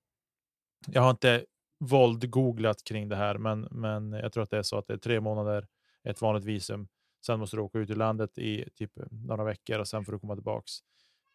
Jag 0.87 1.01
har 1.01 1.09
inte 1.09 1.45
våldgooglat 1.79 2.83
kring 2.83 3.09
det 3.09 3.15
här, 3.15 3.37
men, 3.37 3.67
men 3.71 4.11
jag 4.11 4.33
tror 4.33 4.43
att 4.43 4.49
det 4.49 4.57
är 4.57 4.63
så 4.63 4.77
att 4.77 4.87
det 4.87 4.93
är 4.93 4.97
tre 4.97 5.19
månader 5.19 5.67
ett 6.03 6.21
vanligt 6.21 6.45
visum. 6.45 6.87
Sen 7.25 7.39
måste 7.39 7.57
du 7.57 7.61
åka 7.61 7.79
ut 7.79 7.89
ur 7.89 7.95
landet 7.95 8.37
i 8.37 8.69
typ 8.75 8.91
några 9.11 9.43
veckor 9.43 9.79
och 9.79 9.87
sen 9.87 10.05
får 10.05 10.11
du 10.11 10.19
komma 10.19 10.35
tillbaks. 10.35 10.73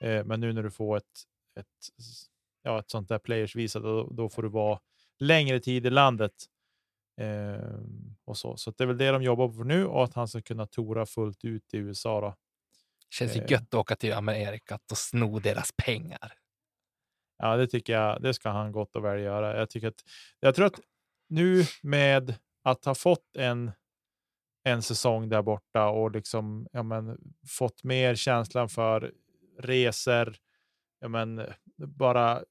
Eh, 0.00 0.24
men 0.24 0.40
nu 0.40 0.52
när 0.52 0.62
du 0.62 0.70
får 0.70 0.96
ett, 0.96 1.22
ett, 1.60 1.66
ja, 2.62 2.78
ett 2.78 2.90
sånt 2.90 3.08
där 3.08 3.18
players 3.18 3.56
visa, 3.56 3.80
då, 3.80 4.10
då 4.10 4.28
får 4.28 4.42
du 4.42 4.48
vara 4.48 4.80
längre 5.18 5.60
tid 5.60 5.86
i 5.86 5.90
landet. 5.90 6.32
Eh, 7.20 7.78
och 8.24 8.38
så. 8.38 8.56
så 8.56 8.70
det 8.70 8.84
är 8.84 8.88
väl 8.88 8.98
det 8.98 9.10
de 9.10 9.22
jobbar 9.22 9.48
på 9.48 9.64
nu 9.64 9.86
och 9.86 10.04
att 10.04 10.14
han 10.14 10.28
ska 10.28 10.42
kunna 10.42 10.66
tora 10.66 11.06
fullt 11.06 11.44
ut 11.44 11.74
i 11.74 11.76
USA. 11.78 12.20
Då. 12.20 12.34
Känns 13.10 13.36
ju 13.36 13.40
Eh. 13.40 13.50
gött 13.50 13.62
att 13.62 13.74
åka 13.74 13.96
till 13.96 14.12
Amerika 14.12 14.78
och 14.90 14.98
sno 14.98 15.38
deras 15.38 15.72
pengar. 15.76 16.32
Ja, 17.38 17.56
det 17.56 17.66
tycker 17.66 17.92
jag. 17.92 18.22
Det 18.22 18.34
ska 18.34 18.50
han 18.50 18.72
gott 18.72 18.96
och 18.96 19.04
väl 19.04 19.20
göra. 19.20 19.58
Jag, 19.58 19.70
tycker 19.70 19.88
att, 19.88 20.04
jag 20.40 20.54
tror 20.54 20.66
att 20.66 20.80
nu 21.28 21.64
med 21.82 22.34
att 22.62 22.84
ha 22.84 22.94
fått 22.94 23.36
en, 23.36 23.72
en 24.64 24.82
säsong 24.82 25.28
där 25.28 25.42
borta 25.42 25.88
och 25.88 26.10
liksom, 26.10 26.66
ja, 26.72 26.82
men, 26.82 27.18
fått 27.48 27.84
mer 27.84 28.14
känslan 28.14 28.68
för 28.68 29.12
resor, 29.58 30.34
ja, 31.00 31.08
men, 31.08 31.46
bara 31.76 32.42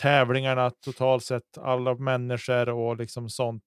tävlingarna 0.00 0.70
totalt 0.70 1.24
sett, 1.24 1.58
alla 1.58 1.94
människor 1.94 2.68
och 2.68 2.96
liksom 2.96 3.28
sånt 3.28 3.64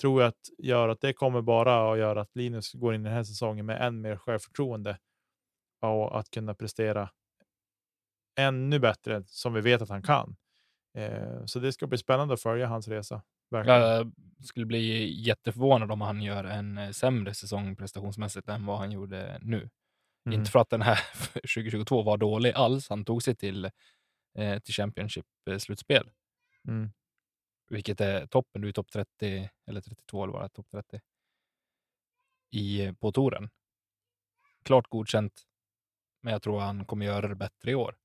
tror 0.00 0.22
jag 0.22 0.28
att 0.28 0.48
gör 0.58 0.88
att 0.88 1.00
det 1.00 1.12
kommer 1.12 1.42
bara 1.42 1.92
att 1.92 1.98
göra 1.98 2.20
att 2.20 2.36
Linus 2.36 2.72
går 2.72 2.94
in 2.94 3.00
i 3.00 3.04
den 3.04 3.12
här 3.12 3.24
säsongen 3.24 3.66
med 3.66 3.86
än 3.86 4.00
mer 4.00 4.16
självförtroende 4.16 4.98
och 5.82 6.18
att 6.18 6.30
kunna 6.30 6.54
prestera 6.54 7.10
ännu 8.38 8.78
bättre 8.78 9.22
som 9.26 9.52
vi 9.54 9.60
vet 9.60 9.82
att 9.82 9.88
han 9.88 10.02
kan. 10.02 10.36
Eh, 10.94 11.44
så 11.44 11.58
det 11.58 11.72
ska 11.72 11.86
bli 11.86 11.98
spännande 11.98 12.34
att 12.34 12.42
följa 12.42 12.66
hans 12.66 12.88
resa. 12.88 13.22
Jag 13.66 14.12
skulle 14.46 14.66
bli 14.66 15.12
jätteförvånad 15.22 15.90
om 15.92 16.00
han 16.00 16.22
gör 16.22 16.44
en 16.44 16.78
eh, 16.78 16.90
sämre 16.90 17.34
säsong 17.34 17.76
prestationsmässigt 17.76 18.48
än 18.48 18.66
vad 18.66 18.78
han 18.78 18.92
gjorde 18.92 19.38
nu. 19.42 19.70
Mm. 20.26 20.38
Inte 20.38 20.50
för 20.50 20.58
att 20.58 20.70
den 20.70 20.82
här 20.82 20.98
2022 21.34 22.02
var 22.02 22.16
dålig 22.16 22.52
alls. 22.52 22.88
Han 22.88 23.04
tog 23.04 23.22
sig 23.22 23.36
till, 23.36 23.64
eh, 24.38 24.58
till 24.60 24.74
Championship-slutspel, 24.74 26.10
Mm. 26.68 26.90
vilket 27.68 28.00
är 28.00 28.26
toppen. 28.26 28.62
Du 28.62 28.68
är 28.68 28.72
topp 28.72 28.90
30, 28.92 29.50
eller 29.66 29.80
32 29.80 30.24
eller 30.24 30.32
vad 30.32 30.52
topp 30.52 30.66
30 30.70 31.00
i, 32.50 32.92
på 33.00 33.12
touren. 33.12 33.50
Klart 34.62 34.88
godkänt, 34.88 35.42
men 36.22 36.32
jag 36.32 36.42
tror 36.42 36.60
han 36.60 36.84
kommer 36.84 37.06
göra 37.06 37.28
det 37.28 37.34
bättre 37.34 37.70
i 37.70 37.74
år. 37.74 37.96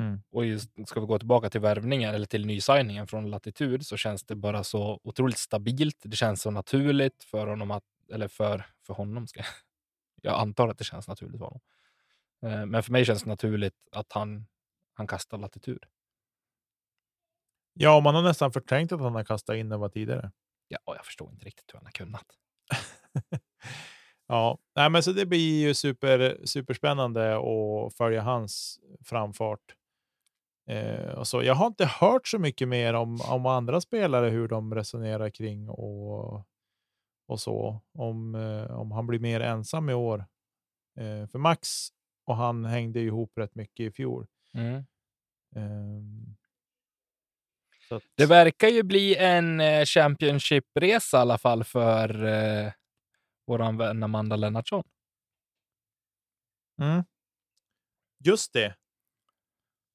Mm. 0.00 0.22
Och 0.32 0.44
just, 0.46 0.70
ska 0.88 1.00
vi 1.00 1.06
gå 1.06 1.18
tillbaka 1.18 1.50
till 1.50 1.60
värvningen 1.60 2.14
eller 2.14 2.26
till 2.26 2.46
nysigningen 2.46 3.06
från 3.06 3.30
Latitud 3.30 3.86
så 3.86 3.96
känns 3.96 4.24
det 4.24 4.34
bara 4.36 4.64
så 4.64 5.00
otroligt 5.04 5.38
stabilt. 5.38 5.96
Det 6.02 6.16
känns 6.16 6.42
så 6.42 6.50
naturligt 6.50 7.24
för 7.24 7.46
honom 7.46 7.70
att, 7.70 7.84
eller 8.12 8.28
för, 8.28 8.66
för 8.86 8.94
honom 8.94 9.26
ska 9.26 9.40
jag, 9.40 9.46
jag 10.22 10.40
antar 10.40 10.68
att 10.68 10.78
det 10.78 10.84
känns 10.84 11.08
naturligt 11.08 11.38
för 11.38 11.44
honom. 11.44 11.60
Eh, 12.46 12.66
Men 12.66 12.82
för 12.82 12.92
mig 12.92 13.04
känns 13.04 13.22
det 13.22 13.28
naturligt 13.28 13.74
att 13.92 14.12
han, 14.12 14.46
han 14.94 15.06
kastar 15.06 15.38
Latitud. 15.38 15.84
Ja, 17.74 18.00
man 18.00 18.14
har 18.14 18.22
nästan 18.22 18.52
förträngt 18.52 18.92
att 18.92 19.00
han 19.00 19.14
har 19.14 19.24
kastat 19.24 19.56
in 19.56 19.68
var 19.80 19.88
tidigare. 19.88 20.32
Ja, 20.68 20.78
jag 20.86 21.06
förstår 21.06 21.30
inte 21.30 21.46
riktigt 21.46 21.74
hur 21.74 21.78
han 21.78 21.86
har 21.86 21.92
kunnat. 21.92 22.26
Ja, 24.28 24.58
nej, 24.76 24.90
men 24.90 25.02
så 25.02 25.12
det 25.12 25.26
blir 25.26 25.60
ju 25.66 25.74
super, 25.74 26.40
superspännande 26.44 27.36
att 27.36 27.94
följa 27.96 28.22
hans 28.22 28.80
framfart. 29.04 29.60
Eh, 30.66 31.10
och 31.10 31.28
så. 31.28 31.42
Jag 31.42 31.54
har 31.54 31.66
inte 31.66 31.86
hört 31.86 32.28
så 32.28 32.38
mycket 32.38 32.68
mer 32.68 32.94
om, 32.94 33.20
om 33.20 33.46
andra 33.46 33.80
spelare, 33.80 34.30
hur 34.30 34.48
de 34.48 34.74
resonerar 34.74 35.30
kring 35.30 35.68
och, 35.68 36.46
och 37.26 37.40
så. 37.40 37.80
Om, 37.92 38.34
eh, 38.34 38.78
om 38.80 38.92
han 38.92 39.06
blir 39.06 39.18
mer 39.18 39.40
ensam 39.40 39.90
i 39.90 39.94
år. 39.94 40.18
Eh, 40.98 41.26
för 41.26 41.38
Max 41.38 41.68
och 42.24 42.36
han 42.36 42.64
hängde 42.64 43.00
ihop 43.00 43.38
rätt 43.38 43.54
mycket 43.54 43.86
i 43.86 43.90
fjol. 43.90 44.26
Ehm, 45.56 46.36
så 47.88 47.94
att, 47.94 48.02
Det 48.14 48.26
verkar 48.26 48.68
ju 48.68 48.82
bli 48.82 49.16
en 49.16 49.60
eh, 49.60 49.84
Championship-resa 49.84 51.16
i 51.16 51.20
alla 51.20 51.38
fall 51.38 51.64
för 51.64 52.24
eh, 52.24 52.72
våran 53.46 53.76
vän 53.76 54.02
Amanda 54.02 54.36
Lennartsson. 54.36 54.84
Mm. 56.80 57.04
Just 58.24 58.52
det. 58.52 58.76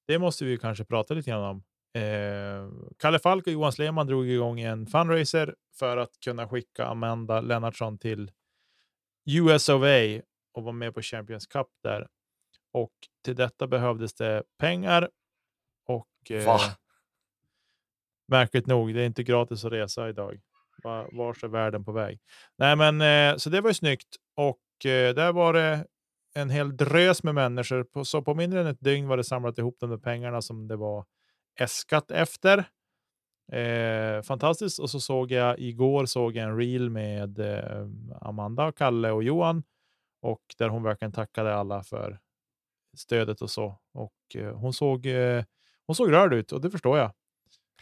Det 0.07 0.19
måste 0.19 0.45
vi 0.45 0.51
ju 0.51 0.57
kanske 0.57 0.85
prata 0.85 1.13
lite 1.13 1.29
grann 1.29 1.43
om. 1.43 1.63
Eh, 2.01 2.69
Kalle 2.99 3.19
Falk 3.19 3.47
och 3.47 3.53
Johan 3.53 3.71
Sleman 3.71 4.07
drog 4.07 4.27
igång 4.29 4.59
en 4.59 4.87
fundraiser 4.87 5.55
för 5.79 5.97
att 5.97 6.19
kunna 6.25 6.47
skicka 6.47 6.85
Amanda 6.85 7.41
Lennartsson 7.41 7.97
till 7.97 8.31
US 9.29 9.69
of 9.69 9.83
A 9.83 10.21
och 10.53 10.63
vara 10.63 10.73
med 10.73 10.93
på 10.93 11.01
Champions 11.01 11.47
Cup 11.47 11.67
där. 11.83 12.07
Och 12.73 12.91
till 13.25 13.35
detta 13.35 13.67
behövdes 13.67 14.13
det 14.13 14.43
pengar. 14.59 15.09
Och 15.87 16.31
eh, 16.31 16.45
Va? 16.45 16.59
märkligt 18.27 18.67
nog, 18.67 18.93
det 18.93 19.01
är 19.01 19.05
inte 19.05 19.23
gratis 19.23 19.65
att 19.65 19.71
resa 19.71 20.09
idag. 20.09 20.41
Va- 20.83 21.07
Vars 21.11 21.43
är 21.43 21.47
världen 21.47 21.85
på 21.85 21.91
väg? 21.91 22.19
Nej, 22.57 22.75
men 22.75 23.01
eh, 23.01 23.37
så 23.37 23.49
det 23.49 23.61
var 23.61 23.69
ju 23.69 23.73
snyggt 23.73 24.15
och 24.35 24.85
eh, 24.85 25.15
där 25.15 25.31
var 25.33 25.53
det 25.53 25.85
en 26.33 26.49
hel 26.49 26.77
drös 26.77 27.23
med 27.23 27.35
människor. 27.35 28.03
Så 28.03 28.21
på 28.21 28.35
mindre 28.35 28.61
än 28.61 28.67
ett 28.67 28.81
dygn 28.81 29.07
var 29.07 29.17
det 29.17 29.23
samlat 29.23 29.57
ihop 29.57 29.77
de 29.79 29.89
där 29.89 29.97
pengarna 29.97 30.41
som 30.41 30.67
det 30.67 30.75
var 30.75 31.05
äskat 31.59 32.11
efter. 32.11 32.65
Eh, 33.51 34.21
fantastiskt. 34.21 34.79
Och 34.79 34.89
så 34.89 34.99
såg 34.99 35.31
jag 35.31 35.59
igår 35.59 36.05
såg 36.05 36.35
jag 36.35 36.49
en 36.49 36.57
reel 36.57 36.89
med 36.89 37.39
eh, 37.39 37.87
Amanda, 38.21 38.71
Kalle 38.71 39.11
och 39.11 39.23
Johan 39.23 39.63
och 40.21 40.41
där 40.57 40.69
hon 40.69 40.83
verkligen 40.83 41.11
tackade 41.11 41.55
alla 41.55 41.83
för 41.83 42.19
stödet 42.97 43.41
och 43.41 43.49
så. 43.49 43.79
Och 43.93 44.35
eh, 44.35 44.55
hon 44.55 44.73
såg 44.73 45.05
eh, 45.05 45.43
hon 45.85 45.95
såg 45.95 46.11
rörd 46.11 46.33
ut 46.33 46.51
och 46.51 46.61
det 46.61 46.71
förstår 46.71 46.97
jag. 46.97 47.11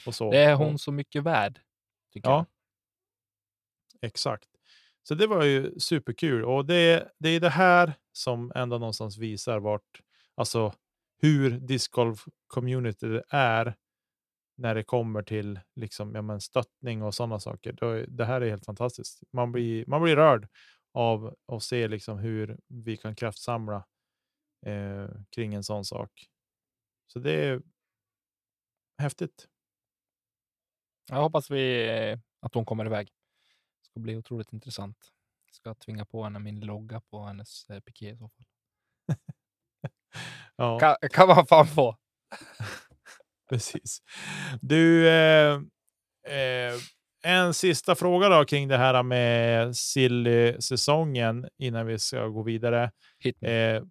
Och 0.05 0.15
så. 0.15 0.31
Det 0.31 0.37
är 0.37 0.55
hon 0.55 0.79
så 0.79 0.91
mycket 0.91 1.23
värd. 1.23 1.59
Ja. 2.13 2.21
jag. 2.23 2.45
Exakt. 4.01 4.49
Så 5.03 5.15
det 5.15 5.27
var 5.27 5.43
ju 5.43 5.79
superkul 5.79 6.45
och 6.45 6.65
det, 6.65 7.11
det 7.19 7.29
är 7.29 7.39
det 7.39 7.49
här 7.49 7.93
som 8.11 8.51
ändå 8.55 8.77
någonstans 8.77 9.17
visar 9.17 9.59
vart, 9.59 10.01
alltså 10.35 10.73
hur 11.21 11.51
discgolf 11.51 12.25
community 12.47 13.21
är 13.29 13.75
när 14.57 14.75
det 14.75 14.83
kommer 14.83 15.23
till 15.23 15.59
liksom, 15.75 16.15
ja, 16.15 16.21
men 16.21 16.41
stöttning 16.41 17.03
och 17.03 17.15
sådana 17.15 17.39
saker. 17.39 17.73
Det, 17.73 18.05
det 18.05 18.25
här 18.25 18.41
är 18.41 18.49
helt 18.49 18.65
fantastiskt. 18.65 19.19
Man 19.33 19.51
blir, 19.51 19.85
man 19.87 20.01
blir 20.03 20.15
rörd 20.15 20.47
av 20.93 21.35
att 21.47 21.63
se 21.63 21.87
liksom 21.87 22.19
hur 22.19 22.59
vi 22.67 22.97
kan 22.97 23.15
kraftsamla 23.15 23.85
eh, 24.65 25.09
kring 25.35 25.53
en 25.53 25.63
sån 25.63 25.85
sak. 25.85 26.11
Så 27.07 27.19
det 27.19 27.31
är 27.31 27.61
häftigt. 28.97 29.47
Jag 31.09 31.21
hoppas 31.21 31.51
vi, 31.51 31.89
eh, 31.89 32.19
att 32.39 32.53
hon 32.53 32.65
kommer 32.65 32.85
iväg. 32.85 33.09
Ska 33.91 33.99
bli 33.99 34.17
otroligt 34.17 34.53
intressant. 34.53 34.97
Jag 35.45 35.55
ska 35.55 35.73
tvinga 35.73 36.05
på 36.05 36.23
henne 36.23 36.39
min 36.39 36.59
logga 36.59 37.01
på 37.01 37.23
hennes 37.23 37.69
eh, 37.69 37.79
piké 37.79 38.09
i 38.09 38.17
så 38.17 38.29
fall. 38.29 38.45
Ja. 40.55 40.79
Kan, 40.79 40.95
kan 41.11 41.27
man 41.27 41.45
fan 41.45 41.67
få. 41.67 41.95
Precis. 43.49 44.01
Du, 44.61 45.09
eh, 45.09 45.53
eh, 46.27 46.73
en 47.23 47.53
sista 47.53 47.95
fråga 47.95 48.29
då 48.29 48.45
kring 48.45 48.67
det 48.67 48.77
här 48.77 49.03
med 49.03 49.75
silly-säsongen 49.75 51.47
innan 51.57 51.85
vi 51.85 51.99
ska 51.99 52.27
gå 52.27 52.43
vidare. 52.43 52.91
Eh, 53.41 53.83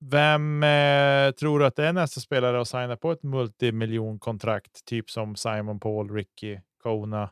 vem 0.00 0.62
eh, 0.62 1.30
tror 1.30 1.58
du 1.58 1.66
att 1.66 1.76
det 1.76 1.86
är 1.86 1.92
nästa 1.92 2.20
spelare 2.20 2.60
att 2.60 2.68
signa 2.68 2.96
på 2.96 3.12
ett 3.12 3.22
multimiljonkontrakt, 3.22 4.84
typ 4.84 5.10
som 5.10 5.36
Simon 5.36 5.80
Paul, 5.80 6.14
Ricky, 6.14 6.58
Kona, 6.82 7.30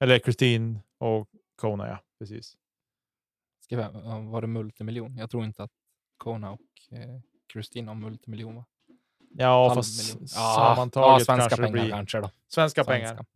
eller 0.00 0.18
Kristin 0.18 0.80
och 0.98 1.28
Kona, 1.58 1.88
ja, 1.88 1.98
precis. 2.18 2.56
Ska 3.60 3.74
ja, 3.76 3.90
var 4.20 4.40
det 4.40 4.46
multimiljon? 4.46 5.16
Jag 5.16 5.30
tror 5.30 5.44
inte 5.44 5.62
att 5.62 5.70
Kona 6.16 6.50
och 6.50 6.60
eh, 6.90 7.20
Kristin 7.52 7.88
har 7.88 7.94
multimiljon. 7.94 8.54
Va? 8.56 8.64
Ja, 9.30 9.74
fast 9.74 10.14
miljon. 10.14 10.28
sammantaget 10.28 11.20
ja, 11.20 11.24
svenska 11.24 11.48
kanske 11.48 11.56
det 11.56 11.62
pengar 11.66 11.82
blir 11.84 11.90
kanske 11.90 12.20
då. 12.20 12.30
svenska 12.48 12.84
Svenska. 12.84 12.84
pengar. 13.14 13.26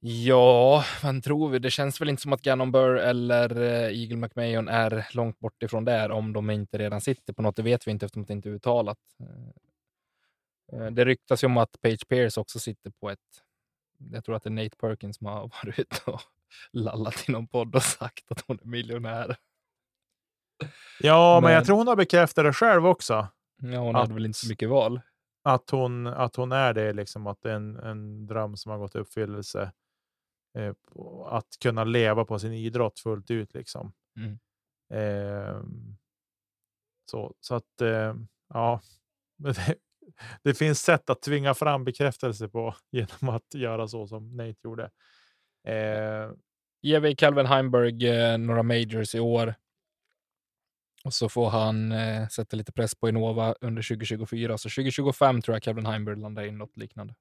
Ja, 0.00 0.84
vad 1.02 1.22
tror 1.24 1.48
vi? 1.50 1.58
Det 1.58 1.70
känns 1.70 2.00
väl 2.00 2.08
inte 2.08 2.22
som 2.22 2.32
att 2.32 2.42
Gannon 2.42 2.72
Burr 2.72 2.96
eller 2.96 3.56
eh, 3.62 4.00
Eagle 4.02 4.16
McMahon 4.16 4.68
är 4.68 5.06
långt 5.12 5.38
bort 5.38 5.62
ifrån 5.62 5.84
där 5.84 6.10
om 6.10 6.32
de 6.32 6.50
inte 6.50 6.78
redan 6.78 7.00
sitter 7.00 7.32
på 7.32 7.42
något. 7.42 7.56
Det 7.56 7.62
vet 7.62 7.86
vi 7.86 7.90
inte 7.90 8.06
eftersom 8.06 8.24
det 8.24 8.32
inte 8.32 8.48
är 8.48 8.52
uttalat. 8.52 8.98
Eh, 9.20 10.80
eh, 10.80 10.90
Det 10.90 11.04
ryktas 11.04 11.42
ju 11.44 11.46
om 11.46 11.56
att 11.56 11.80
Page 11.80 12.08
Pierce 12.08 12.40
också 12.40 12.58
sitter 12.58 12.90
på 12.90 13.10
ett. 13.10 13.18
Jag 14.12 14.24
tror 14.24 14.36
att 14.36 14.42
det 14.42 14.48
är 14.48 14.64
Nate 14.64 14.76
Perkins 14.76 15.16
som 15.16 15.26
har 15.26 15.40
varit 15.64 15.78
ute 15.78 16.10
och 16.10 16.20
lallat 16.72 17.28
i 17.28 17.32
någon 17.32 17.48
podd 17.48 17.74
och 17.76 17.82
sagt 17.82 18.32
att 18.32 18.40
hon 18.46 18.58
är 18.62 18.66
miljonär. 18.66 19.36
Ja, 21.00 21.40
men, 21.42 21.52
jag 21.52 21.58
Men- 21.58 21.64
tror 21.66 21.76
hon 21.76 21.86
har 21.88 21.96
bekräftat 21.96 22.44
det 22.44 22.52
själv 22.52 22.86
också. 22.86 23.28
Ja, 23.62 23.78
hon 23.78 23.96
Att- 23.96 24.02
hade 24.02 24.14
väl 24.14 24.26
inte 24.26 24.38
så 24.38 24.48
mycket 24.48 24.68
val. 24.68 25.00
Att 25.44 25.70
hon, 25.70 26.06
att 26.06 26.36
hon 26.36 26.52
är 26.52 26.74
det, 26.74 26.92
liksom, 26.92 27.26
att 27.26 27.42
det 27.42 27.50
är 27.50 27.54
en, 27.56 27.76
en 27.76 28.26
dröm 28.26 28.56
som 28.56 28.70
har 28.72 28.78
gått 28.78 28.94
i 28.94 28.98
uppfyllelse. 28.98 29.72
Eh, 30.58 30.74
att 31.26 31.46
kunna 31.62 31.84
leva 31.84 32.24
på 32.24 32.38
sin 32.38 32.52
idrott 32.52 32.98
fullt 33.00 33.30
ut. 33.30 33.54
Liksom. 33.54 33.92
Mm. 34.16 34.38
Ehm, 34.94 35.96
så, 37.10 37.34
så 37.40 37.54
att, 37.54 37.80
eh, 37.80 38.14
ja. 38.48 38.80
Det, 39.38 39.76
det 40.42 40.54
finns 40.54 40.82
sätt 40.82 41.10
att 41.10 41.22
tvinga 41.22 41.54
fram 41.54 41.84
bekräftelse 41.84 42.48
på 42.48 42.74
genom 42.90 43.28
att 43.36 43.54
göra 43.54 43.88
så 43.88 44.06
som 44.06 44.36
Nate 44.36 44.56
gjorde. 44.64 44.90
Eh, 45.66 46.30
Ger 46.82 47.00
vi 47.00 47.16
Calvin 47.16 47.46
Heimberg 47.46 48.08
eh, 48.08 48.38
några 48.38 48.62
majors 48.62 49.14
i 49.14 49.20
år. 49.20 49.54
Och 51.04 51.14
så 51.14 51.28
får 51.28 51.50
han 51.50 51.92
eh, 51.92 52.28
sätta 52.28 52.56
lite 52.56 52.72
press 52.72 52.94
på 52.94 53.08
Innova 53.08 53.54
under 53.60 53.82
2024. 53.82 54.58
Så 54.58 54.68
2025 54.68 55.42
tror 55.42 55.54
jag 55.54 55.62
Calvin 55.62 55.86
Heimberg 55.86 56.16
landar 56.16 56.44
in 56.44 56.58
något 56.58 56.76
liknande. 56.76 57.14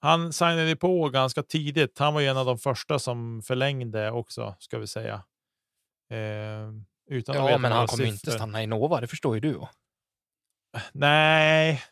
Han 0.00 0.32
signade 0.32 0.76
på 0.76 1.08
ganska 1.08 1.42
tidigt. 1.42 1.98
Han 1.98 2.14
var 2.14 2.20
ju 2.20 2.26
en 2.26 2.36
av 2.36 2.46
de 2.46 2.58
första 2.58 2.98
som 2.98 3.42
förlängde 3.42 4.10
också, 4.10 4.56
ska 4.58 4.78
vi 4.78 4.86
säga. 4.86 5.14
Eh, 6.10 6.68
utan 7.10 7.36
att 7.36 7.50
Ja, 7.50 7.58
men 7.58 7.72
han 7.72 7.86
kommer 7.86 8.04
inte 8.04 8.30
stanna 8.30 8.60
i 8.60 8.64
Innova, 8.64 9.00
det 9.00 9.06
förstår 9.06 9.34
ju 9.34 9.40
du. 9.40 9.60
Nej, 10.92 11.82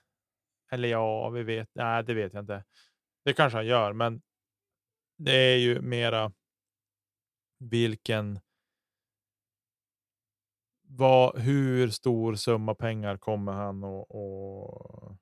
eller 0.72 0.88
ja, 0.88 1.28
vi 1.28 1.42
vet. 1.42 1.68
Nej, 1.74 2.04
det 2.04 2.14
vet 2.14 2.34
jag 2.34 2.42
inte. 2.42 2.64
Det 3.24 3.32
kanske 3.32 3.56
han 3.58 3.66
gör, 3.66 3.92
men 3.92 4.22
det 5.16 5.32
är 5.32 5.56
ju 5.56 5.80
mera 5.80 6.32
vilken. 7.58 8.40
Vad, 10.88 11.38
hur 11.38 11.90
stor 11.90 12.34
summa 12.34 12.74
pengar 12.74 13.16
kommer 13.16 13.52
han 13.52 13.84
att 13.84 14.06
och, 14.08 15.16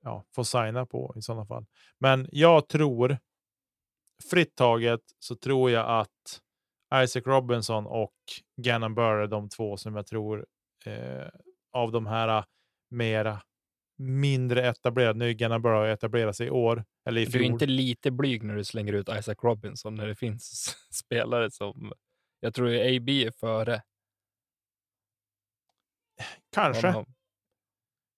ja, 0.00 0.24
få 0.34 0.44
signa 0.44 0.86
på 0.86 1.14
i 1.16 1.22
sådana 1.22 1.46
fall. 1.46 1.66
Men 1.98 2.28
jag 2.32 2.68
tror, 2.68 3.18
fritt 4.30 4.54
taget, 4.54 5.00
så 5.18 5.36
tror 5.36 5.70
jag 5.70 6.00
att 6.00 6.42
Isaac 7.04 7.22
Robinson 7.26 7.86
och 7.86 8.14
Gannon 8.56 8.94
Burr 8.94 9.22
är 9.22 9.26
de 9.26 9.48
två 9.48 9.76
som 9.76 9.96
jag 9.96 10.06
tror 10.06 10.46
eh, 10.84 11.28
av 11.72 11.92
de 11.92 12.06
här 12.06 12.44
mera 12.90 13.42
mindre 13.98 14.68
etablerade. 14.68 15.18
Nu 15.18 15.34
Gannon 15.34 15.62
Burr 15.62 15.72
har 15.72 15.86
etablerat 15.86 16.36
sig 16.36 16.46
i 16.46 16.50
år 16.50 16.84
eller 17.06 17.20
i 17.20 17.24
Du 17.24 17.28
är 17.28 17.32
fjol. 17.32 17.44
inte 17.44 17.66
lite 17.66 18.10
blyg 18.10 18.42
när 18.42 18.56
du 18.56 18.64
slänger 18.64 18.92
ut 18.92 19.08
Isaac 19.18 19.36
Robinson 19.42 19.94
när 19.94 20.06
det 20.06 20.14
finns 20.14 20.76
spelare 20.90 21.50
som... 21.50 21.92
Jag 22.40 22.54
tror 22.54 22.68
AB 22.68 23.08
är 23.08 23.30
före 23.30 23.82
Kanske, 26.52 26.86
honom. 26.86 27.04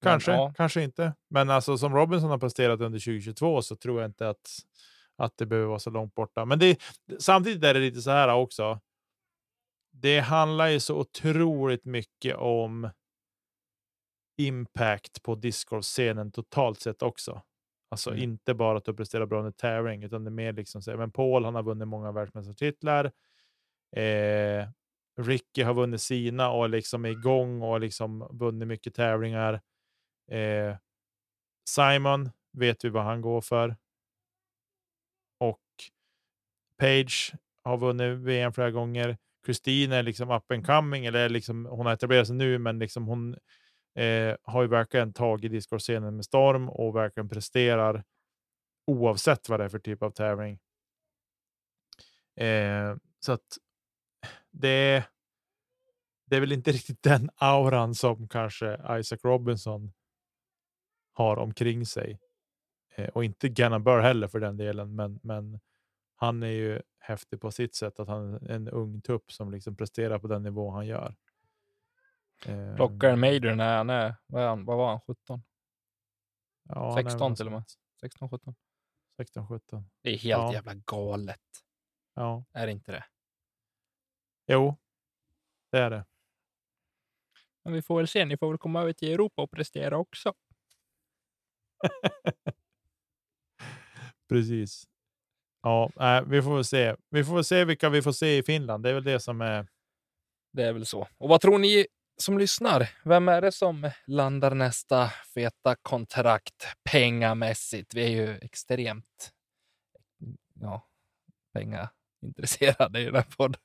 Men, 0.02 0.10
kanske, 0.10 0.32
ja. 0.32 0.52
kanske 0.56 0.82
inte. 0.82 1.14
Men 1.30 1.50
alltså 1.50 1.78
som 1.78 1.94
Robinson 1.94 2.30
har 2.30 2.38
presterat 2.38 2.80
under 2.80 2.98
2022 2.98 3.62
så 3.62 3.76
tror 3.76 4.00
jag 4.00 4.08
inte 4.08 4.28
att, 4.28 4.58
att 5.16 5.36
det 5.36 5.46
behöver 5.46 5.68
vara 5.68 5.78
så 5.78 5.90
långt 5.90 6.14
borta. 6.14 6.44
Men 6.44 6.58
det, 6.58 6.80
samtidigt 7.18 7.64
är 7.64 7.74
det 7.74 7.80
lite 7.80 8.02
så 8.02 8.10
här 8.10 8.34
också. 8.34 8.80
Det 9.92 10.20
handlar 10.20 10.66
ju 10.68 10.80
så 10.80 10.98
otroligt 10.98 11.84
mycket 11.84 12.36
om 12.36 12.90
impact 14.46 15.22
på 15.22 15.34
discgolf-scenen 15.34 16.32
totalt 16.32 16.80
sett 16.80 17.02
också. 17.02 17.42
Alltså 17.90 18.10
Mm. 18.10 18.22
inte 18.22 18.54
bara 18.54 18.78
att 18.78 18.84
du 18.84 18.94
presterar 18.94 19.26
bra 19.26 19.38
under 19.38 19.52
tävling, 19.52 20.02
utan 20.04 20.24
det 20.24 20.28
är 20.28 20.32
mer 20.32 20.52
liksom 20.52 20.82
så 20.82 20.96
men 20.96 21.12
Paul, 21.12 21.44
han 21.44 21.54
har 21.54 21.62
vunnit 21.62 21.88
många 21.88 22.12
världsmästartitlar. 22.12 23.04
Eh, 23.96 24.68
Ricky 25.20 25.62
har 25.62 25.74
vunnit 25.74 26.00
sina 26.02 26.50
och 26.50 26.70
liksom 26.70 27.04
är 27.04 27.08
igång 27.10 27.62
och 27.62 27.80
liksom 27.80 28.28
vunnit 28.32 28.68
mycket 28.68 28.94
tävlingar. 28.94 29.60
Eh, 30.30 30.76
Simon 31.68 32.30
vet 32.52 32.84
vi 32.84 32.88
vad 32.88 33.04
han 33.04 33.20
går 33.20 33.40
för. 33.40 33.76
Och 35.40 35.60
Page 36.78 37.32
har 37.62 37.76
vunnit 37.78 38.18
VM 38.18 38.52
flera 38.52 38.70
gånger. 38.70 39.18
Christine 39.44 39.92
är 39.92 40.02
liksom 40.02 40.30
up 40.30 40.50
and 40.50 40.66
coming, 40.66 41.06
eller 41.06 41.28
liksom, 41.28 41.66
hon 41.66 41.86
har 41.86 41.92
etablerat 41.92 42.26
sig 42.26 42.36
nu, 42.36 42.58
men 42.58 42.78
liksom 42.78 43.06
hon 43.06 43.36
eh, 43.94 44.36
har 44.42 44.62
ju 44.62 44.68
verkligen 44.68 45.12
tagit 45.12 45.52
discgolfscenen 45.52 46.16
med 46.16 46.24
storm 46.24 46.68
och 46.68 46.96
verkligen 46.96 47.28
presterar 47.28 48.04
oavsett 48.86 49.48
vad 49.48 49.60
det 49.60 49.64
är 49.64 49.68
för 49.68 49.78
typ 49.78 50.02
av 50.02 50.10
tävling. 50.10 50.58
Eh, 52.36 52.96
så 53.20 53.32
att 53.32 53.58
det, 54.50 55.04
det 56.26 56.36
är 56.36 56.40
väl 56.40 56.52
inte 56.52 56.72
riktigt 56.72 57.02
den 57.02 57.30
auran 57.36 57.94
som 57.94 58.28
kanske 58.28 58.98
Isaac 58.98 59.18
Robinson 59.22 59.92
har 61.12 61.36
omkring 61.36 61.86
sig. 61.86 62.20
Eh, 62.94 63.08
och 63.08 63.24
inte 63.24 63.48
Gannon 63.48 63.84
Burr 63.84 64.00
heller 64.00 64.28
för 64.28 64.40
den 64.40 64.56
delen, 64.56 64.94
men, 64.94 65.20
men 65.22 65.60
han 66.16 66.42
är 66.42 66.50
ju 66.50 66.82
häftig 66.98 67.40
på 67.40 67.50
sitt 67.50 67.74
sätt 67.74 68.00
att 68.00 68.08
han 68.08 68.34
är 68.34 68.50
en 68.50 68.68
ung 68.68 69.00
tupp 69.00 69.32
som 69.32 69.50
liksom 69.50 69.76
presterar 69.76 70.18
på 70.18 70.28
den 70.28 70.42
nivå 70.42 70.70
han 70.70 70.86
gör. 70.86 71.14
Eh, 72.46 72.76
Plockar 72.76 73.08
en 73.10 73.20
major 73.20 73.54
när 73.54 73.76
han 73.76 73.90
är, 73.90 74.14
vad, 74.26 74.42
är 74.42 74.46
han, 74.48 74.64
vad 74.64 74.76
var 74.76 74.88
han, 74.88 75.00
17? 75.00 75.42
ja, 76.68 76.74
han 76.74 76.90
är 76.98 77.02
väl 77.02 77.10
16 77.10 77.34
till 77.36 77.46
och 77.46 77.52
med. 77.52 77.56
någonstans 77.56 77.78
16, 78.00 78.30
17? 78.30 78.54
16, 79.16 79.48
17. 79.48 79.90
Det 80.02 80.10
är 80.10 80.12
helt 80.18 80.24
Ja. 80.24 80.52
jävla 80.52 80.74
galet. 80.74 81.40
Ja, 82.14 82.44
Är 82.52 82.66
det 82.66 82.72
inte 82.72 82.92
det? 82.92 83.04
jo, 84.46 84.76
det 85.72 85.78
är 85.78 85.90
det. 85.90 86.04
Men 87.64 87.72
vi 87.72 87.82
får 87.82 87.96
väl 87.96 88.08
se. 88.08 88.24
Ni 88.24 88.36
får 88.36 88.48
väl 88.48 88.58
komma 88.58 88.80
över 88.82 88.92
till 88.92 89.12
Europa 89.12 89.42
och 89.42 89.50
prestera 89.50 89.96
också. 89.98 90.34
Precis. 94.28 94.84
Ja, 95.62 95.90
nej, 95.96 96.22
vi 96.26 96.42
får 96.42 96.54
väl 96.54 96.64
se. 96.64 96.96
Vi 97.10 97.24
får 97.24 97.34
väl 97.34 97.44
se 97.44 97.64
vilka 97.64 97.88
vi 97.88 98.02
får 98.02 98.12
se 98.12 98.38
i 98.38 98.42
Finland. 98.42 98.82
Det 98.84 98.90
är 98.90 98.94
väl 98.94 99.04
det 99.04 99.20
som 99.20 99.40
är. 99.40 99.68
Det 100.52 100.62
är 100.62 100.72
väl 100.72 100.86
så. 100.86 101.08
Och 101.18 101.28
vad 101.28 101.40
tror 101.40 101.58
ni 101.58 101.86
som 102.20 102.38
lyssnar? 102.38 102.90
Vem 103.04 103.28
är 103.28 103.40
det 103.40 103.52
som 103.52 103.90
landar 104.06 104.54
nästa 104.54 105.08
feta 105.08 105.76
kontrakt 105.82 106.66
pengamässigt? 106.90 107.94
Vi 107.94 108.04
är 108.04 108.08
ju 108.08 108.38
extremt 108.38 109.32
ja, 110.60 110.88
pengaintresserade 111.52 113.00
i 113.00 113.04
den 113.04 113.14
här 113.14 113.26
podden. 113.36 113.60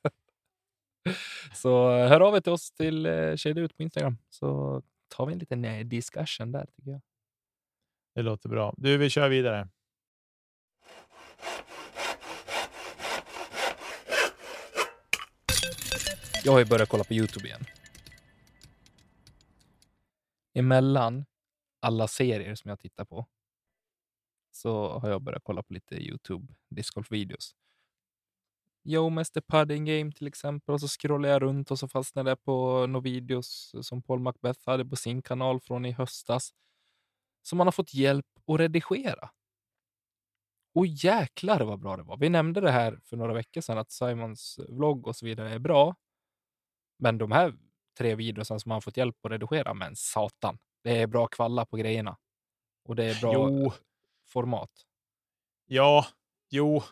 Så 1.54 1.90
hör 1.90 2.20
av 2.20 2.36
er 2.36 2.40
till 2.40 2.52
oss 2.52 2.72
till 2.72 3.06
eh, 3.06 3.36
Kedja 3.36 3.62
ut 3.62 3.76
på 3.76 3.82
Instagram 3.82 4.18
så 4.30 4.82
tar 5.08 5.26
vi 5.26 5.32
en 5.32 5.38
liten 5.38 5.64
eh, 5.64 5.86
discussion 5.86 6.52
där 6.52 6.66
tycker 6.76 6.90
jag. 6.90 7.00
Det 8.14 8.22
låter 8.22 8.48
bra. 8.48 8.74
Du, 8.76 8.96
vi 8.98 9.10
kör 9.10 9.28
vidare. 9.28 9.68
Jag 16.44 16.52
har 16.52 16.58
ju 16.58 16.64
börjat 16.64 16.88
kolla 16.88 17.04
på 17.04 17.14
Youtube 17.14 17.48
igen. 17.48 17.64
Emellan 20.58 21.24
alla 21.80 22.08
serier 22.08 22.54
som 22.54 22.68
jag 22.68 22.78
tittar 22.78 23.04
på 23.04 23.26
så 24.50 24.98
har 24.98 25.10
jag 25.10 25.22
börjat 25.22 25.42
kolla 25.44 25.62
på 25.62 25.74
lite 25.74 25.94
Youtube 25.94 26.54
discgolf-videos. 26.68 27.54
Yo, 28.84 29.06
Mr 29.06 29.40
Pudding 29.40 29.84
Game 29.84 30.12
till 30.12 30.26
exempel 30.26 30.72
och 30.74 30.80
så 30.80 30.88
scrollar 30.88 31.28
jag 31.28 31.42
runt 31.42 31.70
och 31.70 31.78
så 31.78 31.88
fastnar 31.88 32.24
jag 32.24 32.42
på 32.42 32.86
några 32.86 33.04
videos 33.04 33.74
som 33.82 34.02
Paul 34.02 34.20
Macbeth 34.20 34.60
hade 34.64 34.84
på 34.84 34.96
sin 34.96 35.22
kanal 35.22 35.60
från 35.60 35.84
i 35.84 35.92
höstas. 35.92 36.50
Som 37.42 37.58
man 37.58 37.66
har 37.66 37.72
fått 37.72 37.94
hjälp 37.94 38.26
att 38.46 38.60
redigera. 38.60 39.30
Och 40.74 40.86
jäklar 40.86 41.60
vad 41.60 41.80
bra 41.80 41.96
det 41.96 42.02
var. 42.02 42.16
Vi 42.16 42.28
nämnde 42.28 42.60
det 42.60 42.70
här 42.70 43.00
för 43.04 43.16
några 43.16 43.34
veckor 43.34 43.60
sedan 43.60 43.78
att 43.78 43.90
Simons 43.90 44.60
vlogg 44.68 45.06
och 45.06 45.16
så 45.16 45.26
vidare 45.26 45.50
är 45.50 45.58
bra. 45.58 45.94
Men 46.98 47.18
de 47.18 47.32
här 47.32 47.54
tre 47.98 48.14
videorna 48.14 48.58
som 48.58 48.70
han 48.70 48.82
fått 48.82 48.96
hjälp 48.96 49.16
att 49.22 49.30
redigera, 49.30 49.74
men 49.74 49.96
satan, 49.96 50.58
det 50.84 51.02
är 51.02 51.06
bra 51.06 51.26
kvalla 51.26 51.64
på 51.66 51.76
grejerna. 51.76 52.16
Och 52.88 52.96
det 52.96 53.04
är 53.04 53.20
bra 53.20 53.32
Jo. 53.34 53.72
format. 54.28 54.70
Ja, 55.66 56.06
jo, 56.50 56.82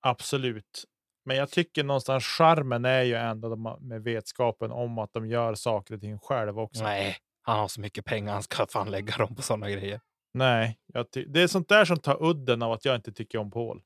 absolut. 0.00 0.84
Men 1.24 1.36
jag 1.36 1.50
tycker 1.50 1.84
någonstans 1.84 2.24
charmen 2.24 2.84
är 2.84 3.02
ju 3.02 3.14
ändå 3.14 3.56
med 3.80 4.02
vetskapen 4.02 4.70
om 4.72 4.98
att 4.98 5.12
de 5.12 5.26
gör 5.26 5.54
saker 5.54 5.94
och 5.94 6.00
ting 6.00 6.18
själv 6.18 6.58
också. 6.58 6.82
Nej, 6.82 7.16
han 7.42 7.58
har 7.58 7.68
så 7.68 7.80
mycket 7.80 8.04
pengar, 8.04 8.32
han 8.32 8.42
ska 8.42 8.66
fan 8.66 8.90
lägga 8.90 9.16
dem 9.16 9.34
på 9.34 9.42
sådana 9.42 9.70
grejer. 9.70 10.00
Nej, 10.34 10.78
det 11.26 11.42
är 11.42 11.46
sånt 11.46 11.68
där 11.68 11.84
som 11.84 11.96
tar 11.98 12.22
udden 12.24 12.62
av 12.62 12.72
att 12.72 12.84
jag 12.84 12.94
inte 12.96 13.12
tycker 13.12 13.38
om 13.38 13.50
Paul. 13.50 13.82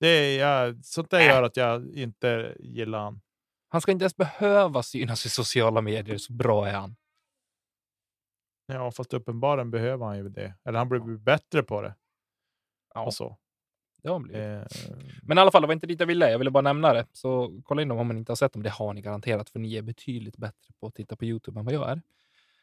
Det 0.00 0.08
är, 0.08 0.38
jag, 0.40 0.84
sånt 0.84 1.10
där 1.10 1.20
Äh. 1.20 1.26
gör 1.26 1.42
att 1.42 1.56
jag 1.56 1.94
inte 1.94 2.56
gillar 2.60 2.98
han. 2.98 3.20
Han 3.72 3.80
ska 3.80 3.92
inte 3.92 4.02
ens 4.02 4.16
behöva 4.16 4.82
synas 4.82 5.26
i 5.26 5.28
sociala 5.28 5.80
medier, 5.80 6.18
så 6.18 6.32
bra 6.32 6.68
är 6.68 6.72
han. 6.74 6.96
Ja, 8.66 8.90
fast 8.90 9.14
uppenbarligen 9.14 9.70
behöver 9.70 10.06
han 10.06 10.16
ju 10.16 10.28
det. 10.28 10.54
Eller 10.64 10.78
han 10.78 10.88
blir 10.88 11.18
bättre 11.18 11.62
på 11.62 11.82
det. 11.82 11.94
Ja. 12.94 13.04
Och 13.06 13.14
så. 13.14 13.36
Det 14.02 14.08
har 14.08 14.14
han 14.14 14.22
blivit. 14.22 14.42
Eh, 14.42 14.62
Men 15.22 15.38
i 15.38 15.40
alla 15.40 15.50
fall, 15.50 15.62
det 15.62 15.66
var 15.66 15.74
inte 15.74 15.86
dit 15.86 16.00
jag 16.00 16.06
ville. 16.06 16.30
Jag 16.30 16.38
ville 16.38 16.50
bara 16.50 16.60
nämna 16.60 16.92
det. 16.92 17.06
Så 17.12 17.60
kolla 17.64 17.82
in 17.82 17.88
dem 17.88 17.98
om 17.98 18.06
man 18.06 18.18
inte 18.18 18.32
har 18.32 18.36
sett 18.36 18.52
dem. 18.52 18.62
Det 18.62 18.70
har 18.70 18.94
ni 18.94 19.00
garanterat, 19.00 19.50
för 19.50 19.58
ni 19.58 19.74
är 19.76 19.82
betydligt 19.82 20.36
bättre 20.36 20.74
på 20.80 20.86
att 20.86 20.94
titta 20.94 21.16
på 21.16 21.24
Youtube 21.24 21.60
än 21.60 21.64
vad 21.64 21.74
jag 21.74 21.90
är. 21.90 22.02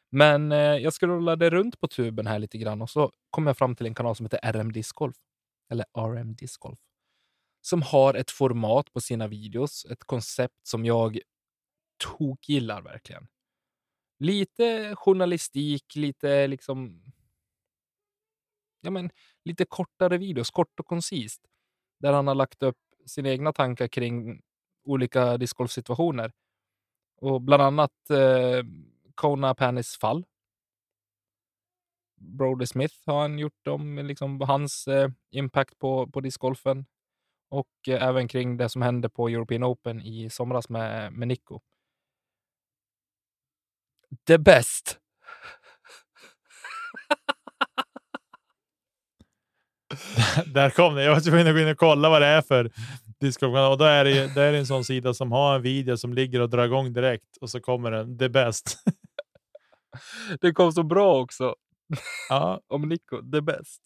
Men 0.09 0.51
eh, 0.51 0.57
jag 0.57 0.93
scrollade 0.93 1.49
runt 1.49 1.79
på 1.79 1.87
tuben 1.87 2.27
här 2.27 2.39
lite 2.39 2.57
grann 2.57 2.81
och 2.81 2.89
så 2.89 3.11
kom 3.29 3.47
jag 3.47 3.57
fram 3.57 3.75
till 3.75 3.85
en 3.85 3.95
kanal 3.95 4.15
som 4.15 4.25
heter 4.25 4.53
RM 4.53 4.71
Disc 4.71 4.91
Golf. 4.91 5.15
Eller 5.69 5.85
RM 6.15 6.35
Disc 6.35 6.57
Golf. 6.57 6.79
Som 7.67 7.81
har 7.81 8.13
ett 8.13 8.31
format 8.31 8.93
på 8.93 9.01
sina 9.01 9.27
videos, 9.27 9.85
ett 9.85 10.03
koncept 10.03 10.67
som 10.67 10.85
jag 10.85 11.19
tokgillar 11.97 12.81
verkligen. 12.81 13.27
Lite 14.19 14.95
journalistik, 14.95 15.95
lite 15.95 16.47
liksom... 16.47 17.03
Ja, 18.81 18.91
men 18.91 19.09
lite 19.43 19.65
kortare 19.65 20.17
videos, 20.17 20.49
kort 20.49 20.79
och 20.79 20.85
koncist. 20.85 21.41
Där 21.99 22.13
han 22.13 22.27
har 22.27 22.35
lagt 22.35 22.63
upp 22.63 22.77
sina 23.05 23.29
egna 23.29 23.53
tankar 23.53 23.87
kring 23.87 24.41
olika 24.83 25.37
discgolfsituationer. 25.37 26.31
Och 27.15 27.41
bland 27.41 27.63
annat 27.63 28.09
eh, 28.09 28.63
Kona 29.15 29.55
Panis 29.55 29.97
fall. 29.97 30.25
Brody 32.15 32.65
Smith 32.65 32.95
har 33.05 33.21
han 33.21 33.39
gjort 33.39 33.67
om 33.67 33.97
liksom, 33.97 34.41
hans 34.41 34.87
eh, 34.87 35.09
impact 35.31 35.79
på, 35.79 36.07
på 36.07 36.21
discgolfen. 36.21 36.85
Och 37.49 37.67
eh, 37.87 38.03
även 38.03 38.27
kring 38.27 38.57
det 38.57 38.69
som 38.69 38.81
hände 38.81 39.09
på 39.09 39.29
European 39.29 39.63
Open 39.63 40.01
i 40.01 40.29
somras 40.29 40.69
med, 40.69 41.13
med 41.13 41.27
Nico. 41.27 41.59
The 44.27 44.37
best! 44.37 44.99
där 50.53 50.69
kom 50.69 50.95
det. 50.95 51.03
Jag 51.03 51.13
var 51.13 51.21
tvungen 51.21 51.47
att 51.47 51.53
gå 51.53 51.59
in 51.59 51.67
och 51.67 51.77
kolla 51.77 52.09
vad 52.09 52.21
det 52.21 52.27
är 52.27 52.41
för 52.41 52.71
discgolfkanal. 53.19 53.71
Och 53.71 53.77
då 53.77 53.85
är 53.85 54.05
det, 54.05 54.35
då 54.35 54.41
är 54.41 54.51
det 54.51 54.57
en 54.57 54.67
sån 54.67 54.83
sida 54.85 55.13
som 55.13 55.31
har 55.31 55.55
en 55.55 55.61
video 55.61 55.97
som 55.97 56.13
ligger 56.13 56.41
och 56.41 56.49
drar 56.49 56.65
igång 56.65 56.93
direkt. 56.93 57.37
Och 57.41 57.49
så 57.49 57.59
kommer 57.59 57.91
den, 57.91 58.17
the 58.17 58.29
best. 58.29 58.83
Det 60.41 60.51
kom 60.51 60.71
så 60.71 60.83
bra 60.83 61.21
också 61.21 61.55
ja, 62.29 62.61
om 62.67 62.89
Nico, 62.89 63.31
the 63.31 63.41
best. 63.41 63.81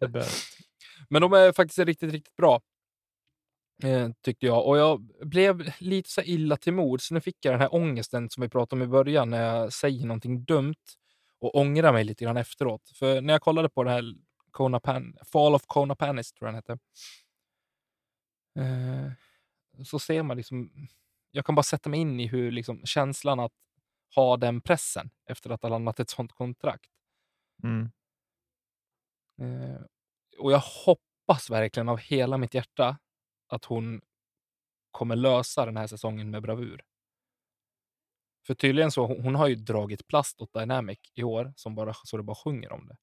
the 0.00 0.08
best. 0.08 0.58
Men 1.12 1.22
de 1.22 1.32
är 1.32 1.52
faktiskt 1.52 1.78
riktigt, 1.78 2.12
riktigt 2.12 2.36
bra. 2.36 2.60
Eh, 3.82 4.10
tyckte 4.22 4.46
jag. 4.46 4.66
Och 4.66 4.78
jag 4.78 5.00
blev 5.26 5.72
lite 5.78 6.10
så 6.10 6.22
illa 6.22 6.56
till 6.56 6.72
mod, 6.72 7.00
så 7.00 7.14
nu 7.14 7.20
fick 7.20 7.36
jag 7.40 7.54
den 7.54 7.60
här 7.60 7.74
ångesten 7.74 8.30
som 8.30 8.40
vi 8.40 8.48
pratade 8.48 8.82
om 8.82 8.88
i 8.88 8.92
början 8.92 9.30
när 9.30 9.42
jag 9.42 9.72
säger 9.72 10.06
någonting 10.06 10.44
dumt 10.44 10.84
och 11.38 11.54
ångrar 11.54 11.92
mig 11.92 12.04
lite 12.04 12.24
grann 12.24 12.36
efteråt. 12.36 12.90
För 12.94 13.20
när 13.20 13.34
jag 13.34 13.42
kollade 13.42 13.68
på 13.68 13.84
den 13.84 13.92
här 13.92 14.14
Kona 14.50 14.80
Pan, 14.80 15.16
Fall 15.32 15.54
of 15.54 15.66
Kona 15.66 15.94
Panis, 15.94 16.32
tror 16.32 16.48
jag 16.48 16.54
den 16.54 16.62
hette, 16.62 16.78
eh, 18.60 19.12
så 19.84 19.98
ser 19.98 20.22
man 20.22 20.36
liksom, 20.36 20.88
jag 21.30 21.46
kan 21.46 21.54
bara 21.54 21.62
sätta 21.62 21.90
mig 21.90 22.00
in 22.00 22.20
i 22.20 22.26
hur 22.26 22.50
liksom, 22.50 22.86
känslan 22.86 23.40
att 23.40 23.52
ha 24.14 24.36
den 24.36 24.60
pressen 24.60 25.10
efter 25.26 25.50
att 25.50 25.62
ha 25.62 25.68
landat 25.68 26.00
ett 26.00 26.10
sånt 26.10 26.32
kontrakt. 26.32 26.90
Mm. 27.62 27.90
Eh, 29.40 29.80
och 30.42 30.52
jag 30.52 30.58
hoppas 30.86 31.50
verkligen 31.50 31.88
av 31.88 31.98
hela 31.98 32.38
mitt 32.38 32.54
hjärta 32.54 32.98
att 33.48 33.64
hon 33.64 34.00
kommer 34.90 35.16
lösa 35.16 35.66
den 35.66 35.76
här 35.76 35.86
säsongen 35.86 36.30
med 36.30 36.42
bravur. 36.42 36.84
För 38.46 38.54
tydligen 38.54 38.90
så, 38.90 39.06
hon 39.06 39.34
har 39.34 39.48
ju 39.48 39.54
dragit 39.54 40.06
plast 40.06 40.40
åt 40.40 40.52
Dynamic 40.52 40.98
i 41.14 41.22
år, 41.22 41.52
som 41.56 41.74
bara, 41.74 41.94
så 42.04 42.16
det 42.16 42.22
bara 42.22 42.36
sjunger 42.36 42.72
om 42.72 42.86
det. 42.86 42.96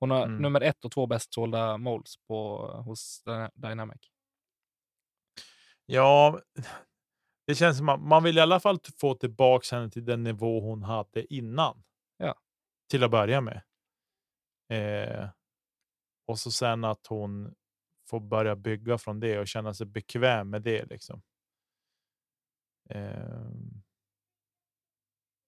Hon 0.00 0.10
har 0.10 0.22
Mm. 0.26 0.42
nummer 0.42 0.60
ett 0.60 0.84
och 0.84 0.92
två 0.92 1.06
bäst 1.06 1.34
sålda 1.34 1.78
molds 1.78 2.16
på, 2.16 2.66
hos 2.86 3.22
Dyna- 3.26 3.50
Dynamic. 3.54 4.00
Ja, 5.86 6.40
det 7.46 7.54
känns 7.54 7.78
som 7.78 7.88
att 7.88 8.00
man 8.00 8.22
vill 8.22 8.38
i 8.38 8.40
alla 8.40 8.60
fall 8.60 8.78
få 9.00 9.14
tillbaka 9.14 9.76
henne 9.76 9.90
till 9.90 10.04
den 10.04 10.22
nivå 10.22 10.60
hon 10.60 10.82
hade 10.82 11.34
innan. 11.34 11.84
Ja. 12.16 12.34
Till 12.90 13.04
att 13.04 13.10
börja 13.10 13.40
med. 13.40 13.62
Eh, 14.68 15.28
och 16.26 16.38
så 16.38 16.50
sen 16.50 16.84
att 16.84 17.06
hon 17.06 17.54
får 18.10 18.20
börja 18.20 18.56
bygga 18.56 18.98
från 18.98 19.20
det 19.20 19.38
och 19.38 19.48
känna 19.48 19.74
sig 19.74 19.86
bekväm 19.86 20.50
med 20.50 20.62
det. 20.62 20.84
liksom. 20.84 21.22
Eh, 22.90 23.50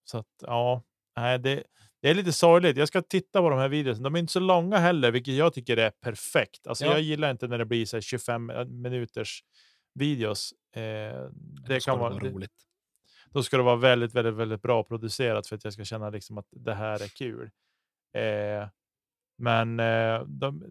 så 0.04 0.18
att 0.18 0.26
ja, 0.42 0.82
nej, 1.16 1.38
det, 1.38 1.62
det 2.02 2.10
är 2.10 2.14
lite 2.14 2.32
sorgligt. 2.32 2.76
Jag 2.76 2.88
ska 2.88 3.02
titta 3.02 3.40
på 3.40 3.50
de 3.50 3.58
här 3.58 3.68
videorna. 3.68 4.00
De 4.02 4.14
är 4.14 4.18
inte 4.18 4.32
så 4.32 4.40
långa 4.40 4.78
heller, 4.78 5.10
vilket 5.12 5.34
jag 5.34 5.54
tycker 5.54 5.76
är 5.76 5.90
perfekt. 5.90 6.66
Alltså, 6.66 6.84
Ja. 6.84 6.90
Jag 6.92 7.00
gillar 7.00 7.30
inte 7.30 7.48
när 7.48 7.58
det 7.58 7.64
blir 7.64 7.86
så 7.86 7.96
här 7.96 8.00
25 8.00 8.52
minuters 8.82 9.44
videos. 9.94 10.52
Eh, 10.72 10.80
Det 10.82 11.30
det 11.68 11.84
kan 11.84 11.98
vara, 11.98 12.10
vara 12.10 12.20
det, 12.20 12.30
roligt. 12.30 12.52
då 13.30 13.42
ska 13.42 13.56
det 13.56 13.62
vara 13.62 13.76
väldigt, 13.76 14.14
väldigt, 14.14 14.34
väldigt 14.34 14.62
bra 14.62 14.84
producerat 14.84 15.46
för 15.46 15.56
att 15.56 15.64
jag 15.64 15.72
ska 15.72 15.84
känna 15.84 16.10
liksom 16.10 16.38
att 16.38 16.46
det 16.50 16.74
här 16.74 17.02
är 17.02 17.08
kul. 17.08 17.50
Eh, 18.14 18.68
men 19.36 19.80
eh, 19.80 20.20
de, 20.22 20.64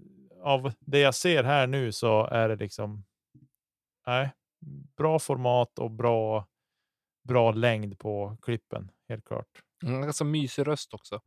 av 0.44 0.74
det 0.80 1.00
jag 1.00 1.16
ser 1.16 1.44
här 1.44 1.68
nu 1.68 1.92
så 1.92 2.26
är 2.26 2.50
det 2.50 2.56
liksom 2.56 3.06
nej, 4.08 4.32
bra 4.98 5.20
format 5.20 5.80
och 5.80 5.92
bra, 5.92 6.48
bra 7.24 7.52
längd 7.52 8.00
på 8.00 8.38
klippen, 8.42 8.92
helt 9.10 9.26
klart. 9.26 9.64
Mm, 9.84 10.02
ganska 10.02 10.24
mysig 10.26 10.68
röst 10.68 10.94
också. 10.94 11.22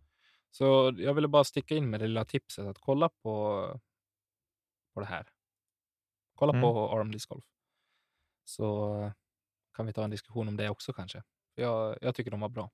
Så 0.50 0.94
jag 0.98 1.14
ville 1.14 1.28
bara 1.28 1.44
sticka 1.44 1.74
in 1.76 1.90
med 1.90 2.00
det 2.00 2.06
lilla 2.06 2.24
tipset 2.24 2.66
att 2.66 2.78
kolla 2.78 3.08
på, 3.08 3.64
på 4.94 5.00
det 5.00 5.06
här. 5.06 5.28
Kolla 6.34 6.52
Mm. 6.52 6.62
på 6.62 6.90
Arm 6.98 7.10
Disc 7.12 7.26
Golf. 7.26 7.44
Så 8.44 9.12
kan 9.76 9.86
vi 9.86 9.92
ta 9.92 10.04
en 10.04 10.10
diskussion 10.10 10.48
om 10.48 10.56
det 10.56 10.68
också 10.70 10.92
kanske. 10.92 11.22
Jag, 11.54 11.98
jag 12.00 12.14
tycker 12.14 12.30
de 12.30 12.40
var 12.40 12.48
bra. 12.48 12.70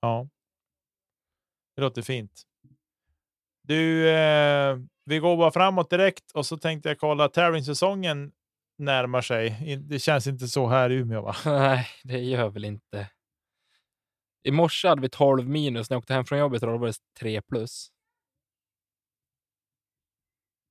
Ja. 0.00 0.28
Det 1.76 1.82
låter 1.82 2.02
fint. 2.02 2.42
Du, 3.62 4.10
eh, 4.10 4.78
vi 5.04 5.18
går 5.18 5.36
bara 5.36 5.50
framåt 5.50 5.90
direkt 5.90 6.32
och 6.34 6.46
så 6.46 6.56
tänkte 6.56 6.88
jag 6.88 6.98
kolla 6.98 7.28
tävlingssäsongen 7.28 8.32
närmar 8.78 9.20
sig. 9.20 9.76
Det 9.76 9.98
känns 9.98 10.26
inte 10.26 10.48
så 10.48 10.68
här 10.68 10.90
i 10.90 10.94
Umeå 10.94 11.22
va? 11.22 11.36
Nej, 11.44 11.86
det 12.04 12.18
gör 12.18 12.48
väl 12.48 12.64
inte. 12.64 13.10
I 14.44 14.50
morse 14.50 14.88
hade 14.88 15.02
vi 15.02 15.08
12 15.08 15.48
minus. 15.48 15.90
När 15.90 15.94
jag 15.94 15.98
åkte 15.98 16.14
hem 16.14 16.24
från 16.24 16.38
jobbet 16.38 16.60
då 16.60 16.78
var 16.78 16.86
det 16.86 16.94
3 17.20 17.42
plus. 17.42 17.88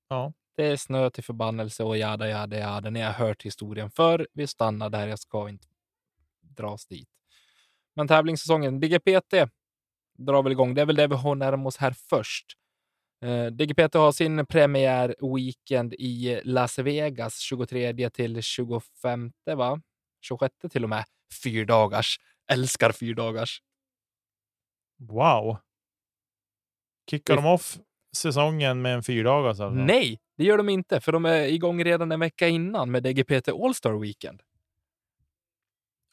Ja. 0.08 0.34
Det 0.56 0.66
är 0.66 0.78
snö 0.78 1.10
till 1.10 1.24
förbannelse 1.24 1.84
och 1.84 1.98
jada, 1.98 2.30
jada, 2.30 2.58
jada. 2.58 2.90
Ni 2.90 3.02
har 3.02 3.12
hört 3.12 3.44
historien 3.44 3.92
förr. 3.92 4.28
Vi 4.34 4.48
stannar 4.48 4.90
där. 4.90 5.08
Jag 5.08 5.20
ska 5.20 5.50
inte 5.50 5.68
dras 6.42 6.86
dit. 6.86 7.10
Men 7.96 8.08
tävlingssäsongen, 8.08 8.80
DGPT 8.80 9.34
drar 10.18 10.44
väl 10.44 10.52
igång. 10.52 10.74
Det 10.74 10.82
är 10.82 10.86
väl 10.86 10.96
det 10.96 11.08
vi 11.08 11.16
har 11.16 11.36
närmast 11.36 11.76
oss 11.76 11.78
här 11.78 11.96
först. 12.10 12.58
Eh, 13.22 13.46
DGPT 13.46 13.94
har 13.94 14.12
sin 14.12 14.46
premiär 14.46 15.16
weekend 15.36 15.94
i 15.94 16.42
Las 16.44 16.80
Vegas 16.80 17.40
23 17.40 18.10
till 18.10 18.42
25, 18.42 19.32
va? 19.56 19.82
26 20.22 20.54
till 20.72 20.84
och 20.84 20.90
med. 20.90 21.06
Fyrdagars. 21.44 22.20
Älskar 22.52 22.92
fyrdagars. 22.92 23.62
Wow. 25.00 25.58
Kickar 27.10 27.36
de 27.36 27.46
off 27.46 27.78
säsongen 28.18 28.82
med 28.82 28.94
en 28.94 29.04
fyrdagars 29.04 29.60
alltså? 29.60 29.70
Nej, 29.70 30.20
det 30.38 30.44
gör 30.44 30.58
de 30.58 30.70
inte, 30.70 31.00
för 31.00 31.12
de 31.12 31.26
är 31.26 31.44
igång 31.44 31.84
redan 31.84 32.12
en 32.12 32.20
vecka 32.20 32.48
innan 32.48 32.92
med 32.92 33.04
DGPT 33.04 33.48
All-Star 33.48 34.02
Weekend. 34.02 34.42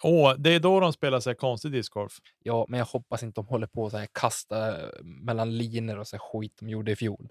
Åh, 0.03 0.35
det 0.39 0.51
är 0.51 0.61
då 0.61 0.81
de 0.81 0.93
spelar 0.93 1.21
så 1.21 1.31
här 1.31 1.35
konstig 1.35 1.73
discgolf. 1.73 2.13
Ja, 2.43 2.67
men 2.69 2.79
jag 2.79 2.87
hoppas 2.87 3.23
inte 3.23 3.41
de 3.41 3.47
håller 3.47 3.67
på 3.67 3.87
att 3.87 4.13
kasta 4.13 4.83
eh, 4.83 4.89
mellan 5.03 5.59
linor 5.59 5.99
och 5.99 6.09
så 6.09 6.17
här 6.17 6.21
skit 6.21 6.53
de 6.61 6.69
gjorde 6.69 6.93
i 6.93 6.97
fjol. 6.97 7.29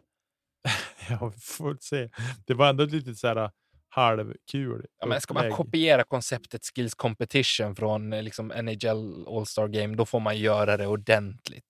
Ja, 1.09 1.31
vi 1.35 1.39
får 1.39 1.77
se. 1.81 2.09
Det 2.45 2.53
var 2.53 2.69
ändå 2.69 2.85
lite 2.85 3.15
så 3.15 3.27
här 3.27 3.51
halvkul. 3.89 4.85
Ja, 4.99 5.07
men 5.07 5.21
ska 5.21 5.33
man 5.33 5.51
kopiera 5.51 6.03
konceptet 6.03 6.61
Skills 6.75 6.95
Competition 6.95 7.75
från 7.75 8.13
eh, 8.13 8.23
liksom 8.23 8.47
NHL 8.47 9.27
All-Star 9.27 9.67
Game, 9.67 9.95
då 9.95 10.05
får 10.05 10.19
man 10.19 10.37
göra 10.37 10.77
det 10.77 10.87
ordentligt. 10.87 11.65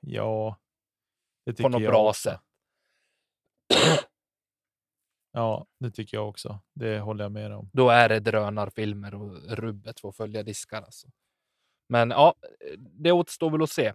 Ja, 0.00 0.56
det 1.46 1.52
tycker 1.52 1.62
På 1.62 1.68
något 1.68 1.82
jag 1.82 1.92
bra 1.92 2.08
också. 2.08 2.30
sätt. 2.30 2.40
Ja, 5.32 5.66
det 5.78 5.90
tycker 5.90 6.16
jag 6.16 6.28
också. 6.28 6.60
Det 6.74 6.98
håller 7.00 7.24
jag 7.24 7.32
med 7.32 7.52
om. 7.52 7.70
Då 7.72 7.88
är 7.90 8.08
det 8.08 8.20
drönarfilmer 8.20 9.14
och 9.14 9.56
rubbet 9.56 10.00
får 10.00 10.12
följa 10.12 10.42
diskar. 10.42 10.82
Alltså. 10.82 11.08
Men 11.88 12.10
ja, 12.10 12.34
det 12.76 13.12
återstår 13.12 13.50
väl 13.50 13.62
att 13.62 13.70
se 13.70 13.94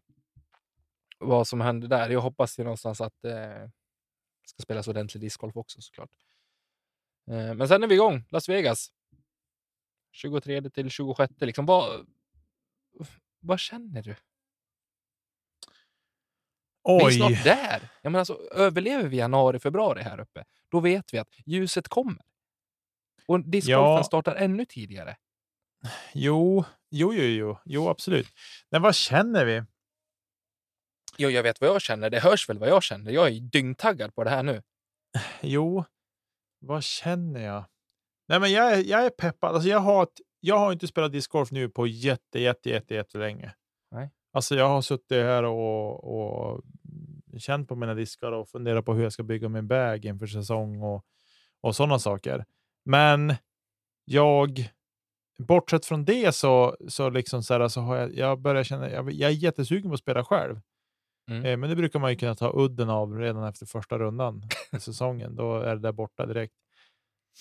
vad 1.19 1.47
som 1.47 1.61
händer 1.61 1.87
där. 1.87 2.09
Jag 2.09 2.21
hoppas 2.21 2.59
ju 2.59 2.63
någonstans 2.63 3.01
att 3.01 3.13
det 3.21 3.71
ska 4.45 4.61
spelas 4.61 4.87
ordentlig 4.87 5.21
discgolf 5.21 5.57
också 5.57 5.81
såklart. 5.81 6.09
Eh, 7.27 7.53
Men 7.53 7.67
sen 7.67 7.83
är 7.83 7.87
vi 7.87 7.95
igång. 7.95 8.23
Las 8.29 8.49
Vegas. 8.49 8.91
23 10.11 10.69
till 10.69 10.89
26. 10.89 11.33
Liksom, 11.39 11.65
vad, 11.65 12.07
vad 13.39 13.59
känner 13.59 14.01
du? 14.01 14.15
Vi 16.87 16.91
är 16.91 17.05
Oj, 17.05 17.11
snart 17.13 17.43
där. 17.43 17.89
Jag 18.01 18.11
menar, 18.11 18.19
alltså, 18.19 18.39
överlever 18.51 19.09
vi 19.09 19.17
januari, 19.17 19.59
februari 19.59 20.01
här 20.01 20.19
uppe, 20.19 20.45
då 20.75 20.79
vet 20.81 21.13
vi 21.13 21.17
att 21.17 21.29
ljuset 21.45 21.87
kommer. 21.87 22.23
Och 23.27 23.39
discgolfen 23.39 23.81
Ja. 23.97 24.03
startar 24.03 24.35
ännu 24.35 24.65
tidigare. 24.65 25.17
jo, 26.13 26.65
jo, 26.91 27.13
jo, 27.13 27.23
jo, 27.23 27.57
jo, 27.65 27.89
absolut. 27.89 28.27
Men 28.69 28.81
vad 28.81 28.95
känner 28.95 29.45
vi? 29.45 29.63
Jo, 31.17 31.29
jag 31.29 31.43
vet 31.43 31.61
vad 31.61 31.69
jag 31.69 31.81
känner. 31.81 32.09
Det 32.09 32.19
hörs 32.19 32.49
väl 32.49 32.59
vad 32.59 32.69
jag 32.69 32.83
känner. 32.83 33.11
Jag 33.11 33.27
är 33.27 33.39
dyngtaggad 33.39 34.15
på 34.15 34.23
det 34.23 34.29
här 34.29 34.43
nu. 34.43 34.63
Jo, 35.41 35.83
vad 36.59 36.83
känner 36.83 37.39
jag? 37.45 37.65
Nej, 38.27 38.39
men 38.39 38.51
jag 38.51 38.73
är, 38.73 38.83
jag 38.83 39.05
är 39.05 39.09
peppad. 39.09 39.55
Alltså, 39.55 39.69
jag, 39.69 39.79
har 39.79 40.03
ett, 40.03 40.21
jag 40.39 40.57
har 40.57 40.71
inte 40.73 40.87
spelat 40.87 41.11
discgolf 41.11 41.51
nu 41.51 41.69
på 41.69 41.87
jätte, 41.87 42.39
jätte, 42.39 42.69
jätte, 42.69 42.93
jätte 42.93 43.17
länge. 43.17 43.53
Nej. 43.91 44.09
Alltså, 44.33 44.55
jag 44.55 44.67
har 44.67 44.81
suttit 44.81 45.11
här 45.11 45.43
och, 45.43 46.03
och 46.03 46.61
känt 47.39 47.69
på 47.69 47.75
mina 47.75 47.93
diskar 47.93 48.31
och 48.31 48.49
funderat 48.49 48.85
på 48.85 48.93
hur 48.93 49.03
jag 49.03 49.13
ska 49.13 49.23
bygga 49.23 49.49
min 49.49 49.67
bag 49.67 50.05
inför 50.05 50.27
säsong 50.27 50.81
och, 50.81 51.05
och 51.61 51.75
sådana 51.75 51.99
saker. 51.99 52.45
Men 52.85 53.33
jag, 54.05 54.69
bortsett 55.37 55.85
från 55.85 56.05
det 56.05 56.35
så, 56.35 56.77
så, 56.87 57.09
liksom 57.09 57.43
så, 57.43 57.53
här, 57.53 57.67
så 57.67 57.81
har 57.81 57.97
jag, 57.97 58.13
jag 58.13 58.39
börjat 58.39 58.67
känna, 58.67 58.89
jag, 58.89 59.11
jag 59.11 59.31
är 59.31 59.35
jättesugen 59.35 59.89
på 59.89 59.93
att 59.93 59.99
spela 59.99 60.25
själv. 60.25 60.61
Mm. 61.31 61.45
Eh, 61.45 61.57
men 61.57 61.69
det 61.69 61.75
brukar 61.75 61.99
man 61.99 62.11
ju 62.11 62.17
kunna 62.17 62.35
ta 62.35 62.51
udden 62.55 62.89
av 62.89 63.17
redan 63.17 63.43
efter 63.43 63.65
första 63.65 63.97
rundan 63.97 64.41
i 64.71 64.79
säsongen. 64.79 65.35
Då 65.35 65.59
är 65.59 65.75
det 65.75 65.81
där 65.81 65.91
borta 65.91 66.25
direkt. 66.25 66.53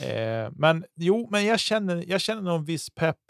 Eh, 0.01 0.51
men 0.53 0.85
jo, 0.95 1.29
men 1.31 1.45
jag 1.45 1.61
känner, 1.61 2.05
jag 2.09 2.21
känner 2.21 2.43
någon 2.43 2.65
viss 2.65 2.91
pepp. 2.91 3.21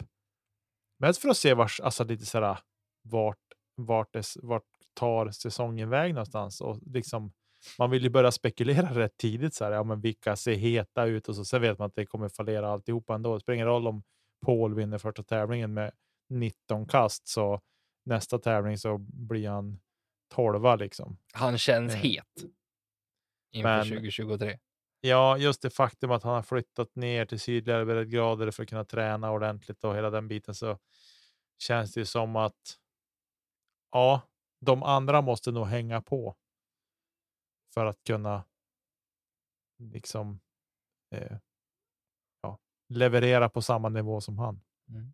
Mest 0.99 1.21
för 1.21 1.29
att 1.29 1.37
se 1.37 1.53
vars, 1.53 1.79
alltså 1.79 2.03
lite 2.03 2.25
sådär, 2.25 2.57
vart, 3.01 3.37
vart, 3.75 4.13
det, 4.13 4.35
vart 4.41 4.63
tar 4.95 5.31
säsongen 5.31 5.89
väg 5.89 6.13
någonstans. 6.13 6.61
Och 6.61 6.79
liksom, 6.85 7.33
man 7.79 7.89
vill 7.91 8.03
ju 8.03 8.09
börja 8.09 8.31
spekulera 8.31 8.89
rätt 8.93 9.17
tidigt. 9.17 9.53
Så 9.53 9.63
här, 9.65 9.71
ja, 9.71 9.83
men 9.83 10.01
vilka 10.01 10.35
ser 10.35 10.53
heta 10.55 11.05
ut 11.05 11.29
och 11.29 11.35
så. 11.35 11.45
Sen 11.45 11.61
vet 11.61 11.79
man 11.79 11.87
att 11.87 11.95
det 11.95 12.05
kommer 12.05 12.29
fallera 12.29 12.69
alltihopa 12.71 13.15
ändå. 13.15 13.33
Det 13.33 13.39
spelar 13.39 13.55
ingen 13.55 13.67
roll 13.67 13.87
om 13.87 14.03
Paul 14.45 14.75
vinner 14.75 14.97
första 14.97 15.23
tävlingen 15.23 15.73
med 15.73 15.91
19 16.29 16.85
kast. 16.87 17.27
Så 17.27 17.61
nästa 18.05 18.39
tävling 18.39 18.77
så 18.77 18.97
blir 18.97 19.49
han 19.49 19.79
12 20.35 20.79
liksom. 20.79 21.17
Han 21.33 21.57
känns 21.57 21.93
Mm. 21.93 22.03
het 22.03 22.45
inför 23.51 23.77
Men- 23.77 23.87
2023. 23.87 24.59
Ja, 25.01 25.37
just 25.37 25.61
det 25.61 25.69
faktum 25.69 26.11
att 26.11 26.23
han 26.23 26.33
har 26.33 26.41
flyttat 26.41 26.95
ner 26.95 27.25
till 27.25 27.39
sydligare 27.39 27.85
breddgrader 27.85 28.51
för 28.51 28.63
att 28.63 28.69
kunna 28.69 28.85
träna 28.85 29.31
ordentligt 29.31 29.83
och 29.83 29.95
hela 29.95 30.09
den 30.09 30.27
biten 30.27 30.55
så 30.55 30.77
känns 31.57 31.93
det 31.93 31.99
ju 31.99 32.05
som 32.05 32.35
att 32.35 32.77
ja, 33.91 34.21
de 34.65 34.83
andra 34.83 35.21
måste 35.21 35.51
nog 35.51 35.67
hänga 35.67 36.01
på 36.01 36.35
för 37.73 37.85
att 37.85 38.03
kunna 38.03 38.43
liksom 39.77 40.39
eh, 41.11 41.37
ja, 42.41 42.59
leverera 42.89 43.49
på 43.49 43.61
samma 43.61 43.89
nivå 43.89 44.21
som 44.21 44.39
han. 44.39 44.61
Mm. 44.89 45.13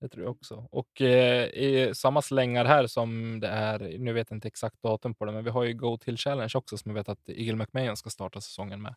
Det 0.00 0.08
tror 0.08 0.24
jag 0.24 0.32
också. 0.32 0.68
Och 0.70 1.00
eh, 1.00 1.46
i 1.46 1.94
samma 1.94 2.22
slängar 2.22 2.64
här 2.64 2.86
som 2.86 3.40
det 3.40 3.48
är, 3.48 3.98
nu 3.98 4.12
vet 4.12 4.30
jag 4.30 4.36
inte 4.36 4.48
exakt 4.48 4.82
datum 4.82 5.14
på 5.14 5.24
det, 5.24 5.32
men 5.32 5.44
vi 5.44 5.50
har 5.50 5.64
ju 5.64 5.72
Go 5.74 5.98
Till 5.98 6.16
Challenge 6.16 6.52
också 6.54 6.78
som 6.78 6.92
vi 6.92 6.94
vet 6.94 7.08
att 7.08 7.28
Eagle 7.28 7.56
McMahon 7.56 7.96
ska 7.96 8.10
starta 8.10 8.40
säsongen 8.40 8.82
med. 8.82 8.94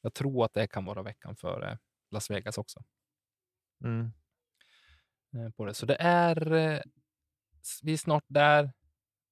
Jag 0.00 0.14
tror 0.14 0.44
att 0.44 0.54
det 0.54 0.66
kan 0.66 0.84
vara 0.84 1.02
veckan 1.02 1.36
före 1.36 1.78
Las 2.10 2.30
Vegas 2.30 2.58
också. 2.58 2.84
Mm. 3.84 4.12
eh, 5.34 5.50
På 5.50 5.64
det. 5.64 5.74
Så 5.74 5.86
det 5.86 5.96
är, 6.00 6.52
eh, 6.52 6.80
vi 7.82 7.92
är 7.92 7.96
snart 7.96 8.24
där, 8.26 8.72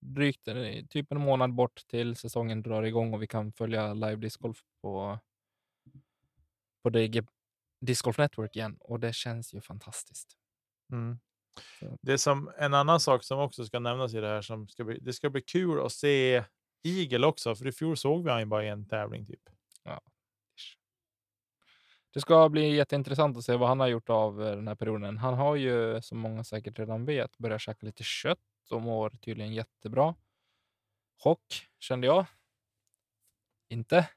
drygt 0.01 0.49
typ 0.91 1.13
en 1.13 1.21
månad 1.21 1.55
bort 1.55 1.87
till 1.87 2.17
säsongen 2.17 2.63
drar 2.63 2.83
igång 2.83 3.15
och 3.15 3.23
vi 3.23 3.27
kan 3.27 3.53
följa 3.53 3.95
live 3.95 4.17
discgolf 4.17 4.59
på, 4.83 5.19
på 6.83 6.91
DG 6.91 7.23
Disc 7.81 8.03
Golf 8.03 8.19
Network 8.19 8.57
igen 8.57 8.77
och 8.81 9.01
det 9.01 9.15
känns 9.15 9.55
ju 9.55 9.61
fantastiskt. 9.61 10.37
Mm. 10.93 11.19
Det 12.03 12.19
som 12.19 12.51
en 12.59 12.75
annan 12.75 13.01
sak 13.01 13.25
som 13.25 13.39
också 13.39 13.65
ska 13.65 13.79
nämnas 13.79 14.15
i 14.15 14.21
det 14.21 14.27
här 14.27 14.43
som 14.43 14.69
ska 14.69 14.85
bli, 14.85 14.99
det 14.99 15.13
ska 15.13 15.31
bli 15.31 15.43
kul 15.43 15.87
att 15.87 15.93
se 15.93 16.45
Eagle 16.83 17.27
också, 17.27 17.55
för 17.55 17.67
i 17.67 17.73
fjol 17.73 17.97
såg 17.97 18.25
vi 18.25 18.31
han 18.31 18.49
bara 18.49 18.65
i 18.65 18.69
en 18.69 18.89
tävling 18.89 19.27
typ. 19.27 19.43
Det 22.17 22.21
ska 22.21 22.49
bli 22.49 22.77
jätteintressant 22.77 23.37
att 23.37 23.45
se 23.45 23.57
vad 23.57 23.69
han 23.69 23.81
har 23.81 23.87
gjort 23.87 24.11
av 24.11 24.43
eh, 24.43 24.57
den 24.57 24.69
här 24.69 24.75
perioden. 24.75 25.19
Han 25.19 25.35
har 25.35 25.57
ju, 25.57 26.03
som 26.03 26.19
många 26.19 26.45
säkert 26.45 26.79
redan 26.79 27.05
vet, 27.05 27.39
börjat 27.39 27.61
käka 27.61 27.87
lite 27.87 28.05
kött 28.05 28.39
och 28.73 28.83
mår 28.83 29.11
tydligen 29.11 29.53
jättebra. 29.55 30.15
Chock, 31.23 31.69
kände 31.79 32.07
jag. 32.07 32.27
Inte. 33.69 34.11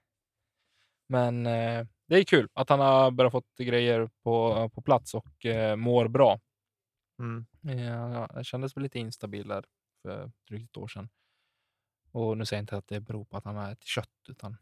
Men 1.08 1.46
eh, 1.46 1.88
det 2.08 2.16
är 2.16 2.24
kul 2.24 2.50
att 2.54 2.70
han 2.70 2.80
har 2.80 3.12
börjat 3.12 3.32
fått 3.32 3.58
grejer 3.58 4.10
på, 4.24 4.70
på 4.70 4.82
plats 4.82 5.14
och 5.14 5.46
eh, 5.46 5.76
mår 5.76 6.08
bra. 6.08 6.40
Mm. 7.20 7.46
Ja, 7.62 8.30
jag 8.34 8.46
kändes 8.46 8.78
väl 8.78 8.84
lite 8.84 9.00
instabil 9.00 9.48
där 9.48 9.66
för 10.02 10.32
drygt 10.48 10.70
ett 10.70 10.78
år 10.78 10.88
sedan. 10.88 11.10
Och 12.12 12.38
nu 12.38 12.46
säger 12.46 12.58
jag 12.58 12.64
inte 12.64 12.78
att 12.78 12.88
det 12.88 13.00
beror 13.00 13.26
på 13.26 13.38
att 13.38 13.46
han 13.46 13.56
har 13.56 13.72
ätit 13.72 13.84
kött, 13.84 14.30
utan 14.30 14.58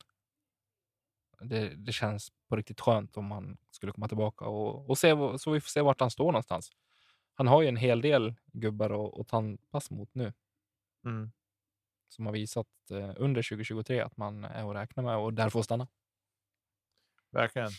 det, 1.40 1.76
det 1.76 1.92
känns 1.92 2.32
på 2.50 2.56
riktigt 2.56 2.82
skönt 2.82 3.18
om 3.18 3.32
han 3.32 3.58
skulle 3.72 3.92
komma 3.92 4.08
tillbaka 4.08 4.46
och, 4.46 4.90
och 4.90 4.98
se, 4.98 5.16
så 5.40 5.52
vi 5.52 5.62
får 5.62 5.70
se 5.70 5.82
vart 5.82 6.00
han 6.00 6.12
står 6.12 6.32
någonstans. 6.32 6.72
Han 7.38 7.48
har 7.48 7.62
ju 7.62 7.68
en 7.68 7.78
hel 7.78 8.02
del 8.02 8.36
gubbar 8.54 9.20
att, 9.22 9.28
tandpass 9.28 9.92
mot 9.92 10.16
nu 10.16 10.34
Mm. 11.06 11.32
som 12.08 12.26
har 12.26 12.34
visat 12.34 12.68
eh, 12.92 13.14
under 13.18 13.44
2023 13.44 14.00
att 14.02 14.18
man 14.18 14.44
är 14.46 14.70
att 14.70 14.76
räkna 14.76 15.04
med 15.04 15.18
och 15.18 15.34
där 15.34 15.50
får 15.50 15.62
stanna. 15.62 15.88
Verkligen. 17.32 17.72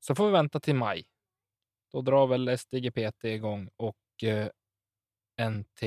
Så 0.00 0.14
får 0.14 0.26
vi 0.26 0.32
vänta 0.32 0.60
till 0.60 0.74
maj. 0.74 1.04
Då 1.92 2.02
drar 2.02 2.26
väl 2.26 2.58
SDGPT 2.58 3.24
igång 3.24 3.70
och 3.76 4.24
eh, 4.24 4.48
NT. 5.50 5.82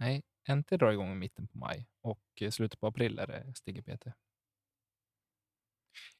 Nej, 0.00 0.22
NT 0.56 0.68
drar 0.76 0.92
igång 0.92 1.12
i 1.12 1.14
mitten 1.14 1.48
på 1.48 1.58
maj 1.58 1.86
och 2.00 2.20
eh, 2.40 2.50
slutet 2.50 2.80
på 2.80 2.86
april 2.86 3.18
är 3.18 3.26
det 3.26 3.54
SDGPT. 3.54 4.06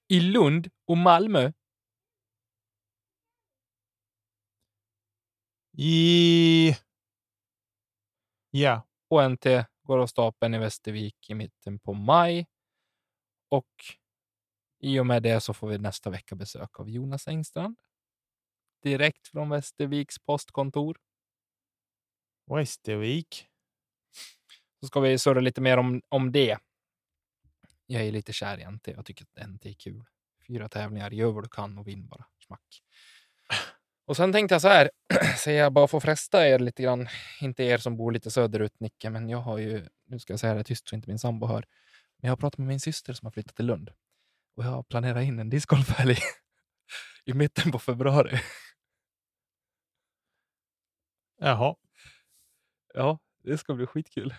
I 0.08 0.20
Lund 0.20 0.68
och 0.84 0.98
Malmö. 0.98 1.52
I... 5.80 6.76
Ja, 8.50 8.86
Och 9.08 9.30
NT 9.30 9.46
går 9.82 9.98
av 9.98 10.06
stapeln 10.06 10.54
i 10.54 10.58
Västervik 10.58 11.30
i 11.30 11.34
mitten 11.34 11.78
på 11.78 11.92
maj. 11.92 12.46
Och 13.48 13.72
i 14.78 14.98
och 14.98 15.06
med 15.06 15.22
det 15.22 15.40
så 15.40 15.54
får 15.54 15.68
vi 15.68 15.78
nästa 15.78 16.10
vecka 16.10 16.34
besök 16.34 16.80
av 16.80 16.90
Jonas 16.90 17.28
Engstrand. 17.28 17.80
Direkt 18.82 19.28
från 19.28 19.50
Västerviks 19.50 20.18
postkontor. 20.18 20.98
Västervik. 22.46 23.46
Så 24.80 24.86
ska 24.86 25.00
vi 25.00 25.18
surra 25.18 25.40
lite 25.40 25.60
mer 25.60 25.76
om, 25.76 26.02
om 26.08 26.32
det. 26.32 26.58
Jag 27.86 28.02
är 28.02 28.12
lite 28.12 28.32
kär 28.32 28.58
i 28.58 28.70
NT. 28.70 28.88
Jag 28.88 29.06
tycker 29.06 29.24
att 29.24 29.48
NT 29.48 29.66
är 29.66 29.72
kul. 29.72 30.04
Fyra 30.46 30.68
tävlingar, 30.68 31.10
gör 31.10 31.32
vad 31.32 31.44
du 31.44 31.48
kan 31.48 31.78
och 31.78 31.88
vinn 31.88 32.08
bara. 32.08 32.26
Smack. 32.46 32.82
Och 34.08 34.16
sen 34.16 34.32
tänkte 34.32 34.54
jag 34.54 34.62
så 34.62 34.68
här, 34.68 34.90
säger 35.38 35.62
jag 35.62 35.72
bara 35.72 35.84
att 35.84 36.02
fresta 36.02 36.48
er 36.48 36.58
lite 36.58 36.82
grann. 36.82 37.08
Inte 37.40 37.64
er 37.64 37.78
som 37.78 37.96
bor 37.96 38.12
lite 38.12 38.30
söderut, 38.30 38.80
Nicke, 38.80 39.10
men 39.10 39.28
jag 39.28 39.38
har 39.38 39.58
ju, 39.58 39.86
nu 40.06 40.18
ska 40.18 40.32
jag 40.32 40.40
säga 40.40 40.54
det 40.54 40.64
tyst 40.64 40.88
så 40.88 40.94
inte 40.94 41.08
min 41.08 41.18
sambo 41.18 41.46
hör. 41.46 41.64
Men 42.16 42.28
jag 42.28 42.30
har 42.30 42.36
pratat 42.36 42.58
med 42.58 42.66
min 42.66 42.80
syster 42.80 43.12
som 43.12 43.26
har 43.26 43.30
flyttat 43.30 43.56
till 43.56 43.66
Lund. 43.66 43.90
Och 44.56 44.64
jag 44.64 44.70
har 44.70 44.82
planerat 44.82 45.24
in 45.24 45.38
en 45.38 45.50
discgolfhelg 45.50 46.16
i 47.24 47.34
mitten 47.34 47.72
på 47.72 47.78
februari. 47.78 48.40
Jaha. 51.38 51.76
Ja, 52.94 53.18
det 53.44 53.58
ska 53.58 53.74
bli 53.74 53.86
skitkul. 53.86 54.34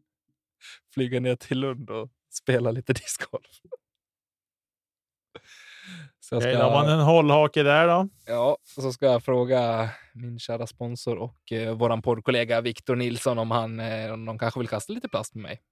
Flyga 0.94 1.20
ner 1.20 1.36
till 1.36 1.58
Lund 1.58 1.90
och 1.90 2.10
spela 2.30 2.70
lite 2.70 2.92
discgolf. 2.92 3.60
Så 6.30 6.40
ska, 6.40 6.62
har 6.62 6.70
man 6.70 6.88
en 6.88 7.00
hållhake 7.00 7.62
där 7.62 7.88
då. 7.88 8.08
ja, 8.26 8.56
så 8.62 8.92
ska 8.92 9.06
jag 9.06 9.24
fråga 9.24 9.90
min 10.12 10.38
kära 10.38 10.66
sponsor 10.66 11.18
och 11.18 11.52
eh, 11.52 11.74
våran 11.74 12.02
poddkollega 12.02 12.60
Viktor 12.60 12.96
Nilsson 12.96 13.38
om, 13.38 13.50
han, 13.50 13.80
eh, 13.80 14.12
om 14.12 14.24
de 14.24 14.38
kanske 14.38 14.60
vill 14.60 14.68
kasta 14.68 14.92
lite 14.92 15.08
plast 15.08 15.34
med 15.34 15.42
mig. 15.42 15.62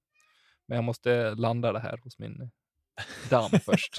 Men 0.66 0.76
jag 0.76 0.84
måste 0.84 1.34
landa 1.34 1.72
det 1.72 1.80
här 1.80 2.00
hos 2.04 2.18
min 2.18 2.50
damm 3.30 3.50
först. 3.64 3.94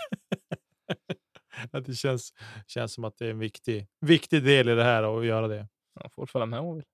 Det 1.72 1.94
känns, 1.94 2.34
känns 2.68 2.94
som 2.94 3.04
att 3.04 3.18
det 3.18 3.26
är 3.26 3.32
en 3.32 3.40
viktig, 3.40 3.88
viktig 4.02 4.44
del 4.44 4.70
i 4.70 4.76
det 4.76 4.84
här 4.84 5.20
att 5.20 5.26
göra 5.26 5.48
det. 5.48 5.68
Jag 5.94 6.14
får 6.14 6.26
följa 6.26 6.46
med 6.46 6.60
om 6.60 6.66
hon 6.66 6.76
vill. 6.76 6.86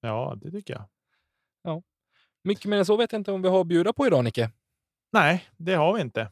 Ja, 0.00 0.34
det 0.36 0.50
tycker 0.50 0.74
jag. 0.74 0.84
Mycket 2.44 2.64
mer 2.64 2.76
än 2.76 2.86
så 2.86 2.96
vet 2.96 3.12
jag 3.12 3.20
inte 3.20 3.32
om 3.32 3.42
vi 3.42 3.48
har 3.48 3.60
att 3.60 3.66
bjuda 3.66 3.92
på 3.92 4.06
idag, 4.06 4.24
Nicke. 4.24 4.50
Nej, 5.12 5.44
det 5.56 5.74
har 5.74 5.94
vi 5.94 6.00
inte. 6.00 6.30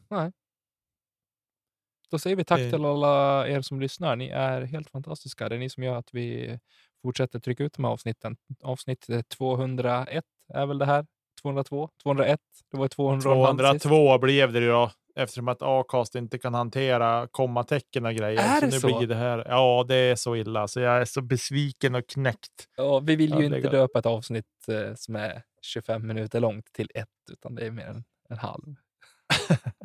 Då 2.13 2.19
säger 2.19 2.35
vi 2.35 2.43
tack 2.45 2.59
Eh. 2.59 2.69
till 2.69 2.85
alla 2.85 3.47
er 3.47 3.61
som 3.61 3.79
lyssnar. 3.79 4.15
Ni 4.15 4.29
är 4.29 4.61
helt 4.61 4.89
fantastiska. 4.89 5.49
Det 5.49 5.55
är 5.55 5.59
ni 5.59 5.69
som 5.69 5.83
gör 5.83 5.95
att 5.95 6.09
vi 6.11 6.59
fortsätter 7.01 7.39
trycka 7.39 7.63
ut 7.63 7.73
de 7.73 7.83
här 7.85 7.91
avsnitten. 7.91 8.37
Avsnitt 8.63 9.09
eh, 9.09 9.21
201 9.21 10.23
är 10.53 10.65
väl 10.65 10.77
det 10.77 10.85
här? 10.85 11.05
202? 11.41 11.89
201? 12.03 12.39
Det 12.71 12.77
var 12.77 12.87
200 12.87 13.29
och 13.29 13.35
en 13.49 13.59
halv 13.59 13.73
sist. 13.73 13.83
202 13.83 14.17
blev 14.17 14.53
det 14.53 14.59
ju 14.59 14.67
då. 14.67 14.91
Eftersom 15.15 15.47
att 15.47 15.57
Acast 15.61 16.15
inte 16.15 16.37
kan 16.39 16.53
hantera 16.53 17.27
kommatecken 17.31 18.05
och 18.05 18.13
grejer. 18.13 18.39
Är 18.39 18.59
så 18.59 18.65
det 18.65 18.71
nu 18.71 18.79
så? 18.79 18.97
blir 18.97 19.07
det 19.07 19.15
här. 19.15 19.45
Ja, 19.49 19.85
det 19.87 19.95
är 19.95 20.15
så 20.15 20.35
illa. 20.35 20.67
Så 20.67 20.79
jag 20.79 21.01
är 21.01 21.05
så 21.05 21.21
besviken 21.21 21.95
och 21.95 22.07
knäckt. 22.07 22.67
Ja, 22.77 22.99
vi 22.99 23.15
vill 23.15 23.33
ju 23.39 23.45
inte 23.45 23.69
döpa 23.69 23.99
ett 23.99 24.05
avsnitt 24.05 24.45
eh, 24.67 24.95
som 24.95 25.15
är 25.15 25.43
25 25.61 26.07
minuter 26.07 26.39
långt 26.39 26.65
till 26.73 26.89
ett, 26.95 27.07
utan 27.31 27.55
det 27.55 27.65
är 27.65 27.71
mer 27.71 27.85
än 27.85 28.03
en 28.29 28.37
halv. 28.37 28.75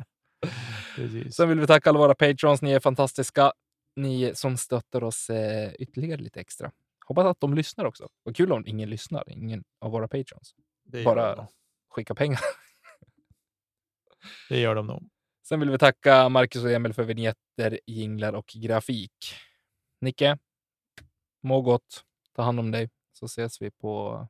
Precis. 0.99 1.35
Sen 1.35 1.49
vill 1.49 1.59
vi 1.59 1.67
tacka 1.67 1.89
alla 1.89 1.99
våra 1.99 2.15
patrons. 2.15 2.61
Ni 2.61 2.71
är 2.71 2.79
fantastiska. 2.79 3.53
Ni 3.95 4.35
som 4.35 4.57
stöttar 4.57 5.03
oss 5.03 5.29
eh, 5.29 5.73
ytterligare 5.79 6.21
lite 6.21 6.39
extra. 6.39 6.71
Hoppas 7.05 7.25
att 7.25 7.39
de 7.39 7.53
lyssnar 7.53 7.85
också. 7.85 8.09
Vad 8.23 8.35
kul 8.35 8.51
om 8.51 8.67
ingen 8.67 8.89
lyssnar, 8.89 9.29
ingen 9.29 9.63
av 9.79 9.91
våra 9.91 10.07
patrons. 10.07 10.55
bara- 11.05 11.35
de. 11.35 11.47
Skicka 11.89 12.15
pengar. 12.15 12.39
det 14.49 14.59
gör 14.59 14.75
de 14.75 14.87
nog. 14.87 15.09
Sen 15.47 15.59
vill 15.59 15.69
vi 15.69 15.77
tacka 15.77 16.29
Marcus 16.29 16.63
och 16.63 16.71
Emil 16.71 16.93
för 16.93 17.03
vignetter, 17.03 17.79
jinglar 17.85 18.33
och 18.33 18.45
grafik. 18.55 19.33
Nicke, 20.01 20.37
må 21.43 21.61
gott. 21.61 22.03
Ta 22.35 22.41
hand 22.41 22.59
om 22.59 22.71
dig 22.71 22.89
så 23.13 23.25
ses 23.25 23.61
vi 23.61 23.71
på 23.71 24.27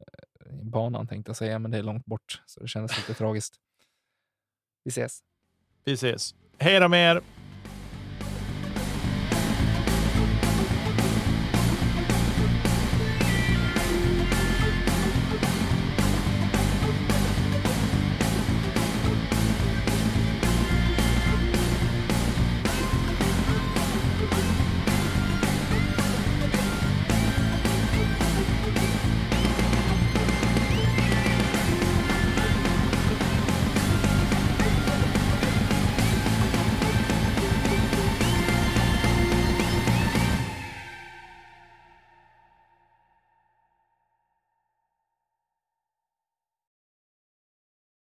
eh, 0.00 0.52
banan 0.62 1.06
tänkte 1.06 1.30
jag 1.30 1.36
säga, 1.36 1.58
men 1.58 1.70
det 1.70 1.78
är 1.78 1.82
långt 1.82 2.06
bort 2.06 2.42
så 2.46 2.60
det 2.60 2.68
känns 2.68 2.96
lite 2.96 3.14
tragiskt. 3.14 3.56
Vi 4.86 4.90
ses. 4.90 5.18
Vi 5.84 5.92
ses. 5.92 6.34
Hej 6.58 6.80
då 6.80 6.88
med 6.88 7.16
er! 7.16 7.20